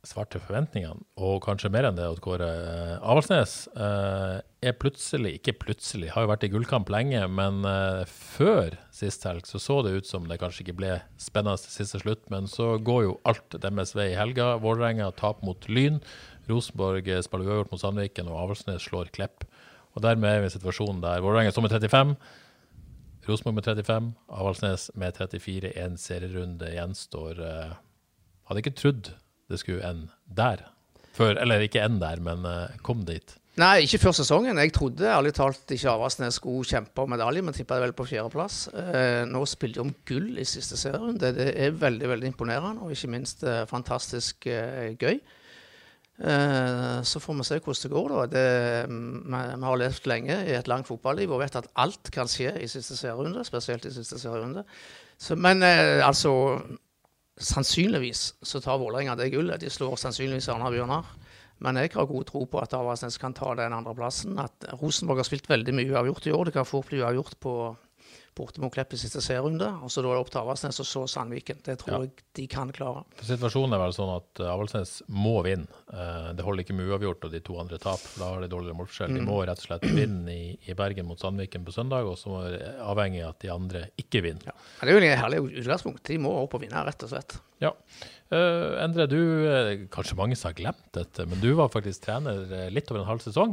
svart 0.07 0.31
til 0.33 0.43
forventningene, 0.43 1.03
og 1.19 1.41
kanskje 1.45 1.71
mer 1.73 1.89
enn 1.89 1.99
det. 1.99 2.07
Kåre. 2.25 2.47
Eh, 2.47 2.95
Avaldsnes 3.01 3.55
eh, 3.75 4.39
er 4.67 4.77
plutselig, 4.81 5.37
ikke 5.41 5.57
plutselig, 5.65 6.11
har 6.15 6.25
jo 6.25 6.31
vært 6.31 6.47
i 6.47 6.51
gullkamp 6.53 6.91
lenge, 6.93 7.23
men 7.33 7.67
eh, 7.69 8.03
før 8.09 8.79
sist 8.95 9.27
helg 9.27 9.49
så 9.49 9.61
så 9.63 9.81
det 9.87 9.97
ut 9.99 10.09
som 10.09 10.29
det 10.31 10.39
kanskje 10.43 10.65
ikke 10.65 10.79
ble 10.81 10.95
spennende 11.23 11.59
til 11.63 11.75
siste 11.75 12.03
slutt. 12.03 12.25
Men 12.33 12.51
så 12.51 12.77
går 12.79 13.07
jo 13.09 13.19
alt 13.29 13.59
deres 13.63 13.95
vei 13.99 14.11
i 14.13 14.19
helga. 14.19 14.55
Vålerenga 14.63 15.11
tap 15.19 15.43
mot 15.47 15.69
Lyn. 15.71 16.01
Rosenborg 16.51 17.09
spiller 17.27 17.51
uavgjort 17.51 17.75
mot 17.75 17.83
Sandviken, 17.83 18.31
og 18.31 18.45
Avaldsnes 18.47 18.87
slår 18.87 19.13
Klepp. 19.17 19.47
Og 19.97 20.05
dermed 20.05 20.29
er 20.29 20.43
vi 20.45 20.51
i 20.51 20.57
situasjonen 20.57 21.01
der 21.03 21.23
Vålerenga 21.25 21.55
står 21.55 21.67
med 21.67 21.79
35. 21.79 22.19
Rosenborg 23.29 23.57
med 23.59 23.67
35, 23.67 24.13
Avaldsnes 24.39 24.91
med 24.95 25.17
34. 25.19 25.73
En 25.83 25.97
serierunde 25.99 26.69
gjenstår. 26.71 27.41
Uh, 27.41 27.73
hadde 28.47 28.63
ikke 28.63 28.77
trodd 28.79 29.11
det 29.51 29.59
skulle 29.63 29.87
ende 29.87 30.13
der. 30.27 30.63
Før, 31.17 31.35
eller 31.41 31.65
ikke 31.65 31.83
ende 31.83 32.03
der, 32.05 32.23
men 32.23 32.47
uh, 32.47 32.77
kom 32.87 33.03
dit. 33.09 33.37
Nei, 33.57 33.87
ikke 33.87 34.03
før 34.03 34.15
sesongen. 34.19 34.59
Jeg 34.61 34.75
trodde 34.77 35.09
ærlig 35.09 35.33
talt 35.39 35.73
ikke 35.73 35.95
Avaldsnes 35.95 36.39
skulle 36.39 36.69
kjempe 36.69 37.03
om 37.03 37.11
medalje, 37.15 37.43
men 37.43 37.57
tippa 37.57 37.81
vel 37.81 37.97
på 37.97 38.07
fjerdeplass. 38.11 38.67
Uh, 38.75 39.25
nå 39.31 39.43
spiller 39.49 39.81
de 39.81 39.87
om 39.87 39.95
gull 40.07 40.37
i 40.39 40.47
siste 40.47 40.79
serierunde. 40.79 41.33
Det 41.35 41.49
er 41.55 41.75
veldig 41.81 42.13
veldig 42.13 42.31
imponerende, 42.35 42.85
og 42.85 42.95
ikke 42.95 43.11
minst 43.17 43.43
fantastisk 43.71 44.47
gøy. 44.47 45.19
Eh, 46.17 47.03
så 47.03 47.21
får 47.21 47.35
vi 47.35 47.45
se 47.45 47.59
hvordan 47.61 47.83
det 47.83 47.91
går. 47.93 48.09
da. 48.09 48.27
Det, 48.27 48.47
vi, 48.89 49.43
vi, 49.61 49.65
har 49.65 49.77
levd 49.77 50.09
lenge 50.09 50.39
i 50.47 50.57
et 50.57 50.69
langt 50.69 50.89
fotballiv 50.89 51.33
og 51.33 51.43
vet 51.45 51.59
at 51.61 51.69
alt 51.77 52.11
kan 52.13 52.29
skje 52.31 52.55
i 52.63 52.69
siste 52.69 52.97
serierunde, 52.97 53.45
spesielt 53.45 53.85
i 53.85 53.93
siste 53.93 54.19
serierunde. 54.19 54.65
Så, 55.19 55.37
men 55.37 55.63
eh, 55.63 56.01
altså 56.07 56.61
sannsynligvis 57.37 58.31
så 58.43 58.61
tar 58.65 58.81
Vålerenga 58.81 59.17
det 59.17 59.31
gullet. 59.35 59.61
De 59.61 59.71
slår 59.71 59.97
sannsynligvis 60.01 60.49
Arna-Bjørnar. 60.49 61.05
Men 61.65 61.77
jeg 61.81 61.95
har 61.95 62.09
god 62.09 62.25
tro 62.29 62.45
på 62.45 62.61
at 62.61 62.75
Avaldsnes 62.77 63.17
kan 63.21 63.33
ta 63.37 63.55
den 63.57 63.73
andreplassen. 63.73 64.39
At 64.41 64.67
Rosenborg 64.81 65.23
har 65.23 65.29
spilt 65.29 65.49
veldig 65.49 65.73
mye 65.77 65.93
uavgjort 65.93 66.29
i 66.29 66.33
år. 66.37 66.45
Det 66.49 66.57
kan 66.57 66.69
fort 66.69 66.89
bli 66.91 67.01
uavgjort 67.01 67.39
på 67.41 67.55
borte 68.37 68.61
mot 68.61 68.73
Klepp 68.75 68.93
i 68.93 68.99
siste 69.01 69.23
serierunde. 69.25 69.67
Og 69.83 69.89
så 69.91 70.03
da 70.05 70.11
er 70.13 70.19
det 70.19 70.23
opp 70.27 70.31
til 70.35 70.41
Avaldsnes 70.43 70.79
og 70.83 70.87
så 70.89 71.03
Sandviken. 71.09 71.63
Det 71.65 71.79
tror 71.81 71.93
Ja. 71.95 72.01
jeg 72.05 72.11
de 72.37 72.47
kan 72.53 72.71
klare. 72.77 73.03
Situasjonen 73.25 73.73
er 73.75 73.81
vel 73.83 73.95
sånn 73.97 74.13
at 74.17 74.41
eh, 74.45 74.51
Avaldsnes 74.53 74.93
må 75.09 75.39
vinne. 75.47 75.67
Eh, 75.93 76.33
Det 76.37 76.45
holder 76.45 76.63
ikke 76.67 76.77
med 76.77 76.91
uavgjort 76.93 77.25
og 77.25 77.33
de 77.33 77.41
to 77.41 77.57
andre 77.59 77.79
tap, 77.81 77.99
for 77.99 78.21
da 78.23 78.31
har 78.35 78.41
de 78.45 78.49
dårligere 78.53 78.77
målforskjell. 78.77 79.15
De 79.17 79.25
må 79.25 79.41
rett 79.47 79.59
og 79.65 79.67
slett 79.71 79.89
vinne 79.89 80.29
i, 80.35 80.59
i 80.69 80.75
Bergen 80.77 81.07
mot 81.09 81.19
Sandviken 81.19 81.65
på 81.65 81.73
søndag, 81.73 82.05
og 82.07 82.19
så 82.21 82.29
må 82.35 82.45
det 82.47 82.61
avhengig 82.85 83.25
av 83.25 83.31
at 83.35 83.41
de 83.41 83.49
andre 83.57 83.85
ikke 83.99 84.23
vinner. 84.23 84.45
Ja. 84.53 84.53
det 84.83 84.93
er 84.93 85.01
jo 85.01 85.05
et 85.11 85.19
herlig 85.25 85.41
utgangspunkt. 85.65 86.03
De 86.05 86.19
må 86.19 86.37
opp 86.45 86.55
og 86.55 86.61
vinne, 86.67 86.85
rett 86.87 87.03
og 87.03 87.11
slett. 87.15 87.39
Ja. 87.65 87.73
Uh, 88.31 88.77
Endre, 88.85 89.07
du, 89.09 89.19
eh, 89.49 89.87
kanskje 89.89 90.17
mange 90.19 90.37
som 90.37 90.51
har 90.51 90.57
glemt 90.59 90.89
dette, 90.93 91.25
men 91.31 91.39
du 91.41 91.53
var 91.55 91.69
faktisk 91.73 92.03
trener 92.05 92.43
eh, 92.53 92.71
litt 92.75 92.91
over 92.91 93.01
en 93.05 93.07
halv 93.09 93.23
sesong 93.23 93.53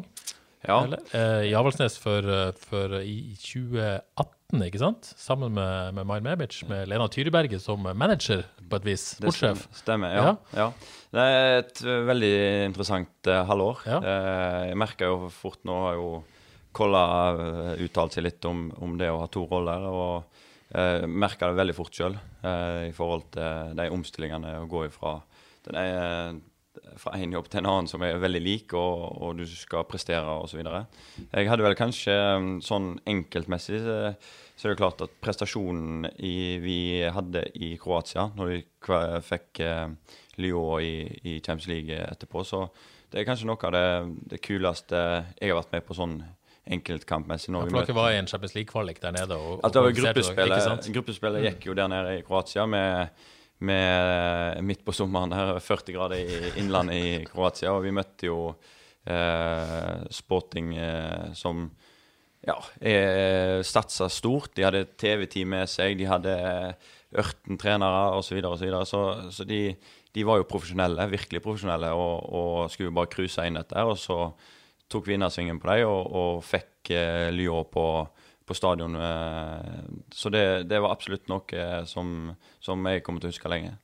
Ja, 0.67 0.79
eller? 0.83 0.99
uh, 1.13 1.43
i 1.45 1.53
Avaldsnes 1.53 1.95
for, 2.01 2.25
eh, 2.25 2.51
for 2.57 2.97
i 2.99 3.35
2018, 3.37 4.25
ikke 4.61 4.81
sant? 4.81 5.09
Sammen 5.17 5.55
med, 5.55 5.95
med 5.97 6.05
Mayer 6.09 6.25
Mebic, 6.25 6.59
med 6.69 6.91
Lena 6.91 7.07
Tyriberget 7.09 7.63
som 7.63 7.81
manager, 7.81 8.43
på 8.69 8.77
et 8.77 8.85
vis. 8.91 9.07
Sportssjef. 9.17 9.65
Det 9.69 9.81
stemmer 9.81 10.13
ja. 10.13 10.35
ja. 10.57 10.67
Det 11.13 11.25
er 11.31 11.57
et 11.63 11.81
eh, 11.85 12.05
veldig 12.09 12.35
interessant 12.69 13.31
uh, 13.31 13.41
halvår. 13.49 13.83
Ja. 13.89 13.99
Uh, 14.03 14.61
jeg 14.69 14.79
merker 14.83 15.11
jo 15.11 15.33
fort 15.33 15.61
nå 15.65 15.81
har 15.87 15.99
jo 16.01 16.13
Kolla 16.73 17.03
uh, 17.37 17.73
uttalt 17.85 18.15
seg 18.15 18.25
litt 18.25 18.45
om, 18.49 18.65
om 18.81 18.95
det 18.97 19.11
å 19.13 19.19
ha 19.21 19.27
to 19.29 19.43
roller. 19.49 19.89
og 19.89 20.41
eh, 20.73 21.05
merker 21.07 21.51
det 21.51 21.59
veldig 21.59 21.75
fort 21.77 21.97
sjøl 21.97 22.15
eh, 22.17 22.89
i 22.89 22.93
forhold 22.95 23.29
til 23.35 23.77
de 23.77 23.89
omstillingene 23.93 24.57
å 24.63 24.69
gå 24.69 24.87
ifra 24.89 25.19
den 25.63 25.79
er, 25.79 26.39
fra 26.97 27.13
en 27.17 27.33
jobb 27.35 27.49
til 27.49 27.61
en 27.61 27.69
annen 27.69 27.89
som 27.89 28.03
er 28.05 28.21
veldig 28.21 28.41
lik, 28.43 28.73
og, 28.77 29.03
og 29.23 29.37
du 29.39 29.45
skal 29.49 29.85
prestere 29.89 30.37
osv. 30.43 30.61
Jeg 30.63 31.49
hadde 31.49 31.65
vel 31.65 31.77
kanskje 31.77 32.15
mm, 32.15 32.55
sånn 32.65 32.95
enkeltmessig 33.09 33.81
så, 33.83 34.13
er 34.63 34.73
det 34.73 34.79
klart 34.79 35.01
at 35.03 35.15
prestasjonen 35.23 36.07
i, 36.17 36.57
vi 36.63 36.77
hadde 37.13 37.45
i 37.57 37.73
Kroatia, 37.81 38.29
når 38.37 38.51
vi 38.51 38.59
fikk 39.25 39.63
eh, 39.65 39.89
Lyon 40.41 40.85
i, 40.85 40.95
i 41.33 41.39
Champions 41.39 41.69
League 41.71 41.97
etterpå, 42.05 42.45
så 42.47 42.67
det 43.13 43.21
er 43.21 43.27
kanskje 43.27 43.49
noe 43.49 43.67
av 43.69 43.73
det, 43.75 43.87
det 44.31 44.41
kuleste 44.41 45.01
jeg 45.37 45.51
har 45.51 45.59
vært 45.59 45.75
med 45.75 45.85
på 45.85 45.97
sånn 45.97 46.17
enkeltkampmessig. 46.63 47.51
Ja, 47.51 47.65
for 47.67 47.83
dere 47.83 47.95
var 47.97 48.13
i 48.13 48.19
en 48.21 48.29
Champions 48.29 48.55
League-kvalik 48.55 49.01
der 49.03 49.13
nede. 49.15 49.35
Og, 49.35 49.59
og 49.59 49.73
dere, 49.75 49.91
ikke 49.91 50.05
gruppespillet, 50.05 50.89
gruppespillet 50.95 51.47
gikk 51.49 51.67
jo 51.69 51.75
der 51.77 51.91
nede 51.91 52.17
i 52.19 52.23
Kroatia 52.25 52.65
med, 52.69 53.25
med 53.65 54.63
midt 54.67 54.83
på 54.85 54.95
sommeren 54.95 55.33
her, 55.35 55.57
40 55.63 55.95
grader 55.95 56.19
i 56.19 56.53
innlandet 56.61 56.99
i 56.99 57.13
Kroatia. 57.29 57.73
Og 57.73 57.85
vi 57.85 57.93
møtte 57.95 58.29
jo 58.29 58.37
eh, 59.07 60.03
Sporting 60.13 60.73
eh, 60.77 61.31
som 61.37 61.65
ja, 62.43 62.57
eh, 62.83 63.61
satsa 63.63 64.09
stort. 64.11 64.51
De 64.55 64.65
hadde 64.67 64.85
TV-team 64.99 65.53
med 65.55 65.71
seg, 65.71 65.95
de 65.99 66.09
hadde 66.09 66.35
ørten 67.13 67.59
trenere 67.61 68.17
osv. 68.17 68.27
Så, 68.27 68.35
videre, 68.35 68.51
og 68.51 68.59
så, 68.59 68.65
videre. 68.65 68.85
så 68.89 69.31
Så 69.31 69.47
de, 69.47 69.61
de 70.13 70.25
var 70.27 70.41
jo 70.41 70.49
profesjonelle, 70.49 71.07
virkelig 71.11 71.43
profesjonelle, 71.45 71.93
og, 71.95 72.27
og 72.33 72.73
skulle 72.73 72.93
bare 72.95 73.11
cruise 73.13 73.47
inn 73.47 73.59
dette. 73.59 73.87
Og 73.87 73.97
så 73.99 74.19
tok 74.91 75.07
vi 75.07 75.17
innersvingen 75.17 75.61
på 75.61 75.71
dem 75.71 75.89
og, 75.89 76.11
og 76.13 76.43
fikk 76.45 76.93
eh, 76.93 77.31
Lyon 77.33 77.69
på, 77.71 77.87
på 78.45 78.57
stadion. 78.57 78.95
Eh, 78.99 79.79
så 80.11 80.31
det, 80.33 80.43
det 80.69 80.81
var 80.83 80.93
absolutt 80.95 81.29
noe 81.31 81.65
som, 81.89 82.33
som 82.63 82.85
jeg 82.89 83.03
kommer 83.05 83.23
til 83.23 83.31
å 83.31 83.33
huske 83.35 83.51
lenge. 83.51 83.77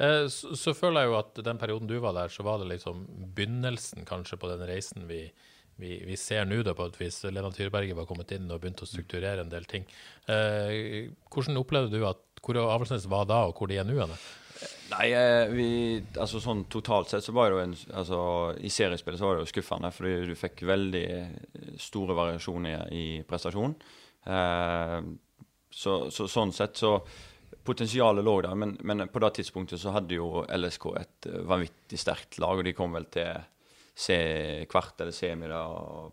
Eh, 0.00 0.26
Så, 0.32 0.54
så 0.56 0.74
føler 0.76 1.04
jeg 1.04 1.12
jo 1.12 1.18
at 1.20 1.40
den 1.44 1.60
perioden 1.60 1.90
du 1.90 1.98
var 2.00 2.16
der, 2.16 2.32
så 2.32 2.46
var 2.46 2.62
det 2.62 2.70
liksom 2.72 3.04
begynnelsen 3.36 4.08
kanskje 4.08 4.40
på 4.40 4.48
den 4.48 4.64
reisen 4.68 5.04
vi, 5.10 5.26
vi, 5.76 5.98
vi 6.08 6.16
ser 6.16 6.48
nå, 6.48 6.62
da, 6.64 6.72
på 6.76 6.88
et 6.88 7.00
vis. 7.00 7.22
Lena 7.28 7.52
Tyrberget 7.52 7.96
var 7.98 8.08
kommet 8.08 8.32
inn 8.36 8.48
og 8.48 8.62
begynt 8.62 8.80
å 8.84 8.88
strukturere 8.88 9.44
en 9.44 9.52
del 9.52 9.68
ting. 9.68 9.84
Eh, 10.28 11.12
hvordan 11.28 11.60
opplevde 11.60 11.92
du 11.98 12.08
at 12.08 12.24
hvor 12.40 12.56
Avaldsnes 12.56 13.04
var 13.12 13.26
da, 13.28 13.42
og 13.48 13.58
hvor 13.58 13.68
de 13.68 13.76
er 13.76 13.84
nå? 13.84 14.00
Nei, 14.90 15.06
eh, 15.14 15.52
vi, 15.54 15.70
altså 16.18 16.40
sånn 16.42 16.64
totalt 16.72 17.12
sett 17.12 17.24
så 17.24 17.34
var 17.36 17.50
det 17.50 17.56
jo 17.56 17.62
en 17.62 17.74
altså, 18.00 18.20
I 18.58 18.70
seriespillet 18.74 19.20
så 19.20 19.28
var 19.28 19.38
det 19.38 19.44
jo 19.44 19.52
skuffende, 19.52 19.92
fordi 19.94 20.14
du 20.30 20.36
fikk 20.38 20.64
veldig 20.66 21.06
store 21.80 22.16
variasjoner 22.18 22.90
i 22.96 23.04
prestasjon. 23.28 23.76
Eh, 24.26 25.00
så, 25.70 25.98
så 26.10 26.28
sånn 26.28 26.54
sett 26.56 26.80
så 26.82 26.96
Potensialet 27.60 28.24
lå 28.24 28.32
der, 28.40 28.54
men, 28.56 28.72
men 28.88 29.04
på 29.12 29.20
det 29.20 29.34
tidspunktet 29.36 29.82
så 29.82 29.92
hadde 29.92 30.16
jo 30.16 30.40
LSK 30.48 30.84
et 30.96 31.26
eh, 31.28 31.42
vanvittig 31.46 31.98
sterkt 32.00 32.38
lag, 32.40 32.56
og 32.56 32.64
de 32.64 32.72
kom 32.74 32.94
vel 32.96 33.04
til 33.12 33.36
se 34.00 34.16
kvart 34.70 35.02
eller 35.02 35.12
semi 35.12 35.50
det 35.50 35.60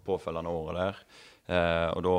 påfølgende 0.05 0.51
året 0.51 0.79
der. 0.81 0.99
Eh, 1.47 1.89
og 1.95 2.03
da, 2.03 2.15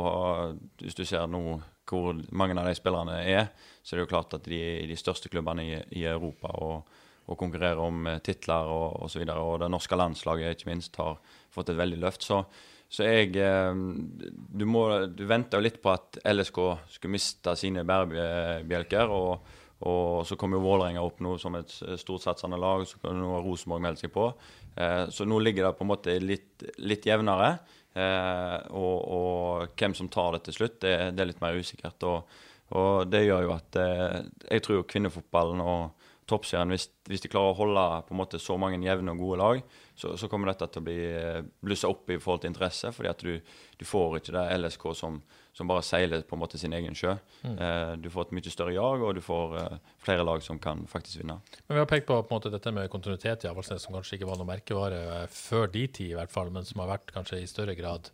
hvis 0.80 0.96
du 0.96 1.04
ser 1.04 1.28
nå 1.28 1.58
hvor 1.88 2.16
mange 2.30 2.56
av 2.58 2.68
de 2.68 2.76
spillerne 2.76 3.18
er, 3.24 3.50
så 3.82 3.94
er 3.94 4.00
det 4.00 4.06
jo 4.06 4.12
klart 4.12 4.34
at 4.36 4.48
de 4.48 4.58
er 4.60 4.80
i 4.82 4.88
de 4.90 4.96
største 4.98 5.30
klubbene 5.32 5.64
i, 5.64 5.76
i 6.00 6.06
Europa 6.08 6.52
og, 6.64 6.96
og 7.28 7.38
konkurrerer 7.40 7.82
om 7.82 8.08
eh, 8.10 8.22
titler 8.24 8.72
og 8.72 9.04
osv. 9.06 9.22
Og, 9.26 9.36
og 9.44 9.60
det 9.64 9.70
norske 9.72 9.98
landslaget 9.98 10.56
ikke 10.56 10.72
minst 10.72 10.98
har 11.00 11.20
fått 11.54 11.72
et 11.72 11.80
veldig 11.80 12.00
løft. 12.02 12.26
Så, 12.26 12.42
så 12.88 13.08
jeg 13.08 13.36
eh, 13.36 13.72
Du, 13.74 14.66
må, 14.66 14.88
du 15.12 15.24
venter 15.28 15.58
jo 15.58 15.68
litt 15.68 15.80
på 15.84 15.94
at 15.94 16.20
LSK 16.24 16.60
skulle 16.98 17.16
miste 17.16 17.56
sine 17.60 17.86
bærebjelker. 17.88 19.14
og 19.14 19.56
og 19.86 20.24
så 20.26 20.34
kom 20.34 20.56
jo 20.56 20.62
Vålerenga 20.64 21.02
opp 21.06 21.20
nå 21.22 21.36
som 21.38 21.54
et 21.54 21.70
stortsatsende 21.70 22.58
lag. 22.58 22.82
Så 22.88 23.12
nå 23.14 23.36
Rosenborg 23.44 23.84
meldt 23.84 24.02
seg 24.02 24.10
på. 24.14 24.32
Eh, 24.74 25.04
så 25.14 25.26
nå 25.26 25.38
ligger 25.42 25.68
det 25.68 25.76
på 25.78 25.86
en 25.86 25.92
måte 25.92 26.16
litt, 26.22 26.64
litt 26.82 27.06
jevnere. 27.06 27.56
Eh, 27.94 28.58
og, 28.76 28.96
og 29.08 29.78
hvem 29.78 29.94
som 29.96 30.10
tar 30.12 30.36
det 30.36 30.44
til 30.46 30.58
slutt, 30.60 30.80
det, 30.84 30.94
det 31.16 31.24
er 31.24 31.30
litt 31.32 31.42
mer 31.44 31.58
usikkert. 31.58 32.04
Og, 32.08 32.38
og 32.78 33.08
det 33.10 33.24
gjør 33.26 33.46
jo 33.48 33.54
at 33.56 33.80
eh, 33.80 34.20
jeg 34.50 34.64
tror 34.66 34.86
kvinnefotballen 34.90 35.64
og 35.64 36.08
toppserien, 36.28 36.70
hvis, 36.74 36.88
hvis 37.08 37.24
de 37.24 37.30
klarer 37.32 37.54
å 37.54 37.58
holde 37.62 37.84
på 38.06 38.14
en 38.14 38.20
måte 38.20 38.40
så 38.42 38.58
mange 38.60 38.80
jevne 38.84 39.14
og 39.14 39.22
gode 39.24 39.40
lag, 39.40 39.62
så, 39.98 40.12
så 40.16 40.28
kommer 40.30 40.52
dette 40.52 40.68
til 40.70 40.82
å 40.82 40.86
bli 40.86 40.96
eh, 41.10 41.40
blussa 41.64 41.90
opp 41.90 42.10
i 42.14 42.18
forhold 42.22 42.44
til 42.44 42.52
interesse. 42.52 42.92
fordi 42.94 43.10
at 43.10 43.24
du, 43.24 43.56
du 43.78 43.84
får 43.84 44.20
ikke 44.20 44.34
det 44.36 44.44
LSK 44.60 44.84
som, 44.94 45.18
som 45.56 45.70
bare 45.70 45.82
seiler 45.82 46.22
på 46.22 46.36
en 46.36 46.42
måte 46.44 46.60
sin 46.60 46.76
egen 46.76 46.94
sjø. 46.98 47.16
Eh, 47.50 47.92
du 47.98 48.06
får 48.14 48.28
et 48.28 48.36
mye 48.38 48.54
større 48.54 48.76
jag, 48.76 49.02
og 49.02 49.18
du 49.18 49.22
får 49.24 49.56
eh, 49.58 49.92
flere 50.04 50.26
lag 50.26 50.44
som 50.46 50.60
kan 50.62 50.84
faktisk 50.90 51.24
vinne. 51.24 51.40
Men 51.66 51.80
Vi 51.80 51.82
har 51.82 51.90
pekt 51.90 52.06
på, 52.10 52.20
på 52.22 52.38
måte, 52.38 52.52
dette 52.54 52.72
med 52.74 52.90
kontinuitet 52.92 53.46
i 53.46 53.50
Avaldsnes, 53.50 53.82
som 53.82 53.98
kanskje 53.98 54.20
ikke 54.20 54.30
var 54.30 54.38
noe 54.38 54.52
merkevare 54.52 55.02
eh, 55.16 55.26
før 55.34 55.66
de 55.74 55.86
tid, 55.88 56.12
i 56.12 56.18
hvert 56.20 56.34
fall, 56.34 56.54
men 56.54 56.68
som 56.68 56.84
har 56.84 56.94
vært 56.94 57.14
kanskje 57.16 57.42
i 57.42 57.50
større 57.50 57.74
grad 57.78 58.12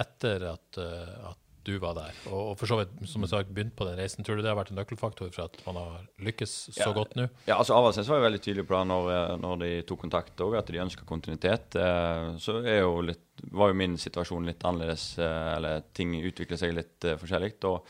etter 0.00 0.48
at, 0.54 0.78
eh, 0.78 1.30
at 1.30 1.43
du 1.64 1.78
var 1.82 1.94
der. 1.96 2.12
Og, 2.30 2.50
og 2.52 2.58
for 2.60 2.66
så 2.70 2.76
vidt, 2.80 2.92
som 3.08 3.24
jeg 3.24 3.30
sa, 3.32 3.40
begynt 3.42 3.74
på 3.76 3.86
den 3.88 3.96
reisen. 3.98 4.24
Tror 4.24 4.36
du 4.36 4.42
det 4.44 4.50
har 4.52 4.58
vært 4.58 4.70
en 4.74 4.78
nøkkelfaktor 4.78 5.32
for 5.32 5.46
at 5.48 5.58
man 5.66 5.76
har 5.80 6.06
lykkes 6.20 6.54
så 6.76 6.90
Ja. 6.90 6.92
godt 6.96 7.16
nå? 7.16 7.28
Ja, 7.48 7.56
altså 7.58 7.74
Avaldsnes 7.78 8.08
var 8.08 8.20
jo 8.20 8.26
veldig 8.28 8.42
tydelig 8.44 8.66
på 8.68 8.76
det 8.78 8.86
når, 8.92 9.10
eh, 9.16 9.36
når 9.40 9.58
de 9.64 9.70
tok 9.88 10.00
kontakt 10.04 10.36
òg, 10.44 10.58
at 10.58 10.66
de 10.70 10.78
ønska 10.84 11.04
kontinuitet. 11.08 11.74
Eh, 11.80 12.36
så 12.38 12.60
jo 12.62 13.00
litt, 13.02 13.24
var 13.50 13.68
jo 13.72 13.74
min 13.80 13.96
situasjon 13.96 14.44
litt 14.46 14.60
annerledes, 14.64 15.18
eh, 15.18 15.54
eller 15.56 15.82
ting 15.92 16.14
utvikler 16.22 16.56
seg 16.60 16.74
litt 16.76 17.00
forskjellig. 17.00 17.54
Og, 17.64 17.86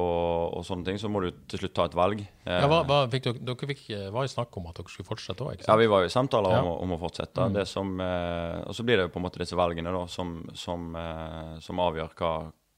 og, 0.00 0.54
og 0.56 0.62
sånne 0.64 0.86
ting. 0.86 0.96
Så 0.98 1.10
må 1.12 1.20
du 1.20 1.30
til 1.46 1.60
slutt 1.60 1.74
ta 1.76 1.84
et 1.84 1.94
valg. 1.96 2.22
Ja, 2.48 2.64
hva, 2.70 2.78
hva, 2.88 3.02
fikk 3.12 3.26
dere, 3.26 3.42
dere 3.44 3.68
fikk, 3.68 3.82
var 4.14 4.24
jo 4.24 4.32
snakk 4.32 4.56
om 4.56 4.66
at 4.70 4.78
dere 4.80 4.88
skulle 4.88 5.06
fortsette 5.10 5.44
òg, 5.44 5.60
Ja, 5.68 5.76
vi 5.76 5.86
var 5.92 6.00
jo 6.00 6.08
i 6.08 6.14
samtaler 6.14 6.48
om, 6.56 6.64
Ja. 6.64 6.70
å- 6.72 6.80
om 6.82 6.94
å 6.96 7.00
fortsette. 7.02 7.52
Det 7.52 7.66
som, 7.68 8.00
og 8.00 8.72
så 8.74 8.82
blir 8.82 8.96
det 8.96 9.04
jo 9.04 9.12
på 9.12 9.20
en 9.20 9.26
måte 9.28 9.38
disse 9.44 9.54
valgene 9.54 9.92
da, 9.92 10.06
som, 10.08 10.48
som, 10.54 10.96
som 11.60 11.76
avgjør 11.84 12.14
hva, 12.16 12.32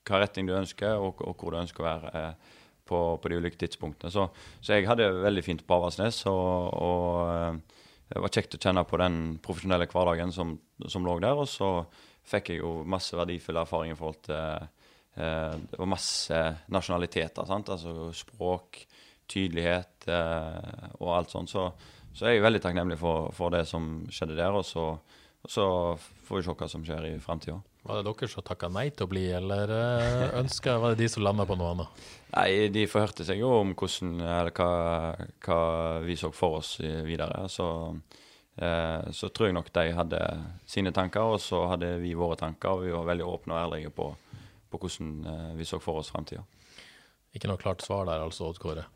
hva 0.06 0.22
retning 0.22 0.48
du 0.48 0.54
ønsker, 0.56 0.96
og, 1.02 1.22
og 1.26 1.36
hvor 1.40 1.54
du 1.54 1.60
ønsker 1.60 1.82
å 1.82 1.88
være 1.88 2.12
eh, 2.14 2.54
på, 2.86 3.00
på 3.22 3.30
de 3.30 3.40
ulike 3.40 3.58
tidspunktene. 3.60 4.12
Så, 4.12 4.28
så 4.60 4.76
jeg 4.76 4.86
hadde 4.88 5.08
det 5.08 5.24
veldig 5.24 5.44
fint 5.44 5.64
på 5.66 5.78
Avaldsnes, 5.78 6.22
og, 6.30 6.76
og 6.86 7.32
eh, 7.32 7.82
det 8.06 8.22
var 8.22 8.34
kjekt 8.36 8.54
å 8.54 8.62
kjenne 8.62 8.86
på 8.86 9.00
den 9.02 9.18
profesjonelle 9.42 9.88
hverdagen 9.90 10.32
som, 10.34 10.54
som 10.86 11.06
lå 11.06 11.18
der. 11.22 11.38
Og 11.42 11.48
så 11.50 11.70
fikk 12.26 12.52
jeg 12.52 12.62
jo 12.62 12.78
masse 12.86 13.18
verdifull 13.18 13.58
erfaring 13.62 13.94
i 13.94 13.98
forhold 13.98 14.22
til 14.28 14.38
eh, 14.38 15.52
Det 15.72 15.80
var 15.80 15.90
masse 15.90 16.40
nasjonaliteter, 16.74 17.48
sant? 17.48 17.72
altså 17.74 18.10
språk, 18.14 18.84
tydelighet 19.26 20.06
eh, 20.12 20.90
og 21.00 21.14
alt 21.16 21.34
sånt. 21.34 21.50
Så, 21.50 21.68
så 22.14 22.30
jeg 22.30 22.38
er 22.38 22.46
veldig 22.46 22.62
takknemlig 22.62 23.00
for, 23.00 23.32
for 23.34 23.54
det 23.54 23.64
som 23.66 24.06
skjedde 24.06 24.38
der, 24.38 24.54
og 24.54 24.66
så, 24.66 24.92
og 25.42 25.50
så 25.50 25.66
får 26.28 26.38
vi 26.38 26.46
se 26.46 26.58
hva 26.60 26.70
som 26.70 26.86
skjer 26.86 27.10
i 27.10 27.16
framtida. 27.22 27.58
Var 27.86 28.02
det 28.02 28.10
dere 28.10 28.28
som 28.30 28.42
takka 28.42 28.68
nei 28.72 28.88
til 28.90 29.06
å 29.06 29.10
bli, 29.10 29.24
eller 29.36 29.70
eh, 29.70 30.38
ønska 30.40 30.74
Var 30.82 30.94
det 30.94 31.04
de 31.04 31.10
som 31.12 31.22
landa 31.22 31.46
på 31.46 31.54
noe 31.58 31.74
annet? 31.74 32.06
Nei, 32.32 32.48
de 32.74 32.82
forhørte 32.90 33.26
seg 33.28 33.38
jo 33.38 33.52
om 33.60 33.76
hvordan, 33.78 34.16
eller 34.20 34.50
hva, 34.56 34.70
hva 35.46 35.60
vi 36.02 36.16
så 36.18 36.32
for 36.34 36.58
oss 36.58 36.72
videre. 36.82 37.44
Så, 37.52 37.68
eh, 38.58 39.06
så 39.14 39.30
tror 39.30 39.48
jeg 39.48 39.56
nok 39.56 39.70
de 39.78 39.86
hadde 39.94 40.22
sine 40.66 40.90
tanker, 40.96 41.36
og 41.36 41.38
så 41.42 41.62
hadde 41.70 41.94
vi 42.02 42.16
våre 42.18 42.38
tanker. 42.40 42.74
Og 42.74 42.88
vi 42.88 42.96
var 42.96 43.06
veldig 43.12 43.30
åpne 43.36 43.54
og 43.54 43.62
ærlige 43.62 43.94
på, 43.94 44.10
på 44.72 44.82
hvordan 44.82 45.14
eh, 45.30 45.54
vi 45.60 45.68
så 45.70 45.80
for 45.82 46.02
oss 46.02 46.10
framtida. 46.10 46.42
Ikke 47.36 47.52
noe 47.52 47.60
klart 47.60 47.86
svar 47.86 48.08
der, 48.10 48.26
altså, 48.26 48.50
Odd 48.50 48.58
Kåre. 48.62 48.88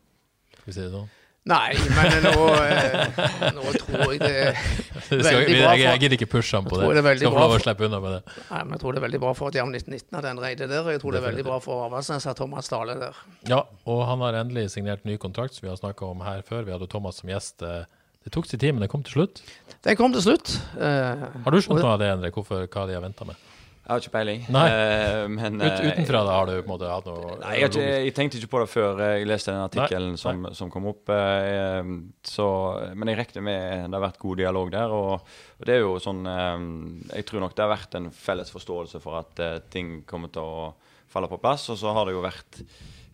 Skal 0.51 0.67
vi 0.67 0.75
si 0.75 0.83
det 0.83 0.91
sånn? 0.91 1.09
Nei, 1.49 1.71
men 1.97 2.19
nå, 2.21 2.33
eh, 2.53 3.15
nå 3.55 3.71
tror 3.81 4.11
jeg 4.13 4.19
det 4.21 5.23
er 5.25 5.37
veldig 5.39 5.55
bra 5.57 5.63
bra 5.65 5.71
jeg, 5.73 5.87
for 5.87 6.03
gidder 6.03 6.13
ikke 6.19 6.27
pushe 6.29 6.53
ham 6.59 6.67
på 6.69 6.77
det. 6.77 6.89
det 7.01 7.13
Skal 7.17 7.33
få 7.33 7.39
lov 7.41 7.55
å 7.55 7.61
slippe 7.63 7.87
unna 7.87 7.99
med 8.03 8.13
det. 8.13 8.35
Nei, 8.51 8.59
men 8.61 8.75
jeg 8.75 8.81
tror 8.83 8.93
det 8.93 9.01
er 9.01 9.05
veldig 9.07 9.21
bra 9.23 9.31
for 9.39 9.49
at 9.49 9.57
Jam 9.57 9.71
1919 9.73 10.19
har 10.19 10.27
den 10.27 10.41
reide 10.43 10.67
der. 10.69 10.83
og 10.85 10.91
Jeg 10.93 11.01
tror 11.01 11.15
det 11.17 11.21
er 11.23 11.25
veldig 11.25 11.45
bra 11.49 11.57
for 11.65 11.87
Avaldsnes 11.87 12.27
at 12.29 12.37
Thomas 12.37 12.69
Dale 12.69 12.93
er 12.93 13.01
der. 13.07 13.23
Ja, 13.49 13.63
og 13.89 14.03
han 14.11 14.21
har 14.27 14.37
endelig 14.43 14.67
signert 14.75 15.01
ny 15.09 15.17
kontrakt, 15.17 15.57
som 15.57 15.65
vi 15.65 15.73
har 15.73 15.81
snakka 15.81 16.11
om 16.13 16.21
her 16.27 16.45
før. 16.45 16.61
Vi 16.69 16.75
hadde 16.77 16.89
Thomas 16.93 17.23
som 17.23 17.33
gjest. 17.33 17.65
Eh, 17.65 17.89
Det 18.21 18.29
tok 18.35 18.45
sin 18.45 18.59
tid, 18.61 18.75
men 18.77 18.83
det 18.85 18.91
kom 18.93 19.01
til 19.01 19.15
slutt. 19.15 19.41
Den 19.81 19.95
kom 19.97 20.13
til 20.13 20.21
slutt. 20.21 20.53
Eh, 20.77 21.23
Har 21.41 21.49
du 21.51 21.57
skjønt 21.57 21.81
noe 21.81 21.95
av 21.95 21.97
det, 22.03 22.11
Endre? 22.13 22.29
Hvorfor, 22.29 22.67
hva 22.69 22.85
de 22.85 22.93
har 22.93 23.01
venta 23.01 23.25
med? 23.25 23.33
Jeg 23.81 23.89
har 23.89 24.01
ikke 24.03 24.11
peiling. 24.13 24.43
Nei. 24.53 24.63
Eh, 24.69 25.23
men, 25.33 25.55
Ut, 25.57 25.65
eh, 25.65 25.87
utenfra 25.89 26.19
da 26.27 26.35
har 26.37 26.45
du 26.47 26.51
på 26.53 26.61
en 26.61 26.69
måte 26.69 26.89
hatt 26.91 27.07
noe 27.09 27.31
Nei, 27.41 27.55
jeg, 27.59 27.71
ikke, 27.71 27.85
jeg 28.05 28.13
tenkte 28.15 28.37
ikke 28.37 28.51
på 28.53 28.59
det 28.61 28.67
før 28.69 29.01
jeg 29.01 29.25
leste 29.27 29.51
den 29.55 29.63
artikkelen 29.65 30.17
som, 30.21 30.45
som 30.55 30.69
kom 30.71 30.85
opp. 30.91 31.09
eh, 31.09 31.81
Så, 32.29 32.45
men 32.93 33.09
jeg 33.11 33.17
regner 33.23 33.45
med 33.47 33.87
det 33.89 33.97
har 33.97 34.05
vært 34.05 34.21
god 34.21 34.37
dialog 34.43 34.69
der. 34.75 34.93
Og, 34.93 35.25
og 35.57 35.65
det 35.67 35.75
er 35.75 35.81
jo 35.81 35.95
sånn 36.03 36.21
eh, 36.29 36.67
Jeg 37.17 37.25
tror 37.31 37.43
nok 37.47 37.55
det 37.57 37.65
har 37.65 37.73
vært 37.73 37.97
en 37.99 38.11
felles 38.13 38.53
forståelse 38.53 39.01
for 39.03 39.17
at 39.23 39.41
eh, 39.43 39.57
ting 39.73 40.03
kommer 40.07 40.29
til 40.31 40.45
å 40.45 40.69
falle 41.11 41.27
på 41.27 41.41
plass. 41.41 41.65
Og 41.73 41.81
så 41.81 41.91
har 41.97 42.05
det 42.07 42.13
jo 42.15 42.21
vært 42.23 42.61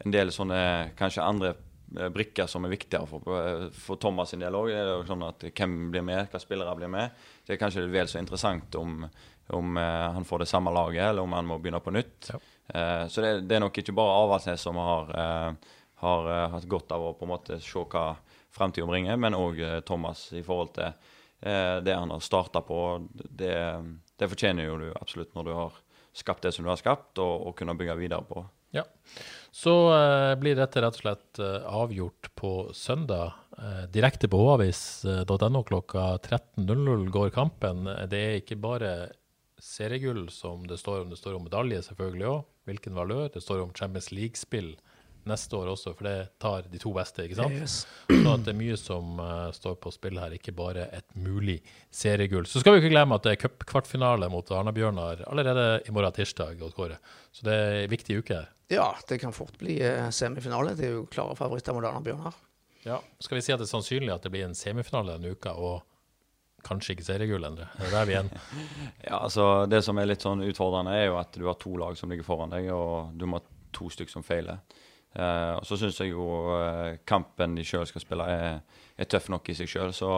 en 0.04 0.14
del 0.14 0.30
sånne 0.36 0.60
kanskje 1.00 1.24
andre 1.26 1.54
eh, 1.96 2.12
brikker 2.14 2.46
som 2.52 2.68
er 2.68 2.76
viktigere 2.76 3.08
for, 3.10 3.24
eh, 3.40 3.70
for 3.74 3.98
Thomas 4.04 4.36
sin 4.36 4.44
del 4.44 4.54
òg. 4.60 4.68
Det 4.70 4.84
er 4.84 4.92
jo 4.92 5.08
sånn 5.08 5.26
at 5.32 5.48
hvem 5.48 5.80
blir 5.96 6.04
med, 6.06 6.28
hvilke 6.28 6.44
spillere 6.44 6.76
blir 6.78 6.92
med. 6.92 7.16
Det 7.48 7.56
er 7.56 7.64
kanskje 7.64 7.88
vel 7.90 8.12
så 8.12 8.20
interessant 8.22 8.76
om, 8.78 9.00
om 9.48 9.78
eh, 9.78 10.12
han 10.18 10.26
får 10.26 10.40
det 10.40 10.50
samme 10.50 10.74
laget, 10.74 11.04
eller 11.10 11.22
om 11.22 11.34
han 11.34 11.48
må 11.48 11.58
begynne 11.60 11.82
på 11.84 11.94
nytt. 11.96 12.32
Ja. 12.34 12.40
Eh, 12.68 13.08
så 13.08 13.24
det, 13.24 13.34
det 13.48 13.58
er 13.58 13.64
nok 13.64 13.78
ikke 13.80 13.96
bare 13.96 14.18
Avaldsnes 14.24 14.62
som 14.62 14.80
har, 14.82 15.14
eh, 15.24 15.76
har 16.04 16.32
hatt 16.54 16.68
godt 16.70 16.92
av 16.92 17.06
å 17.06 17.14
på 17.18 17.28
en 17.28 17.34
måte 17.36 17.60
se 17.64 17.86
hva 17.86 18.10
framtida 18.58 18.88
bringer, 18.90 19.18
men 19.22 19.38
òg 19.38 19.62
Thomas 19.86 20.28
i 20.34 20.44
forhold 20.46 20.74
til 20.78 20.90
eh, 20.90 21.78
det 21.86 21.96
han 21.96 22.12
har 22.14 22.24
starta 22.24 22.64
på. 22.66 22.82
Det, 23.14 23.56
det 24.18 24.32
fortjener 24.32 24.70
jo 24.70 24.80
du 24.82 24.88
absolutt 24.96 25.36
når 25.38 25.50
du 25.50 25.56
har 25.58 25.82
skapt 26.18 26.44
det 26.44 26.52
som 26.56 26.66
du 26.66 26.72
har 26.72 26.80
skapt, 26.82 27.18
og, 27.22 27.50
og 27.50 27.58
kunne 27.58 27.78
bygge 27.78 27.98
videre 28.00 28.26
på. 28.28 28.46
Ja. 28.76 28.84
Så 29.52 29.74
eh, 29.96 30.36
blir 30.40 30.58
dette 30.58 30.82
rett 30.84 30.98
og 30.98 31.02
slett 31.02 31.40
eh, 31.42 31.64
avgjort 31.66 32.32
på 32.38 32.52
søndag. 32.76 33.38
Eh, 33.58 33.86
direkte 33.94 34.30
på 34.30 34.42
havis.no 34.50 35.64
klokka 35.68 36.10
13.00 36.18 37.08
går 37.14 37.32
kampen. 37.36 37.88
Det 38.12 38.20
er 38.20 38.42
ikke 38.42 38.60
bare 38.62 38.92
seriegull 39.64 40.28
som 40.34 40.68
det 40.68 40.80
står 40.82 41.04
om, 41.04 41.10
det 41.10 41.20
står 41.20 41.38
om 41.38 41.48
medalje 41.48 41.82
selvfølgelig 41.90 42.30
òg. 42.30 42.46
Hvilken 42.68 42.98
valør. 42.98 43.30
Det 43.32 43.42
står 43.44 43.64
om 43.64 43.74
Champions 43.76 44.12
League-spill 44.12 44.74
neste 45.28 45.58
år 45.58 45.72
også, 45.74 45.94
for 45.98 46.08
det 46.08 46.16
tar 46.42 46.68
de 46.72 46.80
to 46.82 46.92
beste, 46.96 47.26
ikke 47.26 47.38
sant? 47.40 47.56
Yes. 47.56 47.78
Så 48.08 48.34
at 48.34 48.46
det 48.46 48.54
er 48.54 48.60
mye 48.60 48.78
som 48.80 49.20
uh, 49.20 49.50
står 49.56 49.78
på 49.84 49.92
spill 49.96 50.20
her, 50.22 50.36
ikke 50.38 50.54
bare 50.56 50.88
et 50.96 51.08
mulig 51.20 51.58
seriegull. 51.94 52.48
Så 52.50 52.62
skal 52.64 52.76
vi 52.76 52.84
ikke 52.84 52.94
glemme 52.94 53.18
at 53.18 53.26
det 53.28 53.36
er 53.36 53.42
cupkvartfinale 53.46 54.30
mot 54.32 54.52
Arna-Bjørnar 54.56 55.26
allerede 55.28 55.68
i 55.88 55.96
morgen 55.96 56.16
tirsdag. 56.16 56.64
Kåre. 56.78 57.00
Så 57.36 57.48
det 57.48 57.56
er 57.56 57.82
en 57.84 57.92
viktig 57.92 58.22
uke 58.22 58.40
her. 58.40 58.52
Ja, 58.72 58.90
det 59.08 59.20
kan 59.22 59.36
fort 59.36 59.56
bli 59.60 59.78
eh, 59.84 60.10
semifinale. 60.12 60.76
Det 60.76 60.90
er 60.90 60.98
jo 60.98 61.06
klare 61.12 61.38
favoritter 61.40 61.76
mot 61.76 61.86
Arna 61.88 62.04
Bjørnar. 62.04 62.36
Ja. 62.88 63.02
Skal 63.24 63.40
vi 63.40 63.44
si 63.46 63.54
at 63.56 63.62
det 63.62 63.68
er 63.68 63.76
sannsynlig 63.76 64.14
at 64.14 64.26
det 64.26 64.32
blir 64.34 64.48
en 64.48 64.58
semifinale 64.58 65.16
denne 65.16 65.36
uka, 65.36 65.56
og 65.56 65.84
kanskje 66.68 66.96
ikke 66.96 67.08
seriegull, 67.08 67.48
Endre? 67.48 67.70
Er 67.78 67.88
det 67.88 67.94
der 67.96 68.10
vi 68.10 68.18
er? 68.20 68.32
Ja, 69.08 69.22
altså 69.22 69.66
Det 69.70 69.80
som 69.86 69.98
er 69.98 70.10
litt 70.10 70.26
sånn 70.26 70.44
utfordrende, 70.46 70.96
er 70.98 71.10
jo 71.10 71.22
at 71.22 71.34
du 71.38 71.48
har 71.48 71.58
to 71.62 71.74
lag 71.80 71.98
som 72.00 72.12
ligger 72.12 72.28
foran 72.28 72.54
deg, 72.54 72.70
og 72.76 73.16
du 73.18 73.26
må 73.30 73.40
ha 73.40 73.48
to 73.76 73.90
stykker 73.94 74.18
som 74.18 74.26
feiler. 74.26 74.60
Uh, 75.18 75.58
og 75.58 75.66
så 75.66 75.80
syns 75.80 75.98
jeg 76.04 76.12
jo 76.12 76.28
uh, 76.52 76.98
kampen 77.08 77.56
de 77.58 77.64
sjøl 77.66 77.88
skal 77.90 78.04
spille, 78.04 78.28
er, 78.30 78.84
er 78.98 79.10
tøff 79.10 79.32
nok 79.34 79.50
i 79.50 79.56
seg 79.58 79.72
sjøl. 79.72 79.96
Så, 79.96 80.12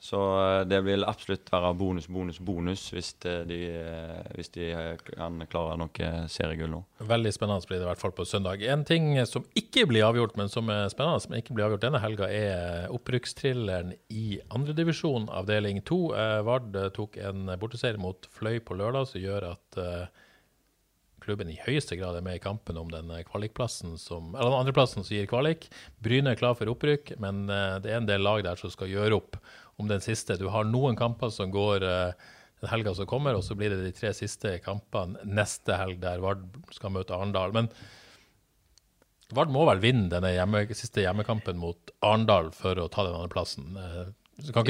så 0.00 0.18
eh, 0.40 0.64
det 0.70 0.78
vil 0.86 1.02
absolutt 1.04 1.50
være 1.50 1.72
bonus, 1.74 2.06
bonus, 2.06 2.38
bonus 2.38 2.84
hvis 2.94 3.10
eh, 3.26 3.40
de, 3.48 3.56
eh, 3.74 4.28
hvis 4.36 4.52
de 4.54 4.68
kan 5.08 5.42
klare 5.50 5.74
noe 5.80 6.10
seriegull 6.30 6.70
nå. 6.70 6.82
Veldig 7.08 7.32
spennende 7.34 7.66
blir 7.66 7.80
det 7.80 7.88
i 7.88 7.90
hvert 7.90 8.04
fall 8.04 8.14
på 8.14 8.26
søndag. 8.28 8.62
En 8.62 8.86
ting 8.86 9.10
som 9.26 9.46
ikke 9.58 9.88
blir 9.90 10.06
avgjort, 10.06 10.38
men 10.38 10.52
som 10.52 10.70
er 10.70 10.86
spennende, 10.94 11.26
men 11.32 11.42
ikke 11.42 11.58
blir 11.58 11.66
avgjort 11.66 11.88
denne 11.88 12.02
helga, 12.04 12.30
er 12.30 12.94
opprykkstrilleren 12.94 13.96
i 14.14 14.38
andredivisjon, 14.54 15.26
avdeling 15.34 15.82
to. 15.88 16.12
Vard 16.46 16.78
tok 16.94 17.18
en 17.18 17.50
borteseier 17.58 17.98
mot 17.98 18.30
Fløy 18.38 18.62
på 18.62 18.78
lørdag, 18.78 19.10
som 19.10 19.22
gjør 19.22 19.50
at 19.50 19.82
klubben 21.18 21.50
i 21.50 21.58
høyeste 21.60 21.98
grad 21.98 22.16
er 22.16 22.24
med 22.24 22.38
i 22.38 22.40
kampen 22.42 22.78
om 22.80 22.88
den 22.92 23.10
kvalikplassen 23.26 23.98
som, 24.00 24.30
eller 24.36 24.52
den 24.52 24.60
andreplassen 24.62 25.02
som 25.02 25.16
gir 25.16 25.26
kvalik. 25.28 25.66
Bryne 26.00 26.32
er 26.32 26.40
klar 26.40 26.54
for 26.56 26.70
opprykk, 26.70 27.16
men 27.20 27.48
det 27.50 27.90
er 27.90 27.98
en 27.98 28.08
del 28.08 28.22
lag 28.22 28.46
der 28.46 28.60
som 28.60 28.70
skal 28.72 28.94
gjøre 28.94 29.18
opp 29.18 29.40
om 29.78 29.88
den 29.90 30.02
siste. 30.04 30.36
Du 30.38 30.48
har 30.52 30.66
noen 30.66 30.98
kamper 30.98 31.30
som 31.34 31.52
går 31.54 31.86
eh, 31.86 32.28
den 32.60 32.72
helga 32.72 32.94
som 32.98 33.06
kommer, 33.06 33.38
og 33.38 33.44
så 33.46 33.56
blir 33.58 33.72
det 33.72 33.80
de 33.84 33.94
tre 33.94 34.12
siste 34.16 34.56
kampene 34.64 35.22
neste 35.24 35.78
helg, 35.78 36.00
der 36.02 36.22
Vard 36.22 36.44
skal 36.74 36.94
møte 36.94 37.14
Arendal. 37.14 37.54
Men 37.54 37.70
Vard 39.36 39.52
må 39.52 39.66
vel 39.68 39.82
vinne 39.82 40.08
denne 40.10 40.32
hjemme, 40.34 40.64
siste 40.74 41.04
hjemmekampen 41.04 41.60
mot 41.60 41.92
Arendal 42.02 42.50
for 42.56 42.80
å 42.80 42.88
ta 42.90 43.06
den 43.06 43.14
andreplassen. 43.14 43.74
plassen. 43.76 44.14
Du 44.38 44.52
kan 44.54 44.66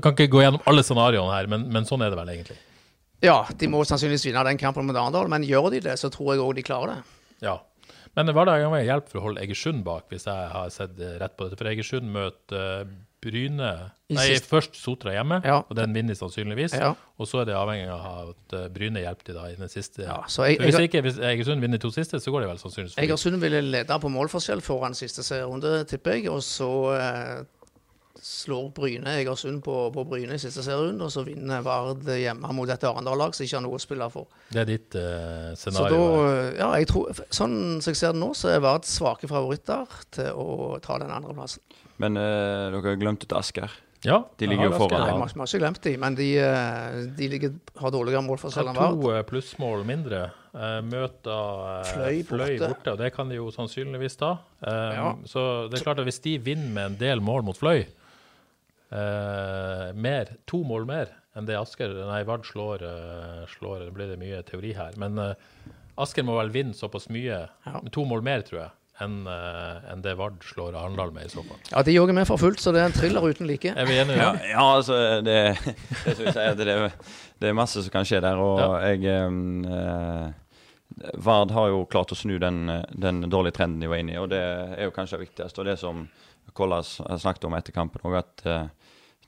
kan 0.00 0.12
ikke 0.12 0.32
gå 0.32 0.42
gjennom 0.44 0.64
alle 0.68 0.84
scenarioene 0.84 1.32
her, 1.32 1.48
men, 1.50 1.68
men 1.72 1.88
sånn 1.88 2.04
er 2.04 2.12
det 2.12 2.20
vel 2.20 2.32
egentlig. 2.34 2.58
Ja, 3.24 3.42
de 3.52 3.68
må 3.68 3.82
sannsynligvis 3.84 4.26
vinne 4.28 4.44
den 4.48 4.60
kampen 4.60 4.88
mot 4.88 4.96
Arendal, 4.96 5.28
men 5.32 5.44
gjør 5.44 5.70
de 5.74 5.82
det, 5.90 5.98
så 6.00 6.08
tror 6.12 6.34
jeg 6.34 6.44
òg 6.44 6.54
de 6.56 6.64
klarer 6.64 6.94
det. 6.94 7.18
Ja. 7.44 7.58
Men 8.16 8.32
har 8.34 8.72
med 8.72 8.84
hjelp 8.88 9.06
for 9.08 9.20
å 9.20 9.24
holde 9.28 9.42
Egersund 9.44 9.84
bak, 9.86 10.08
hvis 10.10 10.26
jeg 10.26 10.48
har 10.52 10.72
sett 10.74 10.98
eh, 10.98 11.18
rett 11.20 11.36
på 11.36 11.46
dette. 11.46 11.58
For 11.60 11.70
Egersund 11.70 12.08
møter 12.10 12.64
eh, 12.82 12.94
Bryne 13.22 13.70
Nei, 14.10 14.26
først 14.40 14.74
Sotra 14.80 15.12
hjemme, 15.12 15.40
Ja. 15.44 15.58
og 15.68 15.76
den 15.76 15.92
vinner 15.94 16.14
sannsynligvis. 16.16 16.72
Ja. 16.74 16.94
Og 17.20 17.28
så 17.28 17.42
er 17.42 17.44
det 17.50 17.54
avhengig 17.54 17.88
av 17.92 18.30
at 18.32 18.54
eh, 18.56 18.68
Bryne 18.72 19.00
hjelper 19.04 19.24
de 19.28 19.34
da 19.36 19.44
i 19.50 19.54
den 19.58 19.68
siste. 19.68 20.02
Ja, 20.02 20.22
så 20.26 20.48
jeg- 20.48 20.58
hvis 20.58 20.78
ikke 20.80 21.02
hvis 21.04 21.18
Egersund 21.18 21.60
vinner 21.60 21.78
to 21.78 21.90
siste, 21.90 22.16
så 22.20 22.30
går 22.32 22.40
det 22.40 22.48
vel 22.48 22.58
sannsynligvis 22.58 22.94
forbi. 22.96 23.06
Egersund 23.06 23.40
ville 23.40 23.60
lede 23.60 24.00
på 24.00 24.08
målforskjell 24.08 24.60
foran 24.64 24.94
siste 24.94 25.22
serierunde, 25.22 25.84
tipper 25.86 26.12
jeg. 26.16 26.30
Og 26.30 26.40
så 26.42 26.70
eh, 26.96 27.44
slår 28.22 28.72
Bryne 28.74 29.06
Egersund 29.20 29.62
på, 29.62 29.76
på 29.94 30.04
Bryne 30.08 30.34
i 30.34 30.38
siste 30.38 30.62
serierunde, 30.64 31.04
og 31.06 31.12
så 31.12 31.22
vinner 31.24 31.62
Vard 31.64 32.02
hjemme 32.04 32.50
mot 32.56 32.68
et 32.68 32.82
Arendal-lag 32.84 33.32
som 33.36 33.44
ikke 33.46 33.56
har 33.56 33.62
noe 33.64 33.78
å 33.78 33.80
spille 33.80 34.10
for. 34.12 34.26
Det 34.50 34.60
er 34.60 34.64
ditt 34.68 34.94
eh, 34.98 35.52
Så 35.56 35.70
scenario. 35.70 36.00
da, 36.00 36.32
eh, 36.48 36.58
ja, 36.58 36.72
jeg 36.82 36.88
tror, 36.88 37.12
sånn 37.30 37.80
som 37.80 37.92
jeg 37.92 37.96
ser 37.96 38.12
det 38.12 38.20
nå, 38.20 38.32
så 38.36 38.48
er 38.56 38.60
Vard 38.64 38.84
svake 38.88 39.28
favoritter 39.30 39.86
til 40.10 40.32
å 40.34 40.80
ta 40.84 40.98
den 40.98 41.10
andreplassen. 41.14 41.60
Men 42.00 42.16
uh, 42.16 42.70
dere 42.72 42.94
har 42.94 42.98
glemt 43.00 43.22
ut 43.26 43.32
Asker. 43.36 43.70
ja, 44.06 44.22
de 44.40 44.46
ligger 44.48 44.70
jo 44.70 44.78
foran. 44.80 45.02
Nei, 45.04 45.22
Asker 45.26 45.36
vi 45.36 45.42
har 45.44 45.50
ikke 45.50 45.60
glemt 45.60 45.80
de, 45.84 45.90
men 46.00 46.14
de, 46.16 46.28
eh, 46.40 47.00
de 47.18 47.26
ligger, 47.28 47.50
har 47.82 47.92
dårligere 47.92 48.22
målforskjell 48.24 48.64
selv 48.64 48.70
enn 48.72 48.78
Vard. 48.80 49.02
to 49.02 49.24
plussmål 49.28 49.84
mindre. 49.84 50.22
Eh, 50.56 50.78
møter 50.88 51.84
Fløy, 51.92 52.22
Fløy 52.24 52.56
borte. 52.56 52.70
borte, 52.72 52.94
og 52.94 52.98
det 52.98 53.10
kan 53.14 53.28
de 53.28 53.36
jo 53.36 53.50
sannsynligvis 53.52 54.16
ta. 54.18 54.32
Eh, 54.64 54.94
Ja. 54.96 55.10
Så 55.28 55.68
det 55.70 55.78
er 55.80 55.84
klart 55.84 56.00
at 56.00 56.08
hvis 56.08 56.22
de 56.24 56.38
vinner 56.38 56.72
med 56.72 56.84
en 56.86 56.96
del 56.96 57.20
mål 57.20 57.44
mot 57.44 57.56
Fløy, 57.60 57.84
eh, 58.90 59.92
mer, 59.94 60.32
to 60.46 60.62
mål 60.64 60.86
mer 60.88 61.12
enn 61.36 61.46
det 61.46 61.54
Asker 61.60 61.92
Nei, 62.08 62.22
Vard 62.26 62.42
slår, 62.48 62.82
slår 63.52 63.84
Det 63.86 63.92
blir 63.94 64.08
det 64.10 64.18
mye 64.18 64.40
teori 64.42 64.72
her. 64.74 64.96
Men 64.98 65.18
Asker 66.00 66.24
må 66.24 66.38
vel 66.40 66.50
vinne 66.50 66.74
såpass 66.74 67.08
mye, 67.12 67.48
Ja. 67.66 67.80
med 67.82 67.92
to 67.92 68.04
mål 68.04 68.22
mer, 68.22 68.40
tror 68.42 68.60
jeg, 68.64 68.70
enn 69.04 69.16
eh, 69.30 69.92
enn 69.92 70.02
det 70.04 70.12
Vard 70.18 70.42
slår 70.44 70.76
Arendal 70.76 71.12
med, 71.14 71.26
i 71.26 71.32
så 71.32 71.42
fall. 71.46 71.58
Ja, 71.72 71.82
de 71.86 71.94
òg 72.02 72.12
er 72.12 72.18
med 72.20 72.28
for 72.28 72.40
fullt, 72.40 72.60
så 72.60 72.72
det 72.74 72.82
er 72.82 72.90
en 72.90 72.96
thriller 72.96 73.24
uten 73.30 73.48
like. 73.48 73.72
Er 73.76 73.88
vi 73.88 73.96
enige? 74.02 74.18
Ja, 74.20 74.30
Ja. 74.52 74.66
altså 74.76 74.98
det, 75.24 75.36
det, 76.04 76.16
sier, 76.20 76.54
det, 76.58 76.66
det, 76.68 76.76
det 77.40 77.48
er 77.50 77.56
masse 77.56 77.82
som 77.84 77.94
kan 77.94 78.04
skje 78.08 78.20
der. 78.24 78.40
Og 78.40 78.60
Ja. 78.60 78.92
jeg 78.92 79.04
eh, 79.08 80.30
Vard 81.22 81.52
har 81.54 81.68
jo 81.70 81.84
klart 81.88 82.12
å 82.12 82.18
snu 82.18 82.34
den, 82.42 82.64
den 82.90 83.22
dårlige 83.30 83.56
trenden 83.60 83.80
de 83.80 83.88
var 83.88 84.00
inne 84.02 84.16
i, 84.16 84.18
og 84.20 84.28
det 84.32 84.40
er 84.42 84.84
jo 84.88 84.92
kanskje 84.94 85.16
det 85.20 85.28
viktigste. 85.28 85.62
Og 85.62 85.68
det 85.70 85.78
som 85.80 86.04
Kollas 86.56 86.96
snakket 87.22 87.46
om 87.46 87.54
etter 87.54 87.72
kampen 87.76 88.02
òg, 88.10 88.16
at 88.18 88.42
eh, 88.50 88.66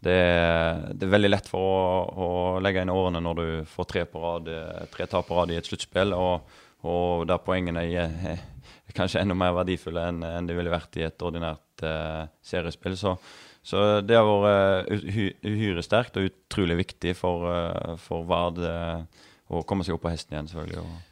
det, 0.02 0.16
er, 0.18 0.80
det 0.98 1.06
er 1.06 1.12
veldig 1.14 1.30
lett 1.30 1.46
for 1.48 1.62
å, 1.62 2.26
å 2.26 2.30
legge 2.64 2.82
inn 2.82 2.90
årene 2.90 3.20
når 3.22 3.38
du 3.38 3.46
får 3.70 3.86
tre, 3.92 4.02
på 4.10 4.18
rad, 4.24 4.50
eh, 4.50 4.82
tre 4.90 5.06
tap 5.06 5.28
på 5.30 5.38
rad 5.38 5.52
i 5.54 5.58
et 5.60 5.68
sluttspill, 5.70 6.12
og, 6.18 6.58
og 6.82 7.26
der 7.30 7.38
poengene 7.44 7.84
er, 7.86 8.10
er 8.32 8.96
kanskje 8.96 9.22
enda 9.22 9.36
mer 9.38 9.54
verdifulle 9.56 10.02
enn 10.10 10.22
en 10.26 10.48
de 10.48 10.56
ville 10.56 10.72
vært 10.72 10.98
i 10.98 11.06
et 11.06 11.22
ordinært 11.24 11.84
uh, 11.86 12.26
seriespill. 12.44 12.96
Så, 12.98 13.14
så 13.62 14.00
det 14.04 14.18
har 14.18 14.26
vært 14.26 14.90
eh, 14.90 15.04
uhy- 15.06 15.36
uhyre 15.46 15.84
sterkt 15.86 16.18
og 16.18 16.26
utrolig 16.30 16.80
viktig 16.82 17.14
for, 17.18 17.46
uh, 17.48 17.94
for 18.02 18.26
Vard 18.28 18.58
uh, 18.66 19.04
å 19.52 19.62
komme 19.68 19.86
seg 19.86 19.96
opp 19.96 20.04
på 20.06 20.12
hesten 20.12 20.34
igjen, 20.36 20.50
selvfølgelig. 20.50 20.82
Og, 20.82 21.11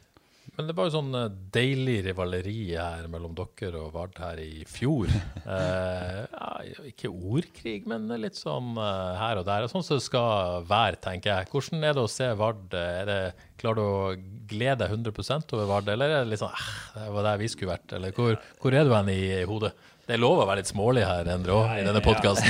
Men 0.57 0.67
det 0.67 0.75
var 0.75 0.89
jo 0.89 0.93
sånn 0.97 1.15
eh, 1.15 1.29
deilig 1.55 2.01
rivaleri 2.09 2.55
her 2.73 3.05
mellom 3.11 3.33
dere 3.37 3.79
og 3.79 3.93
Vard 3.95 4.19
her 4.21 4.41
i 4.43 4.65
fjor. 4.69 5.11
Eh, 5.51 6.19
ja, 6.31 6.49
ikke 6.85 7.09
ordkrig, 7.09 7.87
men 7.89 8.05
litt 8.21 8.37
sånn 8.37 8.75
eh, 8.79 9.17
her 9.17 9.39
og 9.41 9.47
der. 9.47 9.65
Sånn 9.71 9.83
som 9.83 9.97
det 9.97 10.05
skal 10.05 10.61
være, 10.69 10.99
tenker 11.01 11.31
jeg. 11.31 11.49
Hvordan 11.51 11.87
er 11.87 11.95
det 11.97 12.03
å 12.05 12.11
se 12.11 12.27
Vard? 12.37 12.75
Er 12.77 13.09
det, 13.09 13.17
klarer 13.59 13.79
du 13.79 13.83
å 13.83 14.13
glede 14.51 14.85
deg 14.85 14.93
100% 14.93 15.55
over 15.57 15.67
Vard, 15.69 15.89
eller 15.91 16.13
er 16.13 16.23
det 16.23 16.31
litt 16.31 16.43
sånn 16.43 16.53
eh, 16.53 17.01
det 17.01 17.09
var 17.17 17.27
der 17.27 17.41
vi 17.41 17.49
skulle 17.51 17.73
vært? 17.73 17.97
Eller 17.97 18.15
hvor, 18.15 18.37
hvor 18.61 18.77
er 18.77 18.87
du 18.87 18.93
hen 18.95 19.11
i, 19.11 19.19
i 19.41 19.49
hodet? 19.49 19.73
Det 20.07 20.15
er 20.15 20.21
lov 20.21 20.39
å 20.41 20.45
være 20.49 20.61
litt 20.63 20.69
smålig 20.71 21.03
her, 21.05 21.27
Endre, 21.29 21.53
òg, 21.55 21.73
i 21.77 21.83
denne 21.85 22.01
podkasten. 22.03 22.49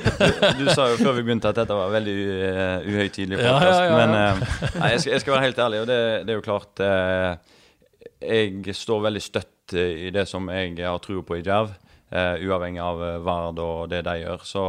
Du 0.60 0.68
sa 0.70 0.86
jo 0.92 0.98
før 1.00 1.16
vi 1.18 1.24
begynte 1.26 1.50
at 1.50 1.58
dette 1.58 1.74
var 1.76 1.90
veldig 1.92 2.14
uh, 2.14 2.86
uhøytidelig 2.86 3.40
podkast. 3.40 3.82
Men 3.90 4.14
uh, 4.14 4.44
nei, 4.78 4.90
jeg, 4.94 5.02
skal, 5.02 5.12
jeg 5.12 5.24
skal 5.24 5.34
være 5.34 5.46
helt 5.48 5.62
ærlig, 5.66 5.80
og 5.82 5.88
det, 5.90 5.98
det 6.24 6.34
er 6.34 6.38
jo 6.38 6.44
klart 6.46 6.82
uh, 6.84 7.56
Jeg 8.22 8.76
står 8.78 9.02
veldig 9.08 9.24
støtt 9.24 9.74
i 9.74 10.12
det 10.14 10.26
som 10.30 10.46
jeg 10.52 10.76
har 10.84 11.00
tro 11.02 11.22
på 11.24 11.38
i 11.38 11.42
Djerv, 11.42 11.70
uavhengig 12.12 12.82
av 12.84 13.00
Vard 13.24 13.58
og 13.64 13.86
det 13.88 14.02
de 14.04 14.18
gjør. 14.20 14.42
Så 14.44 14.64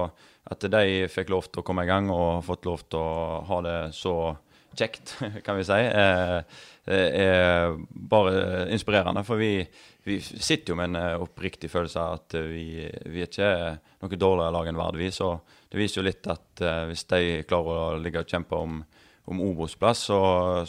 at 0.49 0.65
de 0.71 1.05
fikk 1.11 1.33
lov 1.33 1.49
til 1.49 1.61
å 1.61 1.65
komme 1.67 1.83
i 1.83 1.89
gang 1.89 2.07
og 2.13 2.45
fått 2.47 2.65
lov 2.65 2.85
til 2.87 3.01
å 3.01 3.41
ha 3.49 3.59
det 3.65 3.79
så 3.97 4.15
kjekt, 4.77 5.17
kan 5.45 5.59
vi 5.59 5.65
si, 5.67 5.81
Det 6.85 7.01
er 7.17 7.75
bare 7.89 8.67
inspirerende. 8.75 9.23
For 9.25 9.41
vi, 9.41 9.65
vi 10.05 10.19
sitter 10.21 10.73
jo 10.73 10.77
med 10.77 10.91
en 10.91 10.99
eh, 10.99 11.21
oppriktig 11.21 11.71
følelse 11.73 12.01
av 12.01 12.19
at 12.19 12.35
eh, 12.37 12.45
vi, 12.45 12.65
vi 13.09 13.23
er 13.23 13.29
ikke 13.29 13.47
noe 14.03 14.19
dårligere 14.21 14.53
lag 14.53 14.67
enn 14.69 14.77
Vard. 14.77 14.99
Så 15.09 15.31
det 15.71 15.79
viser 15.79 16.01
jo 16.01 16.05
litt 16.05 16.29
at 16.29 16.61
eh, 16.61 16.83
hvis 16.91 17.07
de 17.09 17.21
klarer 17.49 17.79
å 17.79 17.97
ligge 17.97 18.21
og 18.21 18.29
kjempe 18.29 18.59
om, 18.59 18.83
om 19.25 19.39
Obos-plass, 19.41 20.03
så, 20.05 20.17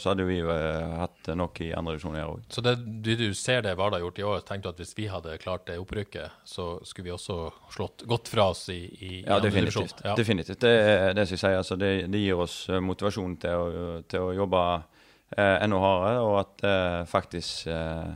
så 0.01 0.09
hadde 0.09 0.25
vi 0.25 0.39
jo 0.39 0.49
eh, 0.49 0.95
hatt 0.97 1.29
noe 1.37 1.61
i 1.61 1.67
andre 1.77 1.93
divisjon 1.93 2.15
her 2.17 2.31
òg. 2.31 2.41
Så 2.49 2.63
det, 2.65 2.73
du, 3.05 3.27
ser 3.37 3.61
det 3.61 3.75
Vardø 3.77 3.99
har 3.99 4.05
gjort 4.07 4.21
i 4.21 4.25
år, 4.25 4.39
tenkte 4.47 4.65
du 4.65 4.73
at 4.73 4.81
hvis 4.81 4.95
vi 4.97 5.05
hadde 5.11 5.35
klart 5.43 5.67
det 5.69 5.75
opprykket, 5.77 6.39
så 6.47 6.65
skulle 6.81 7.11
vi 7.11 7.13
også 7.13 7.37
slått 7.75 8.05
godt 8.09 8.31
fra 8.33 8.47
oss 8.55 8.63
i, 8.73 8.79
i, 8.97 9.11
i 9.19 9.23
Ja, 9.27 9.37
definitivt. 9.43 9.77
divisjon? 9.77 10.05
Ja. 10.09 10.15
definitivt. 10.17 10.61
Det 10.65 10.71
er 10.73 11.13
det 11.17 11.27
som 11.29 11.37
jeg 11.37 11.43
sier. 11.43 11.57
Altså, 11.61 11.77
det, 11.77 11.91
det 12.13 12.23
gir 12.23 12.41
oss 12.47 12.55
eh, 12.69 12.81
motivasjon 12.81 13.37
til 13.45 13.61
å, 13.61 13.91
til 14.09 14.25
å 14.25 14.33
jobbe 14.39 14.63
eh, 15.37 15.57
enda 15.61 15.83
hardere, 15.83 16.23
og 16.25 16.39
at 16.41 16.55
det 16.65 16.77
faktisk 17.13 17.69
eh, 17.69 18.15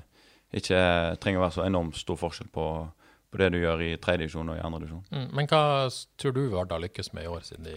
ikke 0.57 0.81
trenger 1.21 1.39
å 1.39 1.45
være 1.45 1.57
så 1.59 1.67
enormt 1.69 2.01
stor 2.01 2.17
forskjell 2.19 2.49
på, 2.51 2.65
på 3.31 3.39
det 3.39 3.47
du 3.53 3.61
gjør 3.61 3.81
i 3.85 3.91
tredje 4.01 4.25
divisjon 4.25 4.49
og 4.51 4.57
i 4.59 4.63
andre 4.63 4.81
divisjon. 4.83 5.03
Mm, 5.13 5.27
men 5.37 5.47
hva 5.47 5.63
tror 6.19 6.33
du 6.35 6.41
Vardø 6.51 6.79
lykkes 6.83 7.13
med 7.15 7.25
i 7.25 7.29
år, 7.31 7.45
siden 7.47 7.67
de, 7.69 7.75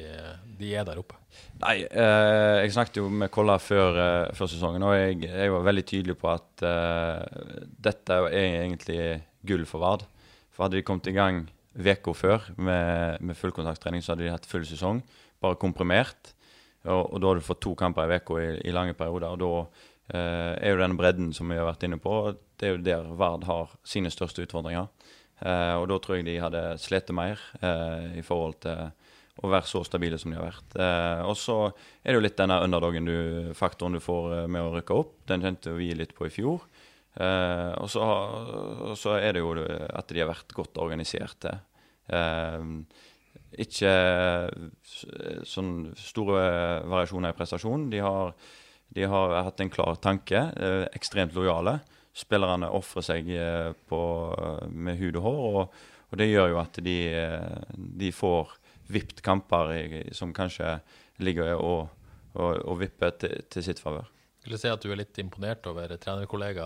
de 0.58 0.72
er 0.74 0.86
der 0.88 0.98
oppe? 0.98 1.18
Nei, 1.62 1.76
eh, 1.86 2.62
jeg 2.64 2.74
snakket 2.74 2.98
jo 2.98 3.06
med 3.22 3.30
Kolla 3.34 3.56
før, 3.62 4.00
eh, 4.02 4.32
før 4.34 4.50
sesongen, 4.50 4.86
og 4.86 4.96
jeg, 4.98 5.20
jeg 5.28 5.54
var 5.54 5.68
veldig 5.70 5.86
tydelig 5.90 6.18
på 6.18 6.32
at 6.32 6.66
eh, 6.66 7.44
dette 7.86 8.18
er 8.26 8.38
egentlig 8.40 9.00
gull 9.46 9.66
for 9.70 9.84
Vard. 9.84 10.06
For 10.54 10.66
hadde 10.66 10.80
de 10.80 10.86
kommet 10.86 11.10
i 11.10 11.14
gang 11.14 11.44
uka 11.74 12.14
før 12.14 12.50
med, 12.56 13.22
med 13.22 13.38
fullkontakttrening, 13.38 14.02
så 14.02 14.14
hadde 14.14 14.26
de 14.26 14.34
hatt 14.34 14.50
full 14.50 14.66
sesong, 14.66 15.02
bare 15.42 15.58
komprimert. 15.60 16.34
Og, 16.84 17.14
og 17.14 17.20
da 17.20 17.30
hadde 17.30 17.42
du 17.42 17.48
fått 17.48 17.62
to 17.64 17.74
kamper 17.78 18.10
i 18.10 18.18
uka 18.18 18.42
i, 18.42 18.48
i 18.68 18.74
lange 18.74 18.94
perioder. 18.98 19.34
og 19.34 19.40
da 19.42 20.18
eh, 20.18 20.52
er 20.58 20.74
jo 20.74 20.82
den 20.82 20.98
bredden 20.98 21.32
som 21.32 21.50
vi 21.50 21.58
har 21.58 21.70
vært 21.70 21.86
inne 21.86 21.98
på, 22.02 22.34
det 22.60 22.68
er 22.68 22.74
jo 22.74 22.84
der 22.84 23.10
Vard 23.18 23.46
har 23.48 23.74
sine 23.86 24.12
største 24.12 24.44
utfordringer. 24.44 24.90
Eh, 25.42 25.74
og 25.80 25.88
da 25.90 25.98
tror 26.02 26.18
jeg 26.18 26.28
de 26.28 26.36
hadde 26.42 26.62
slitt 26.82 27.10
mer 27.16 27.40
eh, 27.60 28.20
i 28.20 28.24
forhold 28.24 28.60
til 28.62 28.92
å 29.42 29.50
være 29.50 29.66
så 29.66 29.82
stabile 29.86 30.18
som 30.20 30.30
de 30.30 30.38
har 30.38 30.46
vært. 30.46 30.76
Eh, 30.78 31.22
og 31.26 31.36
så 31.38 31.58
er 31.66 32.12
det 32.12 32.18
jo 32.18 32.24
litt 32.24 32.38
denne 32.38 32.60
underdogen 32.62 33.08
du, 33.08 33.50
får 33.54 34.36
eh, 34.38 34.46
med 34.46 34.62
å 34.62 34.74
rykke 34.76 34.98
opp. 34.98 35.16
Den 35.30 35.42
kjente 35.42 35.74
vi 35.74 35.90
litt 35.96 36.14
på 36.14 36.28
i 36.28 36.34
fjor. 36.34 36.66
Eh, 37.14 37.72
og, 37.80 37.88
så, 37.90 38.04
så 38.98 39.16
er 39.18 39.34
det 39.34 39.42
jo 39.42 39.54
at 39.58 40.12
de 40.12 40.22
har 40.22 40.30
vært 40.30 40.54
godt 40.54 40.78
organiserte. 40.82 41.56
Eh, 42.06 42.70
ikke 43.64 43.90
sånn 45.46 45.74
store 45.98 46.44
variasjoner 46.90 47.34
i 47.34 47.36
prestasjon. 47.38 47.88
De 47.90 48.00
har, 48.02 48.32
de 48.94 49.06
har 49.10 49.34
hatt 49.46 49.62
en 49.62 49.70
klar 49.70 49.98
tanke. 50.02 50.40
Ekstremt 50.94 51.34
lojale. 51.38 51.78
Spillerne 52.14 52.70
ofrer 52.70 53.02
seg 53.02 53.30
eh, 53.34 53.72
på, 53.90 54.00
med 54.70 55.00
hud 55.00 55.18
og 55.18 55.26
hår, 55.26 55.42
og, 55.50 55.78
og 56.10 56.20
det 56.20 56.30
gjør 56.30 56.52
jo 56.52 56.60
at 56.62 56.78
de, 56.86 56.98
eh, 57.10 57.74
de 57.74 58.12
får 58.14 58.54
vippet 58.94 59.22
kamper 59.24 59.72
i, 59.74 59.84
som 60.14 60.34
kanskje 60.36 60.76
ligger 61.24 61.54
og, 61.56 61.88
og, 62.34 62.50
og 62.62 62.82
vipper 62.82 63.16
til, 63.18 63.40
til 63.50 63.66
sitt 63.66 63.82
favør. 63.82 64.06
Du 64.44 64.58
si 64.60 64.68
at 64.68 64.82
du 64.82 64.90
er 64.92 64.98
litt 65.00 65.16
imponert 65.22 65.64
over 65.70 65.94
trenerkollega 65.96 66.64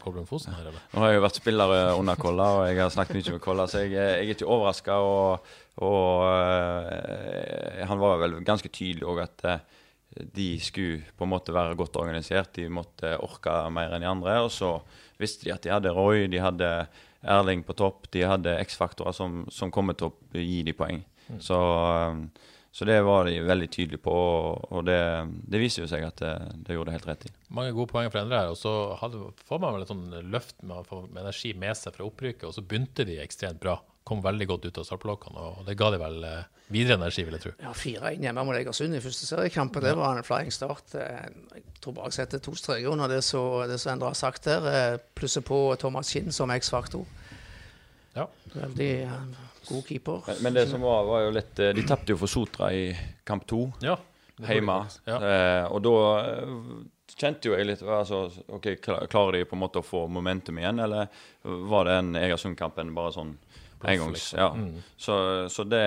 Kolbjørn 0.00 0.28
Fosen 0.30 0.54
her, 0.56 0.70
eller? 0.70 0.84
Nå 0.94 1.02
har 1.02 1.10
jeg 1.10 1.18
jo 1.18 1.24
vært 1.26 1.40
spiller 1.42 1.74
eh, 1.76 1.98
under 2.00 2.16
Kolla, 2.16 2.46
og 2.56 2.62
jeg 2.70 2.78
har 2.80 2.94
snakket 2.94 3.18
mye 3.18 3.34
med 3.34 3.42
Kolla, 3.44 3.66
så 3.68 3.82
jeg, 3.82 3.92
jeg 3.98 4.14
er 4.14 4.32
ikke 4.32 4.48
overraska. 4.48 4.96
Og, 5.04 5.50
og 5.84 6.24
eh, 6.30 7.82
han 7.90 8.00
var 8.00 8.16
vel 8.22 8.38
ganske 8.46 8.72
tydelig 8.72 9.04
òg 9.12 9.20
at 9.26 9.44
eh, 9.50 9.81
de 10.16 10.48
skulle 10.60 11.02
på 11.16 11.24
en 11.24 11.32
måte 11.32 11.54
være 11.54 11.78
godt 11.78 11.96
organisert. 12.00 12.52
De 12.58 12.68
måtte 12.72 13.14
orke 13.22 13.54
mer 13.72 13.94
enn 13.94 14.04
de 14.04 14.10
andre. 14.10 14.38
Og 14.44 14.52
så 14.52 14.74
visste 15.20 15.48
de 15.48 15.54
at 15.54 15.64
de 15.64 15.72
hadde 15.72 15.94
Roy, 15.96 16.26
de 16.30 16.42
hadde 16.42 16.70
Erling 17.22 17.62
på 17.62 17.76
topp, 17.78 18.08
de 18.10 18.24
hadde 18.26 18.56
X-faktorer 18.64 19.14
som, 19.14 19.44
som 19.52 19.70
kommer 19.70 19.94
til 19.94 20.10
å 20.10 20.42
gi 20.42 20.62
de 20.66 20.74
poeng. 20.74 21.04
Så, 21.38 21.58
eh, 21.94 22.48
så 22.72 22.88
det 22.88 22.98
var 23.06 23.28
de 23.28 23.36
veldig 23.46 23.68
tydelige 23.70 24.02
på, 24.02 24.14
og 24.74 24.84
det, 24.88 24.98
det 25.46 25.60
viser 25.62 25.84
jo 25.84 25.90
seg 25.90 26.06
at 26.06 26.18
det, 26.18 26.32
det 26.66 26.74
gjorde 26.76 26.90
det 26.90 26.96
helt 26.96 27.08
rett 27.10 27.26
i. 27.28 27.32
Mange 27.54 27.74
gode 27.76 27.92
poeng 27.92 28.10
for 28.10 28.22
Endre 28.22 28.42
her, 28.42 28.52
og 28.54 28.58
så 28.58 28.72
hadde, 28.98 29.22
får 29.46 29.62
man 29.62 29.76
vel 29.76 29.84
et 29.84 29.92
sånn 29.92 30.06
løft 30.32 30.58
med 30.66 30.90
med 31.12 31.22
energi 31.22 31.54
med 31.54 31.78
seg 31.78 31.94
fra 31.94 32.08
opprykket, 32.08 32.48
og 32.48 32.56
så 32.56 32.64
begynte 32.64 33.06
de 33.08 33.20
ekstremt 33.22 33.62
bra. 33.62 33.78
Kom 34.04 34.18
veldig 34.24 34.46
godt 34.50 34.64
ut 34.66 34.78
av 34.80 34.84
startblokkene, 34.88 35.38
og 35.38 35.66
det 35.68 35.76
ga 35.78 35.90
de 35.94 35.98
vel 36.02 36.24
eh, 36.26 36.44
videre 36.74 36.96
energi, 36.98 37.22
vil 37.22 37.36
jeg 37.36 37.42
tro. 37.44 37.52
Ja, 37.62 37.70
4-1 37.76 38.24
hjemme 38.26 38.42
mot 38.48 38.56
Egersund 38.58 38.96
i 38.98 39.00
første 39.04 39.28
seriekamp. 39.28 39.76
Det 39.84 39.92
var 39.96 40.18
en 40.18 40.26
flying 40.26 40.50
start. 40.52 40.94
Eh, 40.98 41.28
Jeg 41.54 41.62
tror 41.80 41.94
bare 42.00 42.10
jeg 42.10 42.16
setter 42.18 42.42
to 42.42 42.54
streker 42.58 42.90
under 42.90 43.08
det 43.08 43.20
som 43.26 43.62
det 43.70 43.78
som 43.78 43.92
Endre 43.94 44.10
har 44.10 44.18
sagt 44.18 44.44
der. 44.50 44.66
eh, 44.72 44.96
Plusser 45.14 45.44
på 45.46 45.60
Thomas 45.78 46.10
Kinn 46.10 46.32
som 46.34 46.50
X-faktor. 46.50 47.06
Ja. 48.16 48.26
Veldig 48.54 48.90
god 49.68 49.86
keeper. 49.86 50.22
Men, 50.26 50.42
men 50.42 50.54
det 50.58 50.66
som 50.68 50.82
var, 50.84 51.04
var 51.08 51.22
jo 51.28 51.30
litt 51.38 51.54
De 51.56 51.84
tapte 51.88 52.12
jo 52.12 52.18
for 52.20 52.26
Sotra 52.28 52.72
i 52.74 52.90
kamp 53.24 53.46
to. 53.48 53.68
Ja. 53.80 53.94
hjemme. 54.42 54.80
Ja. 55.06 55.20
Eh, 55.22 55.64
og 55.70 55.78
da 55.86 55.94
kjente 57.12 57.48
jo 57.50 57.54
jeg 57.56 57.66
litt 57.68 57.82
altså, 57.84 58.24
ok, 58.56 58.66
Klarer 58.82 59.36
de 59.38 59.44
på 59.46 59.54
en 59.56 59.62
måte 59.62 59.78
å 59.82 59.86
få 59.86 60.06
momentum 60.10 60.58
igjen, 60.58 60.80
eller 60.82 61.06
var 61.70 61.86
det 61.86 61.96
en 62.00 62.14
Egersund-kampen 62.18 62.90
bare 62.96 63.12
sånn 63.14 63.34
engangs? 63.88 64.18
liksom. 64.18 64.38
Ja. 64.38 64.48
Mm. 64.54 64.82
Så, 64.96 65.16
så 65.52 65.64
det, 65.64 65.84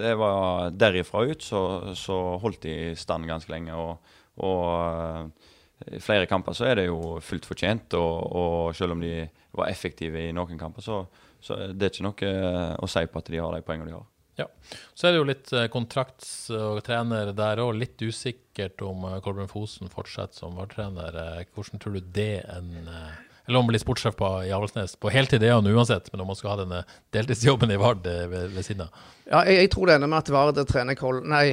det 0.00 0.14
var 0.20 0.70
derifra 0.74 1.24
ut, 1.30 1.42
så, 1.42 1.62
så 1.98 2.20
holdt 2.42 2.62
de 2.66 2.76
i 2.90 2.94
stand 2.98 3.28
ganske 3.30 3.52
lenge. 3.52 3.74
Og, 3.74 4.16
og 4.44 4.64
eh, 4.78 5.50
i 5.98 6.00
flere 6.02 6.26
kamper 6.30 6.56
så 6.56 6.70
er 6.70 6.80
det 6.80 6.88
jo 6.88 7.18
fullt 7.24 7.46
fortjent, 7.48 7.94
og, 7.98 8.34
og 8.34 8.76
selv 8.76 8.96
om 8.96 9.04
de 9.04 9.26
var 9.54 9.70
effektive 9.70 10.28
i 10.28 10.32
noen 10.34 10.58
kamper, 10.58 10.84
så, 10.84 11.04
så 11.42 11.66
det 11.72 11.88
er 11.88 11.94
ikke 11.94 12.08
noe 12.08 12.32
eh, 12.32 12.74
å 12.80 12.90
si 12.90 13.06
på 13.10 13.22
at 13.22 13.30
de 13.30 13.42
har 13.42 13.54
de 13.54 13.64
poengene 13.66 13.90
de 13.90 13.96
har. 13.98 14.10
Ja. 14.34 14.48
Så 14.94 15.06
er 15.06 15.14
det 15.14 15.20
jo 15.20 15.28
litt 15.28 15.52
eh, 15.54 15.68
kontrakts- 15.70 16.48
og 16.54 16.80
trener 16.86 17.30
der 17.36 17.62
òg. 17.62 17.76
Litt 17.78 18.02
usikkert 18.02 18.82
om 18.82 19.06
Kolbjørn 19.22 19.50
Fosen 19.50 19.92
fortsetter 19.92 20.40
som 20.40 20.56
VAR-trener. 20.58 21.44
Hvordan 21.54 21.82
tror 21.82 21.94
du 21.98 22.08
det 22.16 22.42
en 22.50 22.72
eh, 22.82 23.20
Eller 23.46 23.58
om 23.58 23.64
han 23.64 23.68
blir 23.74 23.80
sportssjef 23.82 24.14
på, 24.16 24.28
i 24.46 24.52
Avaldsnes. 24.56 24.94
På 24.96 25.10
heltid 25.12 25.42
er 25.44 25.52
han 25.52 25.66
uansett, 25.68 26.06
men 26.12 26.22
om 26.24 26.30
han 26.32 26.36
skal 26.38 26.54
ha 26.54 26.60
denne 26.62 26.78
deltidsjobben 27.12 27.74
i 27.74 27.76
Vard 27.76 28.06
eh, 28.08 28.22
ved, 28.30 28.54
ved 28.54 28.64
siden 28.64 28.86
av. 28.86 29.02
Ja, 29.28 29.42
jeg, 29.44 29.58
jeg 29.58 29.70
tror 29.74 29.88
det 29.88 29.96
ender 29.98 30.08
med 30.08 30.22
at 30.22 30.30
Vard 30.32 30.60
trener 30.68 30.96
Kolla 30.96 31.20
Nei, 31.28 31.52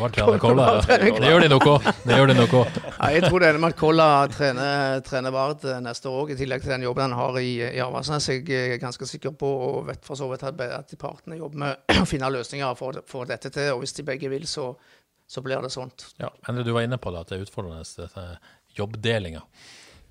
Vard 0.00 0.16
trener 0.16 0.42
Kolla, 0.42 0.66
ja. 0.82 0.98
Det 1.22 1.30
gjør 1.30 1.44
de 1.44 1.50
nok 1.52 1.68
òg. 1.70 1.86
Det 2.02 2.18
gjør 2.18 2.32
de 2.32 2.36
nok 2.40 2.56
òg. 2.58 2.80
Ja, 2.88 3.10
jeg 3.14 3.22
tror 3.28 3.42
det 3.42 3.52
ender 3.52 3.62
med 3.62 3.76
at 3.76 3.78
Kolla 3.78 4.08
trener, 4.34 5.00
trener 5.06 5.34
Vard 5.34 5.66
eh, 5.66 5.80
neste 5.86 6.10
år 6.10 6.34
i 6.34 6.38
tillegg 6.42 6.66
til 6.66 6.74
den 6.74 6.88
jobben 6.88 7.06
han 7.06 7.16
har 7.20 7.38
i, 7.38 7.54
i 7.68 7.82
Avaldsnes. 7.86 8.28
Jeg 8.34 8.74
er 8.74 8.82
ganske 8.82 9.06
sikker 9.06 9.38
på, 9.38 9.54
og 9.70 9.80
vet 9.92 10.02
for 10.10 10.18
så 10.18 10.26
vidt 10.32 10.42
at, 10.42 10.94
partene 10.98 11.38
jobber 11.38 11.62
med 11.62 11.94
å 12.02 12.06
finne 12.06 12.34
løsninger 12.34 12.78
for 12.82 12.98
å 12.98 13.06
få 13.06 13.22
dette 13.30 13.54
til. 13.54 13.76
Og 13.76 13.86
hvis 13.86 13.94
de 14.00 14.10
begge 14.10 14.34
vil, 14.34 14.50
så, 14.50 14.72
så 15.30 15.46
blir 15.46 15.62
det 15.62 15.70
sånt. 15.70 16.10
Ja, 16.18 16.34
Endre, 16.50 16.66
du 16.66 16.74
var 16.74 16.86
inne 16.86 16.98
på 16.98 17.14
det, 17.14 17.22
at 17.22 17.30
det 17.30 17.38
er 17.38 17.46
utfordrende, 17.46 17.86
dette 18.02 18.30
jobbdelinga. 18.78 19.46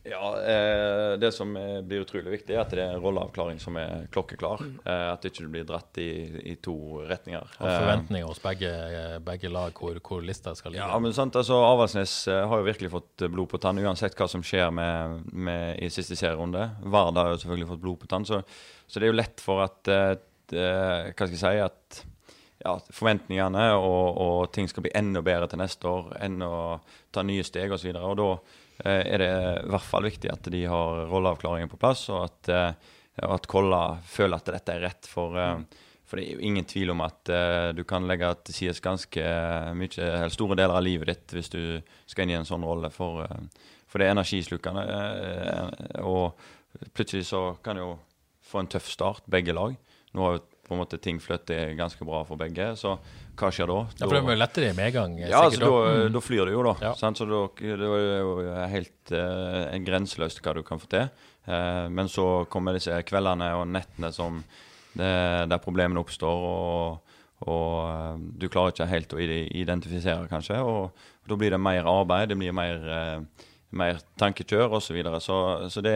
Ja, 0.08 0.30
eh, 0.40 1.18
Det 1.20 1.32
som 1.36 1.52
eh, 1.58 1.82
blir 1.82 2.06
utrolig 2.06 2.32
viktig, 2.32 2.56
er 2.56 2.62
at 2.64 2.72
det 2.72 2.84
er 2.84 2.96
en 2.96 3.04
rolleavklaring 3.04 3.60
som 3.60 3.76
er 3.80 4.06
klokkeklar. 4.14 4.64
Eh, 4.64 5.06
at 5.12 5.24
det 5.24 5.34
ikke 5.34 5.50
blir 5.52 5.68
dratt 5.68 6.00
i, 6.02 6.10
i 6.54 6.56
to 6.64 6.76
retninger. 7.10 7.44
Og 7.60 7.68
forventninger 7.68 8.30
hos 8.30 8.42
begge, 8.44 8.72
eh, 8.72 9.18
begge 9.24 9.52
lag 9.52 9.76
hvor, 9.78 10.00
hvor 10.04 10.24
lista 10.24 10.56
skal 10.56 10.76
ligge. 10.76 10.86
Ja, 10.86 11.00
men 11.04 11.16
sant, 11.16 11.36
altså 11.36 11.60
Avaldsnes 11.66 12.16
eh, 12.32 12.44
har 12.48 12.64
jo 12.64 12.70
virkelig 12.70 12.94
fått 12.94 13.26
eh, 13.26 13.32
blod 13.34 13.52
på 13.52 13.62
tann, 13.64 13.82
uansett 13.84 14.16
hva 14.18 14.30
som 14.32 14.46
skjer 14.46 14.72
med, 14.76 15.24
med 15.34 15.82
i 15.84 15.92
siste 15.94 16.16
serierunde. 16.20 16.70
Vard 16.88 17.20
har 17.20 17.34
jo 17.34 17.42
selvfølgelig 17.44 17.72
fått 17.74 17.84
blod 17.84 18.02
på 18.04 18.12
tann, 18.16 18.28
så, 18.28 18.44
så 18.88 19.00
det 19.00 19.10
er 19.10 19.14
jo 19.14 19.22
lett 19.22 19.44
for 19.44 19.66
at 19.66 19.92
eh, 19.92 20.14
det, 20.48 20.70
Hva 21.12 21.26
skal 21.28 21.36
jeg 21.36 21.42
si 21.42 21.58
at 21.66 22.06
ja, 22.64 22.78
forventningene 22.96 23.66
og, 23.78 24.18
og 24.24 24.40
ting 24.56 24.70
skal 24.70 24.86
bli 24.86 24.94
enda 24.98 25.22
bedre 25.26 25.50
til 25.52 25.62
neste 25.62 25.90
år. 25.90 26.14
Enda 26.26 26.50
ta 27.14 27.24
nye 27.26 27.44
steg 27.46 27.74
osv. 27.76 27.92
Og, 27.92 28.00
så 28.00 28.08
og 28.08 28.18
da 28.22 28.30
eh, 28.34 28.64
er 28.86 29.22
det 29.24 29.32
i 29.64 29.72
hvert 29.72 29.88
fall 29.88 30.06
viktig 30.06 30.30
at 30.32 30.48
de 30.54 30.64
har 30.70 31.08
rolleavklaringen 31.10 31.72
på 31.72 31.80
plass, 31.82 32.08
og 32.14 32.28
at, 32.28 32.50
eh, 32.54 32.96
og 33.26 33.36
at 33.40 33.48
Kolla 33.50 33.82
føler 34.06 34.38
at 34.38 34.52
dette 34.54 34.76
er 34.76 34.84
rett. 34.86 35.10
For, 35.10 35.38
eh, 35.42 35.86
for 36.08 36.20
det 36.20 36.28
er 36.28 36.38
jo 36.38 36.46
ingen 36.48 36.68
tvil 36.70 36.94
om 36.94 37.02
at 37.04 37.32
eh, 37.34 37.72
du 37.76 37.84
kan 37.88 38.06
legge 38.08 38.30
til 38.48 38.60
side 38.60 38.78
ganske 38.84 39.24
eh, 39.24 39.72
mye, 39.76 40.30
store 40.34 40.60
deler 40.60 40.78
av 40.78 40.86
livet 40.86 41.10
ditt 41.12 41.36
hvis 41.36 41.52
du 41.52 41.62
skal 42.06 42.26
inn 42.26 42.36
i 42.36 42.40
en 42.40 42.48
sånn 42.48 42.66
rolle. 42.68 42.92
For, 42.94 43.26
eh, 43.26 43.74
for 43.88 44.00
det 44.00 44.08
er 44.10 44.16
energislukende. 44.16 44.86
eh, 44.86 46.04
og 46.06 46.38
plutselig 46.94 47.26
så 47.32 47.58
kan 47.64 47.76
du 47.76 47.84
jo 47.84 47.96
få 48.48 48.62
en 48.62 48.72
tøff 48.72 48.88
start, 48.88 49.26
begge 49.28 49.56
lag. 49.58 49.76
Nå 50.14 50.24
har 50.24 50.38
jo 50.38 50.46
på 50.68 50.76
en 50.76 50.82
måte 50.82 51.00
ting 51.00 51.20
flyttet 51.24 51.76
ganske 51.80 52.04
bra 52.06 52.24
for 52.28 52.40
begge, 52.40 52.74
så 52.76 52.98
hva 53.38 53.52
skjer 53.54 53.70
da? 53.72 53.80
Ja, 54.00 54.06
for 54.06 54.18
det 54.18 54.24
jo 54.26 54.38
lettere 54.42 54.72
i 54.72 54.78
medgang. 54.78 55.18
eh, 55.22 55.30
Ja, 55.30 55.44
altså, 55.48 55.62
da. 55.62 55.96
Mm. 56.08 56.14
da 56.14 56.22
flyr 56.26 56.46
det 56.50 56.54
jo, 56.56 56.64
da. 56.68 56.76
Ja. 56.82 56.94
Sant? 57.00 57.22
Så 57.22 57.28
da, 57.30 57.42
det 57.58 57.90
er 57.90 58.22
jo 58.22 58.38
helt 58.74 59.14
uh, 59.14 59.78
grenseløst 59.88 60.42
hva 60.42 60.56
du 60.58 60.64
kan 60.68 60.82
få 60.82 60.90
til. 60.92 61.10
Uh, 61.48 61.86
men 61.94 62.10
så 62.12 62.46
kommer 62.52 62.76
disse 62.76 62.96
kveldene 63.08 63.54
og 63.60 63.68
nettene 63.72 64.12
som 64.16 64.42
det, 64.98 65.50
der 65.52 65.62
problemene 65.64 66.02
oppstår, 66.02 66.44
og, 66.48 67.16
og 67.48 67.74
eh, 67.86 68.22
du 68.42 68.48
klarer 68.50 68.74
ikke 68.74 68.90
helt 68.90 69.14
å 69.14 69.22
identifisere, 69.22 70.30
kanskje. 70.32 70.60
Og, 70.66 71.06
da 71.28 71.36
blir 71.38 71.54
det 71.54 71.60
mer 71.62 71.88
arbeid, 71.92 72.32
det 72.32 72.38
blir 72.40 72.56
mer, 72.56 72.86
eh, 72.98 73.48
mer 73.78 74.00
tankekjør 74.20 74.78
osv. 74.80 74.88
Så, 74.88 74.96
videre. 74.96 75.20
så 75.22 75.70
Så 75.70 75.84
det, 75.86 75.96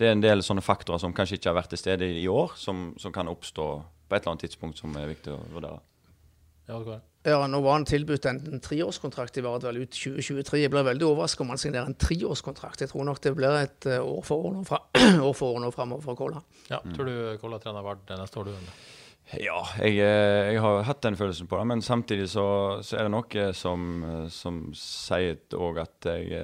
det 0.00 0.08
er 0.08 0.16
en 0.16 0.24
del 0.24 0.42
sånne 0.42 0.64
faktorer 0.64 0.98
som 1.02 1.14
kanskje 1.14 1.38
ikke 1.38 1.52
har 1.52 1.60
vært 1.60 1.74
til 1.74 1.82
stede 1.82 2.08
i 2.08 2.26
år, 2.28 2.56
som, 2.56 2.94
som 2.98 3.12
kan 3.12 3.28
oppstå 3.28 3.68
på 4.08 4.16
et 4.16 4.22
eller 4.22 4.32
annet 4.32 4.46
tidspunkt 4.46 4.80
som 4.80 4.96
er 4.96 5.10
viktig 5.10 5.34
å 5.34 5.40
vurdere. 5.52 5.82
Ja. 6.68 7.00
Ja, 7.26 7.46
nå 7.50 7.58
var 7.60 7.74
han 7.74 7.86
tilbudt 7.88 8.26
en, 8.30 8.38
en 8.46 8.60
treårskontrakt 8.62 9.40
i 9.40 9.42
Vard 9.44 9.64
vel 9.66 9.80
ut 9.82 9.90
2023. 9.92 10.60
Jeg 10.62 10.72
blir 10.72 10.86
veldig 10.86 11.06
overrasket 11.08 11.42
om 11.44 11.50
han 11.52 11.60
signerer 11.60 11.90
en 11.90 11.96
treårskontrakt. 11.98 12.84
Jeg 12.84 12.92
tror 12.92 13.08
nok 13.08 13.18
det 13.24 13.32
blir 13.36 13.56
et 13.58 13.88
eh, 13.90 13.98
år 13.98 14.22
for 14.26 14.46
år 14.48 14.54
nå, 14.54 14.62
fra, 14.68 14.78
år 15.28 15.34
for 15.36 15.56
år 15.56 15.64
nå 15.64 15.72
framover 15.74 16.06
for 16.06 16.18
Kolla. 16.18 16.40
Ja, 16.70 16.78
tror 16.94 17.10
du 17.10 17.16
Kolla 17.42 17.58
trener 17.62 17.84
Vard 17.84 18.06
neste 18.14 18.40
år, 18.40 18.48
du? 18.48 18.54
eller? 18.54 18.78
Ja, 19.42 19.58
jeg, 19.82 19.98
eh, 20.00 20.54
jeg 20.54 20.62
har 20.64 20.86
hatt 20.88 21.02
den 21.04 21.18
følelsen 21.18 21.50
på 21.50 21.58
det, 21.58 21.66
men 21.68 21.84
samtidig 21.84 22.30
så, 22.32 22.46
så 22.86 22.96
er 22.96 23.08
det 23.08 23.12
noe 23.12 23.50
som, 23.56 23.88
eh, 24.06 24.22
som 24.32 24.62
sier 24.78 25.42
òg 25.58 25.82
at 25.84 26.08
jeg 26.14 26.38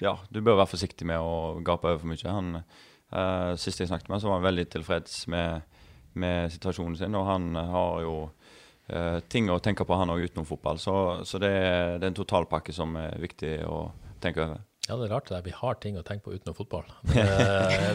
Ja, 0.00 0.14
du 0.30 0.40
bør 0.40 0.62
være 0.62 0.70
forsiktig 0.70 1.04
med 1.10 1.20
å 1.20 1.60
gape 1.66 1.90
over 1.90 2.00
for 2.00 2.08
mye. 2.08 2.32
Han, 2.32 2.62
uh, 3.12 3.52
Sist 3.60 3.82
jeg 3.82 3.90
snakket 3.90 4.08
med 4.08 4.16
han, 4.16 4.22
så 4.22 4.30
var 4.30 4.38
han 4.38 4.46
veldig 4.46 4.64
tilfreds 4.72 5.26
med, 5.28 5.66
med 6.18 6.52
situasjonen 6.54 6.96
sin, 6.98 7.14
og 7.18 7.28
han 7.28 7.52
har 7.54 8.00
jo 8.04 8.14
uh, 8.26 9.18
ting 9.30 9.50
å 9.50 9.60
tenke 9.62 9.86
på, 9.86 9.98
han 10.00 10.10
òg, 10.12 10.24
utenom 10.26 10.48
fotball. 10.48 10.80
Så, 10.82 10.94
så 11.28 11.40
det, 11.42 11.50
er, 11.50 11.94
det 11.98 12.08
er 12.08 12.12
en 12.12 12.18
totalpakke 12.18 12.74
som 12.74 12.96
er 13.00 13.14
viktig 13.22 13.60
å 13.68 13.86
tenke 14.22 14.44
over. 14.46 14.66
Ja, 14.88 14.96
det 14.98 15.06
er 15.06 15.12
rart 15.12 15.28
det 15.28 15.36
der. 15.36 15.42
Vi 15.46 15.52
har 15.54 15.76
ting 15.78 15.98
å 16.00 16.02
tenke 16.02 16.24
på 16.26 16.32
utenom 16.34 16.56
fotball. 16.56 16.86
Det, 17.14 17.24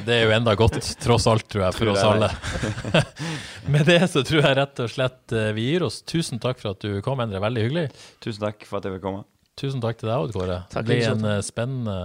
det 0.05 0.15
er 0.15 0.29
jo 0.29 0.33
enda 0.35 0.53
godt, 0.55 0.77
tross 1.03 1.25
alt, 1.27 1.43
tror 1.51 1.65
jeg, 1.65 1.75
for 1.75 1.83
Tror 1.83 1.91
oss 1.91 2.05
alle. 2.07 3.01
Med 3.73 3.89
det 3.89 3.99
så 4.13 4.23
tror 4.23 4.45
jeg 4.45 4.57
rett 4.61 4.79
og 4.85 4.91
slett 4.93 5.35
eh, 5.35 5.49
vi 5.57 5.65
gir 5.71 5.83
oss. 5.87 5.99
Tusen 6.07 6.39
takk 6.39 6.61
for 6.61 6.71
at 6.71 6.85
du 6.85 7.01
kom, 7.03 7.19
Endre. 7.19 7.41
Veldig 7.43 7.65
hyggelig. 7.65 7.87
Tusen 8.23 8.45
takk 8.45 8.63
for 8.69 8.79
at 8.79 8.87
jeg 8.87 8.95
fikk 8.95 9.03
komme. 9.09 9.25
Tusen 9.59 9.83
takk 9.83 9.99
til 9.99 10.11
deg, 10.11 10.23
Odd 10.23 10.35
Kåre. 10.37 10.61
Takk, 10.71 10.85
det 10.87 10.93
blir 10.93 11.09
en 11.09 11.27
eh, 11.33 11.41
spennende 11.43 11.97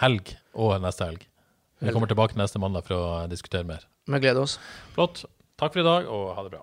helg 0.00 0.34
og 0.58 0.74
neste 0.82 1.12
helg. 1.12 1.28
Vi 1.82 1.94
kommer 1.94 2.10
tilbake 2.10 2.38
neste 2.38 2.62
mandag 2.62 2.86
for 2.86 2.98
å 2.98 3.06
diskutere 3.30 3.66
mer. 3.66 3.86
Vi 4.10 4.22
gleder 4.22 4.42
oss. 4.42 4.58
Flott. 4.96 5.24
Takk 5.62 5.76
for 5.76 5.78
i 5.78 5.86
dag, 5.86 6.06
og 6.10 6.32
ha 6.34 6.42
det 6.42 6.50
bra. 6.56 6.62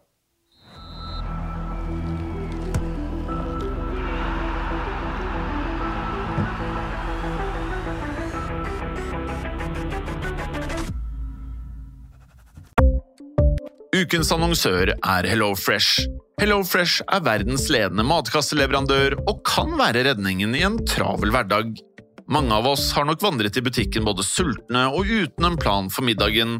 Ukens 13.96 14.34
annonsør 14.36 14.92
er 14.92 15.28
HelloFresh. 15.32 16.10
HelloFresh 16.42 17.06
er 17.08 17.24
verdens 17.24 17.70
ledende 17.72 18.04
matkasseleverandør 18.04 19.16
og 19.22 19.40
kan 19.48 19.78
være 19.80 20.04
redningen 20.10 20.58
i 20.60 20.66
en 20.68 20.76
travel 20.84 21.32
hverdag. 21.32 21.72
Mange 22.28 22.52
av 22.52 22.68
oss 22.74 22.90
har 22.98 23.08
nok 23.08 23.24
vandret 23.24 23.56
i 23.56 23.64
butikken 23.64 24.04
både 24.04 24.28
sultne 24.28 24.90
og 24.92 25.08
uten 25.08 25.48
en 25.48 25.58
plan 25.62 25.88
for 25.88 26.04
middagen, 26.04 26.60